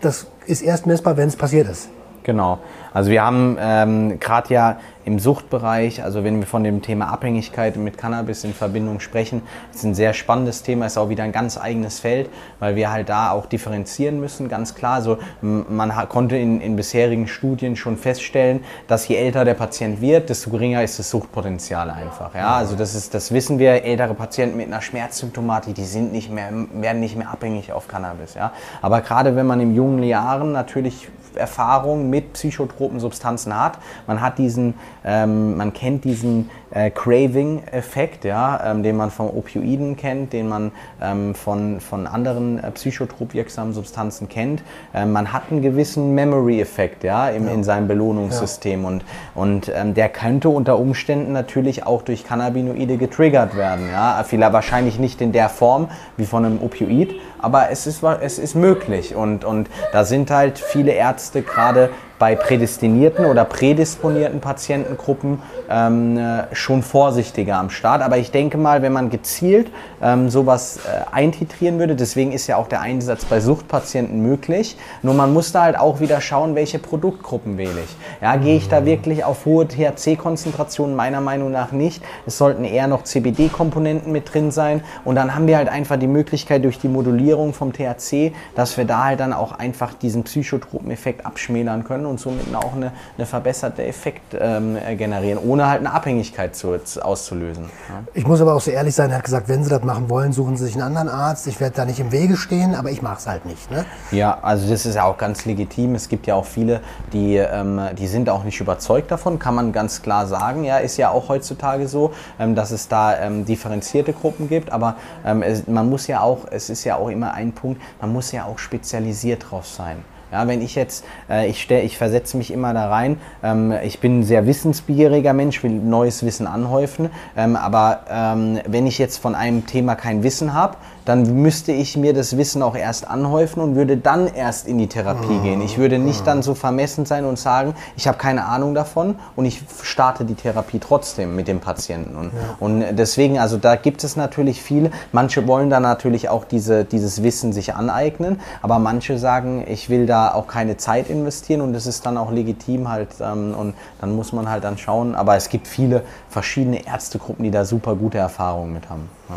das 0.00 0.26
ist 0.46 0.62
erst 0.62 0.86
messbar, 0.86 1.16
wenn 1.16 1.28
es 1.28 1.36
passiert 1.36 1.68
ist. 1.68 1.88
Genau. 2.26 2.58
Also 2.92 3.12
wir 3.12 3.22
haben 3.22 3.56
ähm, 3.60 4.18
gerade 4.18 4.52
ja 4.52 4.78
im 5.04 5.20
Suchtbereich, 5.20 6.02
also 6.02 6.24
wenn 6.24 6.40
wir 6.40 6.46
von 6.48 6.64
dem 6.64 6.82
Thema 6.82 7.06
Abhängigkeit 7.06 7.76
mit 7.76 7.96
Cannabis 7.96 8.42
in 8.42 8.52
Verbindung 8.52 8.98
sprechen, 8.98 9.42
ist 9.72 9.84
ein 9.84 9.94
sehr 9.94 10.12
spannendes 10.12 10.64
Thema, 10.64 10.86
ist 10.86 10.98
auch 10.98 11.08
wieder 11.08 11.22
ein 11.22 11.30
ganz 11.30 11.56
eigenes 11.56 12.00
Feld, 12.00 12.28
weil 12.58 12.74
wir 12.74 12.90
halt 12.90 13.08
da 13.08 13.30
auch 13.30 13.46
differenzieren 13.46 14.18
müssen, 14.18 14.48
ganz 14.48 14.74
klar. 14.74 14.94
Also 14.94 15.18
man 15.40 15.92
konnte 16.08 16.36
in, 16.36 16.60
in 16.60 16.74
bisherigen 16.74 17.28
Studien 17.28 17.76
schon 17.76 17.96
feststellen, 17.96 18.64
dass 18.88 19.06
je 19.06 19.14
älter 19.14 19.44
der 19.44 19.54
Patient 19.54 20.00
wird, 20.00 20.28
desto 20.28 20.50
geringer 20.50 20.82
ist 20.82 20.98
das 20.98 21.08
Suchtpotenzial 21.08 21.88
einfach. 21.90 22.34
Ja, 22.34 22.56
also 22.56 22.74
das 22.74 22.96
ist, 22.96 23.14
das 23.14 23.30
wissen 23.30 23.60
wir. 23.60 23.84
Ältere 23.84 24.14
Patienten 24.14 24.56
mit 24.56 24.66
einer 24.66 24.80
Schmerzsymptomatik, 24.80 25.76
die 25.76 25.84
sind 25.84 26.10
nicht 26.10 26.32
mehr, 26.32 26.48
werden 26.72 26.98
nicht 26.98 27.16
mehr 27.16 27.30
abhängig 27.30 27.70
auf 27.70 27.86
Cannabis. 27.86 28.34
Ja, 28.34 28.50
aber 28.82 29.00
gerade 29.02 29.36
wenn 29.36 29.46
man 29.46 29.60
in 29.60 29.76
jungen 29.76 30.02
Jahren 30.02 30.50
natürlich 30.50 31.06
Erfahrung 31.36 32.10
mit 32.10 32.34
psychotropen 32.34 33.00
Substanzen 33.00 33.58
hat, 33.58 33.78
man 34.06 34.20
hat 34.20 34.38
diesen 34.38 34.74
ähm, 35.04 35.56
man 35.56 35.72
kennt 35.72 36.04
diesen 36.04 36.50
äh, 36.76 36.90
Craving-Effekt, 36.90 38.24
ja, 38.24 38.60
ähm, 38.70 38.82
den 38.82 38.96
man 38.96 39.10
von 39.10 39.28
Opioiden 39.30 39.96
kennt, 39.96 40.32
den 40.34 40.48
man 40.48 40.72
ähm, 41.00 41.34
von, 41.34 41.80
von 41.80 42.06
anderen 42.06 42.62
äh, 42.62 42.70
psychotrop 42.72 43.32
wirksamen 43.32 43.72
Substanzen 43.72 44.28
kennt. 44.28 44.62
Ähm, 44.94 45.12
man 45.12 45.32
hat 45.32 45.44
einen 45.50 45.62
gewissen 45.62 46.14
Memory-Effekt 46.14 47.02
ja, 47.02 47.30
im, 47.30 47.46
ja. 47.46 47.54
in 47.54 47.64
seinem 47.64 47.88
Belohnungssystem 47.88 48.82
ja. 48.82 48.88
und, 48.88 49.04
und 49.34 49.72
ähm, 49.74 49.94
der 49.94 50.10
könnte 50.10 50.50
unter 50.50 50.78
Umständen 50.78 51.32
natürlich 51.32 51.86
auch 51.86 52.02
durch 52.02 52.24
Cannabinoide 52.24 52.98
getriggert 52.98 53.56
werden. 53.56 53.88
Ja. 53.90 54.22
Vielleicht 54.26 54.52
wahrscheinlich 54.52 54.98
nicht 54.98 55.22
in 55.22 55.32
der 55.32 55.48
Form 55.48 55.88
wie 56.18 56.26
von 56.26 56.44
einem 56.44 56.60
Opioid, 56.60 57.14
aber 57.38 57.70
es 57.70 57.86
ist, 57.86 58.02
es 58.02 58.38
ist 58.38 58.54
möglich 58.54 59.14
und, 59.14 59.44
und 59.44 59.70
da 59.92 60.04
sind 60.04 60.30
halt 60.30 60.58
viele 60.58 60.92
Ärzte 60.92 61.42
gerade 61.42 61.90
bei 62.18 62.34
prädestinierten 62.34 63.26
oder 63.26 63.44
prädisponierten 63.44 64.40
Patientengruppen 64.40 65.42
ähm, 65.68 66.16
äh, 66.16 66.54
schon 66.54 66.82
vorsichtiger 66.82 67.56
am 67.56 67.70
Start. 67.70 68.02
Aber 68.02 68.18
ich 68.18 68.30
denke 68.30 68.56
mal, 68.58 68.82
wenn 68.82 68.92
man 68.92 69.10
gezielt 69.10 69.70
ähm, 70.02 70.30
sowas 70.30 70.78
äh, 70.78 71.14
eintitrieren 71.14 71.78
würde, 71.78 71.94
deswegen 71.94 72.32
ist 72.32 72.46
ja 72.46 72.56
auch 72.56 72.68
der 72.68 72.80
Einsatz 72.80 73.24
bei 73.24 73.40
Suchtpatienten 73.40 74.22
möglich. 74.22 74.76
Nur 75.02 75.14
man 75.14 75.32
muss 75.32 75.52
da 75.52 75.62
halt 75.62 75.78
auch 75.78 76.00
wieder 76.00 76.20
schauen, 76.20 76.54
welche 76.54 76.78
Produktgruppen 76.78 77.58
wähle 77.58 77.80
ich. 77.84 77.96
Ja, 78.22 78.36
gehe 78.36 78.56
ich 78.56 78.68
da 78.68 78.84
wirklich 78.84 79.24
auf 79.24 79.44
hohe 79.44 79.66
THC-Konzentrationen? 79.66 80.96
Meiner 80.96 81.20
Meinung 81.20 81.50
nach 81.50 81.72
nicht. 81.72 82.02
Es 82.26 82.38
sollten 82.38 82.64
eher 82.64 82.86
noch 82.86 83.04
CBD-Komponenten 83.04 84.12
mit 84.12 84.32
drin 84.32 84.50
sein. 84.50 84.82
Und 85.04 85.16
dann 85.16 85.34
haben 85.34 85.46
wir 85.46 85.56
halt 85.56 85.68
einfach 85.68 85.96
die 85.96 86.06
Möglichkeit 86.06 86.64
durch 86.64 86.78
die 86.78 86.88
Modulierung 86.88 87.52
vom 87.52 87.72
THC, 87.72 88.32
dass 88.54 88.76
wir 88.76 88.84
da 88.84 89.04
halt 89.04 89.20
dann 89.20 89.32
auch 89.32 89.52
einfach 89.52 89.94
diesen 89.94 90.24
Psychotropeneffekt 90.24 91.26
abschmälern 91.26 91.84
können 91.84 92.05
und 92.06 92.20
somit 92.20 92.54
auch 92.54 92.74
eine, 92.74 92.92
eine 93.16 93.26
verbesserte 93.26 93.84
Effekt 93.84 94.36
ähm, 94.38 94.76
generieren, 94.96 95.38
ohne 95.38 95.68
halt 95.68 95.80
eine 95.80 95.92
Abhängigkeit 95.92 96.54
zu, 96.54 96.78
auszulösen. 97.02 97.64
Ja. 97.88 98.02
Ich 98.14 98.26
muss 98.26 98.40
aber 98.40 98.54
auch 98.54 98.60
so 98.60 98.70
ehrlich 98.70 98.94
sein, 98.94 99.10
er 99.10 99.18
hat 99.18 99.24
gesagt, 99.24 99.48
wenn 99.48 99.64
Sie 99.64 99.70
das 99.70 99.82
machen 99.82 100.08
wollen, 100.08 100.32
suchen 100.32 100.56
Sie 100.56 100.64
sich 100.64 100.74
einen 100.74 100.82
anderen 100.82 101.08
Arzt. 101.08 101.46
Ich 101.46 101.60
werde 101.60 101.76
da 101.76 101.84
nicht 101.84 102.00
im 102.00 102.12
Wege 102.12 102.36
stehen, 102.36 102.74
aber 102.74 102.90
ich 102.90 103.02
mache 103.02 103.18
es 103.18 103.26
halt 103.26 103.46
nicht. 103.46 103.70
Ne? 103.70 103.84
Ja, 104.10 104.38
also 104.42 104.68
das 104.70 104.86
ist 104.86 104.94
ja 104.94 105.04
auch 105.04 105.18
ganz 105.18 105.44
legitim. 105.44 105.94
Es 105.94 106.08
gibt 106.08 106.26
ja 106.26 106.34
auch 106.34 106.44
viele, 106.44 106.80
die, 107.12 107.36
ähm, 107.36 107.80
die 107.98 108.06
sind 108.06 108.28
auch 108.28 108.44
nicht 108.44 108.60
überzeugt 108.60 109.10
davon, 109.10 109.38
kann 109.38 109.54
man 109.54 109.72
ganz 109.72 110.02
klar 110.02 110.26
sagen. 110.26 110.64
Ja, 110.64 110.78
ist 110.78 110.96
ja 110.96 111.10
auch 111.10 111.28
heutzutage 111.28 111.88
so, 111.88 112.12
ähm, 112.38 112.54
dass 112.54 112.70
es 112.70 112.88
da 112.88 113.16
ähm, 113.18 113.44
differenzierte 113.44 114.12
Gruppen 114.12 114.48
gibt, 114.48 114.70
aber 114.72 114.96
ähm, 115.24 115.42
es, 115.42 115.66
man 115.66 115.88
muss 115.88 116.06
ja 116.06 116.20
auch, 116.20 116.46
es 116.50 116.70
ist 116.70 116.84
ja 116.84 116.96
auch 116.96 117.08
immer 117.08 117.32
ein 117.34 117.52
Punkt, 117.52 117.80
man 118.00 118.12
muss 118.12 118.32
ja 118.32 118.44
auch 118.44 118.58
spezialisiert 118.58 119.50
drauf 119.50 119.66
sein. 119.66 120.04
Ja, 120.32 120.48
wenn 120.48 120.60
ich 120.60 120.74
jetzt, 120.74 121.04
äh, 121.30 121.48
ich, 121.48 121.70
ich 121.70 121.96
versetze 121.96 122.36
mich 122.36 122.52
immer 122.52 122.74
da 122.74 122.88
rein, 122.88 123.20
ähm, 123.44 123.72
ich 123.84 124.00
bin 124.00 124.20
ein 124.20 124.24
sehr 124.24 124.46
wissensbegieriger 124.46 125.32
Mensch, 125.32 125.62
will 125.62 125.70
neues 125.70 126.24
Wissen 126.24 126.48
anhäufen, 126.48 127.10
ähm, 127.36 127.54
aber 127.54 128.00
ähm, 128.10 128.58
wenn 128.66 128.86
ich 128.86 128.98
jetzt 128.98 129.18
von 129.18 129.36
einem 129.36 129.66
Thema 129.66 129.94
kein 129.94 130.24
Wissen 130.24 130.52
habe, 130.52 130.76
dann 131.06 131.40
müsste 131.40 131.72
ich 131.72 131.96
mir 131.96 132.12
das 132.12 132.36
Wissen 132.36 132.62
auch 132.62 132.76
erst 132.76 133.08
anhäufen 133.08 133.62
und 133.62 133.76
würde 133.76 133.96
dann 133.96 134.26
erst 134.26 134.66
in 134.66 134.76
die 134.76 134.88
Therapie 134.88 135.38
gehen. 135.38 135.62
Ich 135.62 135.78
würde 135.78 135.98
nicht 135.98 136.26
dann 136.26 136.42
so 136.42 136.54
vermessen 136.54 137.06
sein 137.06 137.24
und 137.24 137.38
sagen, 137.38 137.74
ich 137.96 138.08
habe 138.08 138.18
keine 138.18 138.44
Ahnung 138.44 138.74
davon 138.74 139.14
und 139.36 139.44
ich 139.44 139.62
starte 139.82 140.24
die 140.24 140.34
Therapie 140.34 140.80
trotzdem 140.80 141.36
mit 141.36 141.46
dem 141.46 141.60
Patienten. 141.60 142.16
Und, 142.16 142.32
ja. 142.32 142.56
und 142.58 142.84
deswegen, 142.96 143.38
also 143.38 143.56
da 143.56 143.76
gibt 143.76 144.02
es 144.02 144.16
natürlich 144.16 144.60
viele. 144.60 144.90
Manche 145.12 145.46
wollen 145.46 145.70
da 145.70 145.78
natürlich 145.78 146.28
auch 146.28 146.44
diese, 146.44 146.84
dieses 146.84 147.22
Wissen 147.22 147.52
sich 147.52 147.74
aneignen, 147.74 148.40
aber 148.60 148.80
manche 148.80 149.16
sagen, 149.16 149.64
ich 149.68 149.88
will 149.88 150.06
da 150.06 150.34
auch 150.34 150.48
keine 150.48 150.76
Zeit 150.76 151.08
investieren 151.08 151.60
und 151.60 151.72
das 151.72 151.86
ist 151.86 152.04
dann 152.04 152.18
auch 152.18 152.32
legitim 152.32 152.88
halt 152.88 153.10
ähm, 153.20 153.54
und 153.56 153.74
dann 154.00 154.16
muss 154.16 154.32
man 154.32 154.50
halt 154.50 154.64
dann 154.64 154.76
schauen. 154.76 155.14
Aber 155.14 155.36
es 155.36 155.48
gibt 155.50 155.68
viele 155.68 156.02
verschiedene 156.28 156.84
Ärztegruppen, 156.84 157.44
die 157.44 157.52
da 157.52 157.64
super 157.64 157.94
gute 157.94 158.18
Erfahrungen 158.18 158.72
mit 158.72 158.90
haben. 158.90 159.08
Ja. 159.28 159.36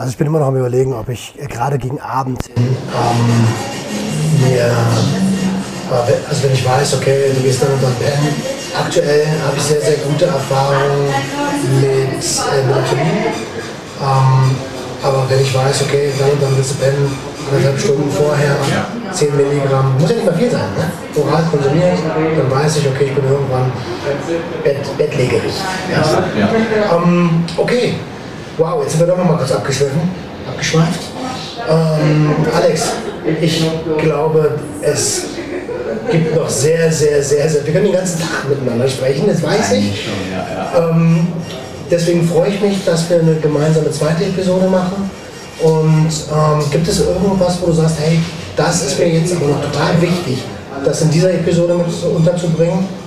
Also 0.00 0.12
ich 0.12 0.16
bin 0.16 0.28
immer 0.28 0.38
noch 0.38 0.46
am 0.46 0.56
überlegen, 0.56 0.94
ob 0.94 1.10
ich 1.10 1.34
äh, 1.36 1.46
gerade 1.46 1.76
gegen 1.76 2.00
Abend 2.00 2.40
ähm, 2.56 2.64
mir, 4.40 4.64
äh, 4.64 6.26
also 6.26 6.42
wenn 6.42 6.54
ich 6.54 6.66
weiß, 6.66 6.94
okay, 6.94 7.32
du 7.36 7.42
gehst 7.42 7.60
dann 7.60 7.70
und 7.72 7.82
dann 7.82 7.94
pennen. 7.96 8.34
Aktuell 8.80 9.26
habe 9.44 9.58
ich 9.58 9.62
sehr, 9.62 9.82
sehr 9.82 9.96
gute 9.98 10.24
Erfahrungen 10.24 11.12
mit 11.82 12.16
äh, 12.16 12.66
Melatonin. 12.66 13.28
Ähm, 14.00 14.56
aber 15.02 15.28
wenn 15.28 15.42
ich 15.42 15.54
weiß, 15.54 15.82
okay, 15.82 16.10
dann 16.18 16.30
dann 16.40 16.56
willst 16.56 16.70
du 16.70 16.74
pennen, 16.76 17.14
anderthalb 17.50 17.78
Stunden 17.78 18.10
vorher, 18.10 18.56
10 19.12 19.36
Milligramm, 19.36 19.98
muss 19.98 20.08
ja 20.08 20.16
nicht 20.16 20.24
mal 20.24 20.34
viel 20.34 20.50
sein, 20.50 20.72
ne? 20.78 20.90
oral 21.22 21.44
konsumiert, 21.50 21.98
dann 22.38 22.50
weiß 22.50 22.78
ich, 22.78 22.88
okay, 22.88 23.04
ich 23.04 23.14
bin 23.14 23.24
irgendwann 23.28 23.70
bett, 24.64 24.96
bettlägerig. 24.96 25.52
Ja. 25.92 26.40
Ja. 26.40 26.96
Ähm, 26.96 27.44
okay, 27.58 27.96
Wow, 28.60 28.82
jetzt 28.82 28.90
sind 28.90 29.00
wir 29.00 29.06
doch 29.06 29.16
noch 29.16 29.24
mal 29.24 29.38
kurz 29.38 29.52
abgeschwiffen, 29.52 30.02
abgeschweift. 30.46 31.00
Ähm, 31.66 32.34
Alex, 32.54 32.90
ich 33.40 33.64
glaube, 33.96 34.58
es 34.82 35.22
gibt 36.10 36.36
noch 36.36 36.46
sehr, 36.46 36.92
sehr, 36.92 37.22
sehr, 37.22 37.48
sehr. 37.48 37.64
Wir 37.64 37.72
können 37.72 37.86
den 37.86 37.94
ganzen 37.94 38.20
Tag 38.20 38.50
miteinander 38.50 38.86
sprechen, 38.86 39.28
das 39.28 39.42
weiß 39.42 39.72
ich. 39.72 40.10
Ähm, 40.76 41.28
deswegen 41.90 42.28
freue 42.28 42.50
ich 42.50 42.60
mich, 42.60 42.84
dass 42.84 43.08
wir 43.08 43.20
eine 43.20 43.36
gemeinsame 43.36 43.90
zweite 43.92 44.24
Episode 44.24 44.66
machen. 44.66 45.10
Und 45.62 46.10
ähm, 46.30 46.70
gibt 46.70 46.86
es 46.86 47.00
irgendwas, 47.00 47.62
wo 47.62 47.66
du 47.68 47.72
sagst, 47.72 47.96
hey, 47.98 48.20
das 48.56 48.84
ist 48.84 48.98
mir 48.98 49.08
jetzt 49.08 49.34
aber 49.34 49.46
noch 49.46 49.62
total 49.62 50.02
wichtig, 50.02 50.42
das 50.84 51.00
in 51.00 51.10
dieser 51.10 51.32
Episode 51.32 51.76
mit 51.76 51.86
unterzubringen? 52.14 52.99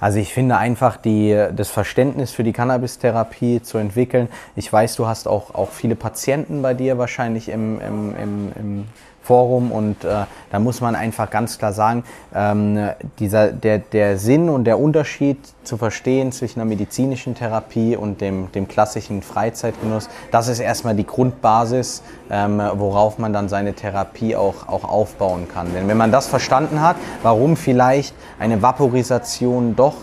Also 0.00 0.18
ich 0.18 0.32
finde 0.32 0.56
einfach 0.56 0.96
die, 0.96 1.48
das 1.54 1.68
Verständnis 1.68 2.32
für 2.32 2.42
die 2.42 2.52
Cannabis-Therapie 2.52 3.62
zu 3.62 3.78
entwickeln. 3.78 4.28
Ich 4.56 4.72
weiß, 4.72 4.96
du 4.96 5.06
hast 5.06 5.28
auch, 5.28 5.54
auch 5.54 5.70
viele 5.70 5.94
Patienten 5.94 6.62
bei 6.62 6.72
dir 6.74 6.96
wahrscheinlich 6.96 7.50
im, 7.50 7.80
im, 7.80 8.16
im, 8.16 8.52
im 8.58 8.86
Forum 9.30 9.70
und 9.70 10.04
äh, 10.04 10.24
da 10.50 10.58
muss 10.58 10.80
man 10.80 10.96
einfach 10.96 11.30
ganz 11.30 11.56
klar 11.56 11.72
sagen, 11.72 12.02
ähm, 12.34 12.90
dieser, 13.20 13.52
der, 13.52 13.78
der 13.78 14.18
Sinn 14.18 14.48
und 14.48 14.64
der 14.64 14.80
Unterschied 14.80 15.38
zu 15.62 15.76
verstehen 15.76 16.32
zwischen 16.32 16.60
einer 16.60 16.68
medizinischen 16.68 17.36
Therapie 17.36 17.94
und 17.94 18.20
dem, 18.20 18.50
dem 18.50 18.66
klassischen 18.66 19.22
Freizeitgenuss, 19.22 20.08
das 20.32 20.48
ist 20.48 20.58
erstmal 20.58 20.96
die 20.96 21.06
Grundbasis, 21.06 22.02
ähm, 22.28 22.60
worauf 22.74 23.18
man 23.18 23.32
dann 23.32 23.48
seine 23.48 23.74
Therapie 23.74 24.34
auch, 24.34 24.66
auch 24.66 24.82
aufbauen 24.82 25.46
kann. 25.46 25.72
Denn 25.74 25.86
wenn 25.86 25.96
man 25.96 26.10
das 26.10 26.26
verstanden 26.26 26.82
hat, 26.82 26.96
warum 27.22 27.56
vielleicht 27.56 28.16
eine 28.40 28.62
Vaporisation 28.62 29.76
doch 29.76 29.94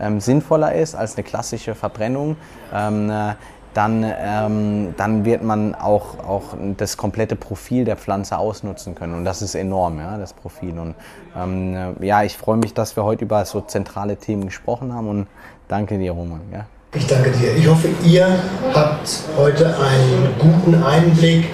ähm, 0.00 0.18
sinnvoller 0.18 0.74
ist 0.74 0.96
als 0.96 1.14
eine 1.16 1.22
klassische 1.22 1.76
Verbrennung, 1.76 2.36
ähm, 2.74 3.10
äh, 3.10 3.34
dann, 3.74 4.04
ähm, 4.04 4.94
dann 4.96 5.24
wird 5.24 5.42
man 5.42 5.74
auch, 5.74 6.18
auch 6.26 6.54
das 6.76 6.96
komplette 6.96 7.36
Profil 7.36 7.84
der 7.84 7.96
Pflanze 7.96 8.38
ausnutzen 8.38 8.94
können. 8.94 9.14
Und 9.14 9.24
das 9.24 9.42
ist 9.42 9.54
enorm, 9.54 9.98
ja, 9.98 10.18
das 10.18 10.32
Profil. 10.32 10.78
Und 10.78 10.94
ähm, 11.36 11.96
ja, 12.00 12.22
ich 12.22 12.36
freue 12.36 12.56
mich, 12.56 12.74
dass 12.74 12.96
wir 12.96 13.04
heute 13.04 13.24
über 13.24 13.44
so 13.44 13.60
zentrale 13.60 14.16
Themen 14.16 14.46
gesprochen 14.46 14.94
haben 14.94 15.08
und 15.08 15.26
danke 15.68 15.98
dir, 15.98 16.12
Roman. 16.12 16.40
Ja. 16.52 16.66
Ich 16.94 17.06
danke 17.06 17.30
dir. 17.30 17.56
Ich 17.56 17.66
hoffe, 17.66 17.88
ihr 18.04 18.28
habt 18.74 19.08
heute 19.38 19.74
einen 19.78 20.28
guten 20.38 20.82
Einblick 20.82 21.46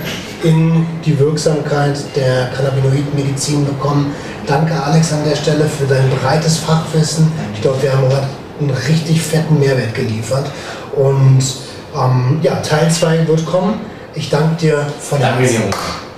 in 0.42 0.84
die 1.04 1.16
Wirksamkeit 1.18 1.96
der 2.16 2.48
Cannabinoidmedizin 2.48 3.64
bekommen. 3.64 4.12
Danke, 4.46 4.74
Alex, 4.82 5.12
an 5.12 5.24
der 5.24 5.36
Stelle 5.36 5.64
für 5.64 5.86
dein 5.86 6.10
breites 6.10 6.58
Fachwissen. 6.58 7.30
Ich 7.54 7.62
glaube, 7.62 7.82
wir 7.82 7.92
haben 7.92 8.06
heute 8.06 8.26
einen 8.60 8.70
richtig 8.70 9.22
fetten 9.22 9.60
Mehrwert 9.60 9.94
geliefert. 9.94 10.50
Und 10.96 11.67
ähm, 11.94 12.40
ja, 12.42 12.56
Teil 12.56 12.90
2 12.90 13.26
wird 13.26 13.46
kommen. 13.46 13.80
Ich 14.14 14.30
danke 14.30 14.56
dir 14.56 14.86
von 15.00 15.18
Herzen. 15.18 15.70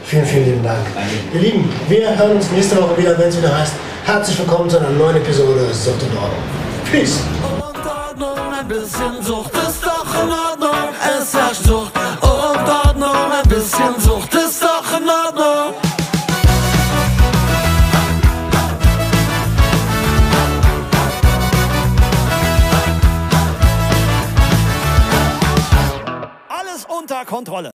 Vielen, 0.05 0.25
vielen 0.25 0.45
lieben 0.45 0.65
Dank. 0.65 0.79
Danke. 0.95 1.11
Ihr 1.35 1.41
Lieben, 1.41 1.73
wir 1.89 2.19
hören 2.19 2.33
uns 2.33 2.51
nächste 2.51 2.77
Woche 2.77 2.97
wieder, 2.97 3.17
wenn 3.19 3.29
es 3.29 3.39
wieder 3.39 3.57
heißt, 3.57 3.75
herzlich 4.05 4.39
willkommen 4.39 4.69
zu 4.69 4.79
einer 4.79 4.91
neuen 4.91 5.17
Episode 5.17 5.73
Sucht 5.73 6.03
und 6.03 6.17
Ordnung. 6.17 6.43
Peace. 6.91 7.21
Und 7.45 7.87
Ordnung, 7.87 8.53
ein 8.59 8.67
bisschen 8.67 9.23
Sucht 9.23 9.53
ist 9.55 9.85
doch 9.85 10.23
in 10.23 10.31
Ordnung. 10.31 10.89
Es 11.21 11.33
herrscht 11.35 11.65
Sucht 11.65 11.93
Kontrolle. 27.31 27.71